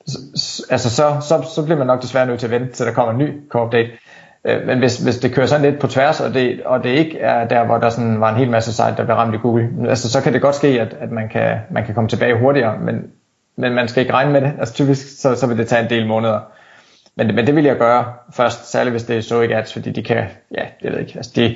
så, 0.08 0.64
altså 0.70 0.90
så, 0.90 1.18
så, 1.22 1.42
så 1.56 1.64
bliver 1.64 1.78
man 1.78 1.88
nok 1.88 2.02
desværre 2.02 2.26
nødt 2.26 2.40
til 2.40 2.48
at 2.48 2.52
vente, 2.52 2.74
til 2.74 2.86
der 2.86 2.92
kommer 2.92 3.12
en 3.12 3.20
ny 3.20 3.50
core 3.50 3.66
update. 3.66 3.90
Øh, 4.48 4.68
men 4.68 4.80
hvis, 4.80 4.98
hvis 4.98 5.18
det 5.18 5.34
kører 5.34 5.48
sådan 5.48 5.66
lidt 5.72 5.82
på 5.82 5.88
tværs, 5.88 6.22
og 6.22 6.34
det, 6.34 6.62
og 6.66 6.84
det 6.84 6.90
ikke 6.90 7.20
er 7.20 7.48
der, 7.48 7.66
hvor 7.66 7.78
der 7.78 7.90
sådan 7.90 8.22
var 8.22 8.30
en 8.30 8.36
hel 8.36 8.50
masse 8.50 8.74
site, 8.74 8.96
der 8.98 9.06
blev 9.06 9.16
ramt 9.16 9.36
i 9.36 9.38
Google, 9.38 9.70
altså, 9.90 10.12
så 10.12 10.22
kan 10.22 10.34
det 10.34 10.42
godt 10.42 10.56
ske, 10.56 10.68
at, 10.68 10.96
at 11.00 11.12
man, 11.12 11.30
kan, 11.30 11.58
man 11.72 11.86
kan 11.86 11.96
komme 11.96 12.10
tilbage 12.10 12.40
hurtigere, 12.40 12.78
men, 12.80 13.12
men 13.56 13.74
man 13.74 13.88
skal 13.88 14.02
ikke 14.02 14.14
regne 14.14 14.32
med 14.32 14.42
det. 14.42 14.54
Altså 14.60 14.74
typisk 14.74 15.22
så, 15.22 15.36
så 15.36 15.48
vil 15.48 15.58
det 15.58 15.68
tage 15.68 15.84
en 15.84 15.90
del 15.90 16.08
måneder. 16.08 16.40
Men, 17.16 17.36
men 17.36 17.48
det 17.48 17.56
vil 17.56 17.64
jeg 17.64 17.78
gøre 17.78 18.06
først, 18.34 18.72
særligt 18.72 18.94
hvis 18.94 19.04
det 19.04 19.18
er 19.18 19.22
så 19.22 19.42
ikke 19.42 19.56
ads, 19.56 19.74
fordi 19.74 19.92
de 19.92 20.04
kan, 20.04 20.26
ja, 20.58 20.64
jeg 20.84 20.92
ved 20.92 21.00
ikke, 21.00 21.14
altså 21.16 21.32
de, 21.36 21.56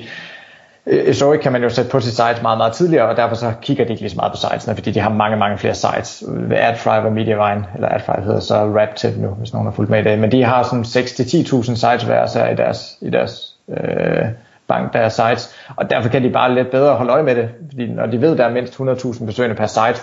Øh, 0.90 1.40
kan 1.42 1.52
man 1.52 1.62
jo 1.62 1.68
sætte 1.68 1.90
på 1.90 2.00
sit 2.00 2.12
site 2.12 2.42
meget, 2.42 2.58
meget 2.58 2.72
tidligere, 2.72 3.08
og 3.08 3.16
derfor 3.16 3.34
så 3.34 3.52
kigger 3.62 3.84
de 3.84 3.90
ikke 3.90 4.02
lige 4.02 4.10
så 4.10 4.16
meget 4.16 4.32
på 4.32 4.38
sitesene, 4.38 4.74
fordi 4.74 4.90
de 4.90 5.00
har 5.00 5.10
mange, 5.10 5.36
mange 5.36 5.58
flere 5.58 5.74
sites. 5.74 6.24
Ved 6.28 6.56
AdFrive 6.56 7.02
og 7.02 7.12
Mediavine, 7.12 7.66
eller 7.74 7.88
AdFrive 7.88 8.24
hedder 8.24 8.40
så 8.40 8.54
RapTip 8.54 9.16
nu, 9.16 9.28
hvis 9.28 9.52
nogen 9.52 9.66
har 9.66 9.72
fulgt 9.72 9.90
med 9.90 10.00
i 10.00 10.04
det, 10.04 10.18
men 10.18 10.32
de 10.32 10.44
har 10.44 10.62
sådan 10.62 10.84
6-10.000 10.84 11.74
sites 11.74 12.02
hver 12.02 12.26
så 12.26 12.46
i 12.46 12.54
deres, 12.54 12.98
i 13.00 13.10
deres 13.10 13.54
øh, 13.68 14.24
bank, 14.68 14.92
deres 14.92 15.12
sites, 15.12 15.54
og 15.76 15.90
derfor 15.90 16.08
kan 16.08 16.22
de 16.22 16.30
bare 16.30 16.54
lidt 16.54 16.70
bedre 16.70 16.94
holde 16.94 17.12
øje 17.12 17.22
med 17.22 17.34
det, 17.36 17.50
fordi 17.70 17.86
når 17.86 18.06
de 18.06 18.20
ved, 18.20 18.32
at 18.32 18.38
der 18.38 18.44
er 18.44 18.52
mindst 18.52 18.80
100.000 18.80 19.26
besøgende 19.26 19.56
per 19.56 19.66
site, 19.66 20.00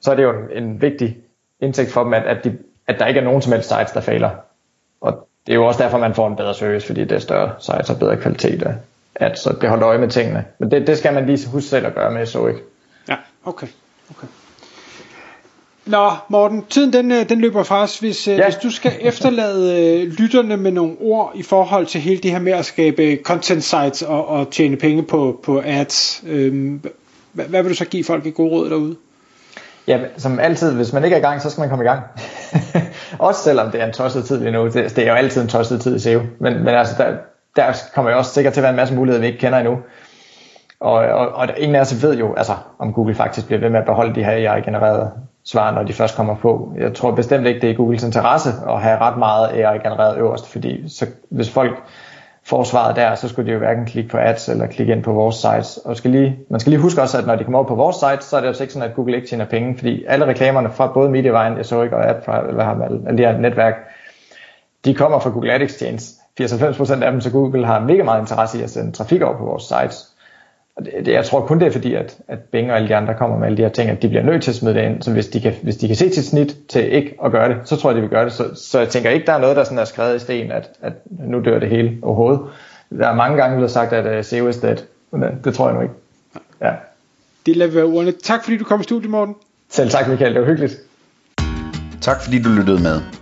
så 0.00 0.10
er 0.10 0.14
det 0.14 0.22
jo 0.22 0.32
en, 0.32 0.64
en 0.64 0.82
vigtig 0.82 1.16
indtægt 1.60 1.92
for 1.92 2.04
dem, 2.04 2.14
at, 2.14 2.22
at, 2.22 2.44
de, 2.44 2.58
at 2.88 2.98
der 2.98 3.06
ikke 3.06 3.20
er 3.20 3.24
nogen 3.24 3.42
som 3.42 3.52
helst 3.52 3.68
sites, 3.68 3.92
der 3.92 4.00
fejler. 4.00 4.30
Og 5.00 5.28
det 5.46 5.52
er 5.52 5.56
jo 5.56 5.66
også 5.66 5.82
derfor, 5.82 5.98
man 5.98 6.14
får 6.14 6.28
en 6.28 6.36
bedre 6.36 6.54
service, 6.54 6.86
fordi 6.86 7.00
det 7.00 7.12
er 7.12 7.18
større 7.18 7.50
sites 7.58 7.90
og 7.90 7.98
bedre 7.98 8.16
kvalitet 8.16 8.62
af, 8.62 8.74
at 9.14 9.38
så 9.38 9.54
det 9.60 9.68
holder 9.68 9.88
øje 9.88 9.98
med 9.98 10.08
tingene. 10.08 10.44
Men 10.58 10.70
det, 10.70 10.86
det 10.86 10.98
skal 10.98 11.14
man 11.14 11.26
lige 11.26 11.48
huske 11.48 11.68
selv 11.68 11.86
at 11.86 11.94
gøre 11.94 12.10
med 12.10 12.26
så 12.26 12.46
ikke. 12.46 12.60
Ja, 13.08 13.16
okay. 13.44 13.66
okay. 14.10 14.26
Nå, 15.86 16.10
Morten, 16.28 16.64
tiden 16.70 16.92
den, 16.92 17.12
øh, 17.12 17.28
den 17.28 17.40
løber 17.40 17.62
fra 17.62 17.82
os. 17.82 17.98
Hvis, 17.98 18.28
øh, 18.28 18.36
ja. 18.36 18.44
hvis 18.44 18.56
du 18.56 18.70
skal 18.70 18.92
efterlade 19.00 19.80
øh, 19.80 20.12
lytterne 20.12 20.56
med 20.56 20.70
nogle 20.70 20.96
ord 21.00 21.32
i 21.34 21.42
forhold 21.42 21.86
til 21.86 22.00
hele 22.00 22.20
det 22.20 22.30
her 22.30 22.38
med 22.38 22.52
at 22.52 22.64
skabe 22.64 23.18
content 23.24 23.64
sites 23.64 24.02
og, 24.02 24.28
og 24.28 24.50
tjene 24.50 24.76
penge 24.76 25.02
på, 25.02 25.40
på 25.44 25.62
ads, 25.64 26.24
øh, 26.26 26.80
hvad, 27.32 27.44
hvad 27.44 27.62
vil 27.62 27.70
du 27.70 27.76
så 27.76 27.84
give 27.84 28.04
folk 28.04 28.26
et 28.26 28.34
gode 28.34 28.50
råd 28.50 28.70
derude? 28.70 28.96
Ja, 29.86 29.98
som 30.16 30.38
altid, 30.38 30.74
hvis 30.74 30.92
man 30.92 31.04
ikke 31.04 31.14
er 31.14 31.18
i 31.18 31.22
gang, 31.22 31.42
så 31.42 31.50
skal 31.50 31.60
man 31.60 31.68
komme 31.68 31.84
i 31.84 31.88
gang. 31.88 32.02
også 33.18 33.42
selvom 33.42 33.70
det 33.70 33.80
er 33.80 33.86
en 33.86 33.92
tosset 33.92 34.24
tid 34.24 34.38
lige 34.38 34.52
nu. 34.52 34.64
Det, 34.64 34.74
det 34.74 34.98
er 34.98 35.08
jo 35.08 35.14
altid 35.14 35.42
en 35.42 35.48
tosset 35.48 35.80
tid 35.80 35.96
i 35.96 35.98
SEO. 35.98 36.20
Men, 36.38 36.64
men 36.64 36.68
altså, 36.68 36.94
der, 36.98 37.16
der 37.56 37.72
kommer 37.94 38.10
jo 38.10 38.18
også 38.18 38.30
sikkert 38.30 38.52
til 38.52 38.60
at 38.60 38.62
være 38.62 38.70
en 38.70 38.76
masse 38.76 38.94
muligheder, 38.94 39.20
vi 39.20 39.26
ikke 39.26 39.38
kender 39.38 39.58
endnu. 39.58 39.78
Og, 40.80 40.94
og, 40.94 41.28
og 41.32 41.48
ingen 41.56 41.76
af 41.76 41.80
os 41.80 42.02
ved 42.02 42.16
jo, 42.18 42.34
altså, 42.34 42.52
om 42.78 42.92
Google 42.92 43.14
faktisk 43.14 43.46
bliver 43.46 43.60
ved 43.60 43.70
med 43.70 43.80
at 43.80 43.86
beholde 43.86 44.14
de 44.14 44.24
her 44.24 44.52
AI-genererede 44.52 45.10
svar, 45.44 45.70
når 45.70 45.82
de 45.82 45.92
først 45.92 46.16
kommer 46.16 46.36
på. 46.36 46.72
Jeg 46.78 46.94
tror 46.94 47.10
bestemt 47.10 47.46
ikke, 47.46 47.60
det 47.60 47.70
er 47.70 47.74
Googles 47.74 48.04
interesse 48.04 48.50
at 48.68 48.80
have 48.80 48.98
ret 48.98 49.18
meget 49.18 49.48
AI-genereret 49.48 50.18
øverst, 50.18 50.48
fordi 50.48 50.88
så, 50.88 51.06
hvis 51.30 51.50
folk 51.50 51.72
får 52.44 52.64
svaret 52.64 52.96
der, 52.96 53.14
så 53.14 53.28
skulle 53.28 53.46
de 53.46 53.52
jo 53.52 53.58
hverken 53.58 53.86
klikke 53.86 54.10
på 54.10 54.18
ads 54.18 54.48
eller 54.48 54.66
klikke 54.66 54.92
ind 54.92 55.02
på 55.02 55.12
vores 55.12 55.36
sites. 55.36 55.76
Og 55.76 55.96
skal 55.96 56.10
lige, 56.10 56.38
man 56.50 56.60
skal 56.60 56.70
lige 56.70 56.80
huske 56.80 57.02
også, 57.02 57.18
at 57.18 57.26
når 57.26 57.36
de 57.36 57.44
kommer 57.44 57.58
over 57.58 57.68
på 57.68 57.74
vores 57.74 57.96
site, 57.96 58.24
så 58.24 58.36
er 58.36 58.40
det 58.40 58.48
altså 58.48 58.62
ikke 58.62 58.72
sådan, 58.72 58.88
at 58.88 58.94
Google 58.94 59.16
ikke 59.16 59.28
tjener 59.28 59.44
penge, 59.44 59.78
fordi 59.78 60.04
alle 60.08 60.26
reklamerne 60.26 60.70
fra 60.70 60.86
både 60.86 61.10
Medievejen, 61.10 61.56
jeg 61.56 61.66
så 61.66 61.82
ikke, 61.82 61.96
og 61.96 62.10
app 62.10 62.28
eller 62.28 62.54
hvad 62.54 62.64
har 62.64 62.74
man, 62.74 63.06
alle 63.06 63.18
de 63.18 63.26
her 63.26 63.38
netværk, 63.38 63.74
de 64.84 64.94
kommer 64.94 65.18
fra 65.18 65.30
Google 65.30 65.52
Ad 65.52 65.60
Exchange. 65.60 66.21
80-90% 66.40 67.02
af 67.02 67.12
dem, 67.12 67.20
så 67.20 67.30
Google 67.30 67.66
har 67.66 67.80
mega 67.80 68.02
meget 68.02 68.20
interesse 68.20 68.58
i 68.58 68.62
at 68.62 68.70
sende 68.70 68.92
trafik 68.92 69.22
over 69.22 69.38
på 69.38 69.44
vores 69.44 69.62
sites. 69.62 70.08
Og 70.76 70.84
det, 70.84 70.92
det, 71.06 71.12
jeg 71.12 71.24
tror 71.24 71.46
kun 71.46 71.60
det 71.60 71.66
er 71.66 71.70
fordi, 71.70 71.94
at, 71.94 72.18
at 72.28 72.38
Bing 72.38 72.70
og 72.70 72.76
alle 72.76 72.88
de 72.88 72.96
andre 72.96 73.14
kommer 73.14 73.38
med 73.38 73.46
alle 73.46 73.56
de 73.56 73.62
her 73.62 73.68
ting, 73.68 73.90
at 73.90 74.02
de 74.02 74.08
bliver 74.08 74.22
nødt 74.22 74.42
til 74.42 74.50
at 74.50 74.54
smide 74.54 74.74
det 74.74 74.84
ind. 74.84 75.02
Så 75.02 75.12
hvis 75.12 75.26
de 75.26 75.40
kan, 75.40 75.54
hvis 75.62 75.76
de 75.76 75.86
kan 75.86 75.96
se 75.96 76.14
sit 76.14 76.26
snit 76.26 76.56
til 76.68 76.92
ikke 76.92 77.16
at 77.24 77.32
gøre 77.32 77.48
det, 77.48 77.56
så 77.64 77.76
tror 77.76 77.90
jeg, 77.90 77.96
de 77.96 78.00
vil 78.00 78.10
gøre 78.10 78.24
det. 78.24 78.32
Så, 78.32 78.44
så 78.54 78.78
jeg 78.78 78.88
tænker 78.88 79.10
ikke, 79.10 79.26
der 79.26 79.32
er 79.32 79.38
noget, 79.38 79.56
der 79.56 79.64
sådan 79.64 79.78
er 79.78 79.84
skrevet 79.84 80.16
i 80.16 80.18
sten, 80.18 80.52
at, 80.52 80.70
at 80.82 80.92
nu 81.10 81.40
dør 81.40 81.58
det 81.58 81.68
hele 81.68 81.98
overhovedet. 82.02 82.40
Der 82.98 83.08
er 83.08 83.14
mange 83.14 83.36
gange 83.36 83.56
blevet 83.56 83.70
sagt, 83.70 83.92
at 83.92 84.18
uh, 84.18 84.24
SEO 84.24 84.48
is 84.48 84.56
dead. 84.56 84.76
Men 85.10 85.22
det, 85.22 85.30
det 85.44 85.54
tror 85.54 85.66
jeg 85.66 85.74
nu 85.74 85.82
ikke. 85.82 85.94
Ja. 86.62 86.72
Det 87.46 87.56
lader 87.56 87.72
være 87.72 87.84
ordene. 87.84 88.12
Tak 88.12 88.44
fordi 88.44 88.56
du 88.56 88.64
kom 88.64 88.80
i 88.80 88.82
studiet, 88.82 89.10
Morten. 89.10 89.34
Selv 89.70 89.90
tak, 89.90 90.08
Michael. 90.08 90.34
Det 90.34 90.40
var 90.40 90.48
hyggeligt. 90.48 90.76
Tak 92.00 92.22
fordi 92.22 92.42
du 92.42 92.48
lyttede 92.48 92.82
med. 92.82 93.21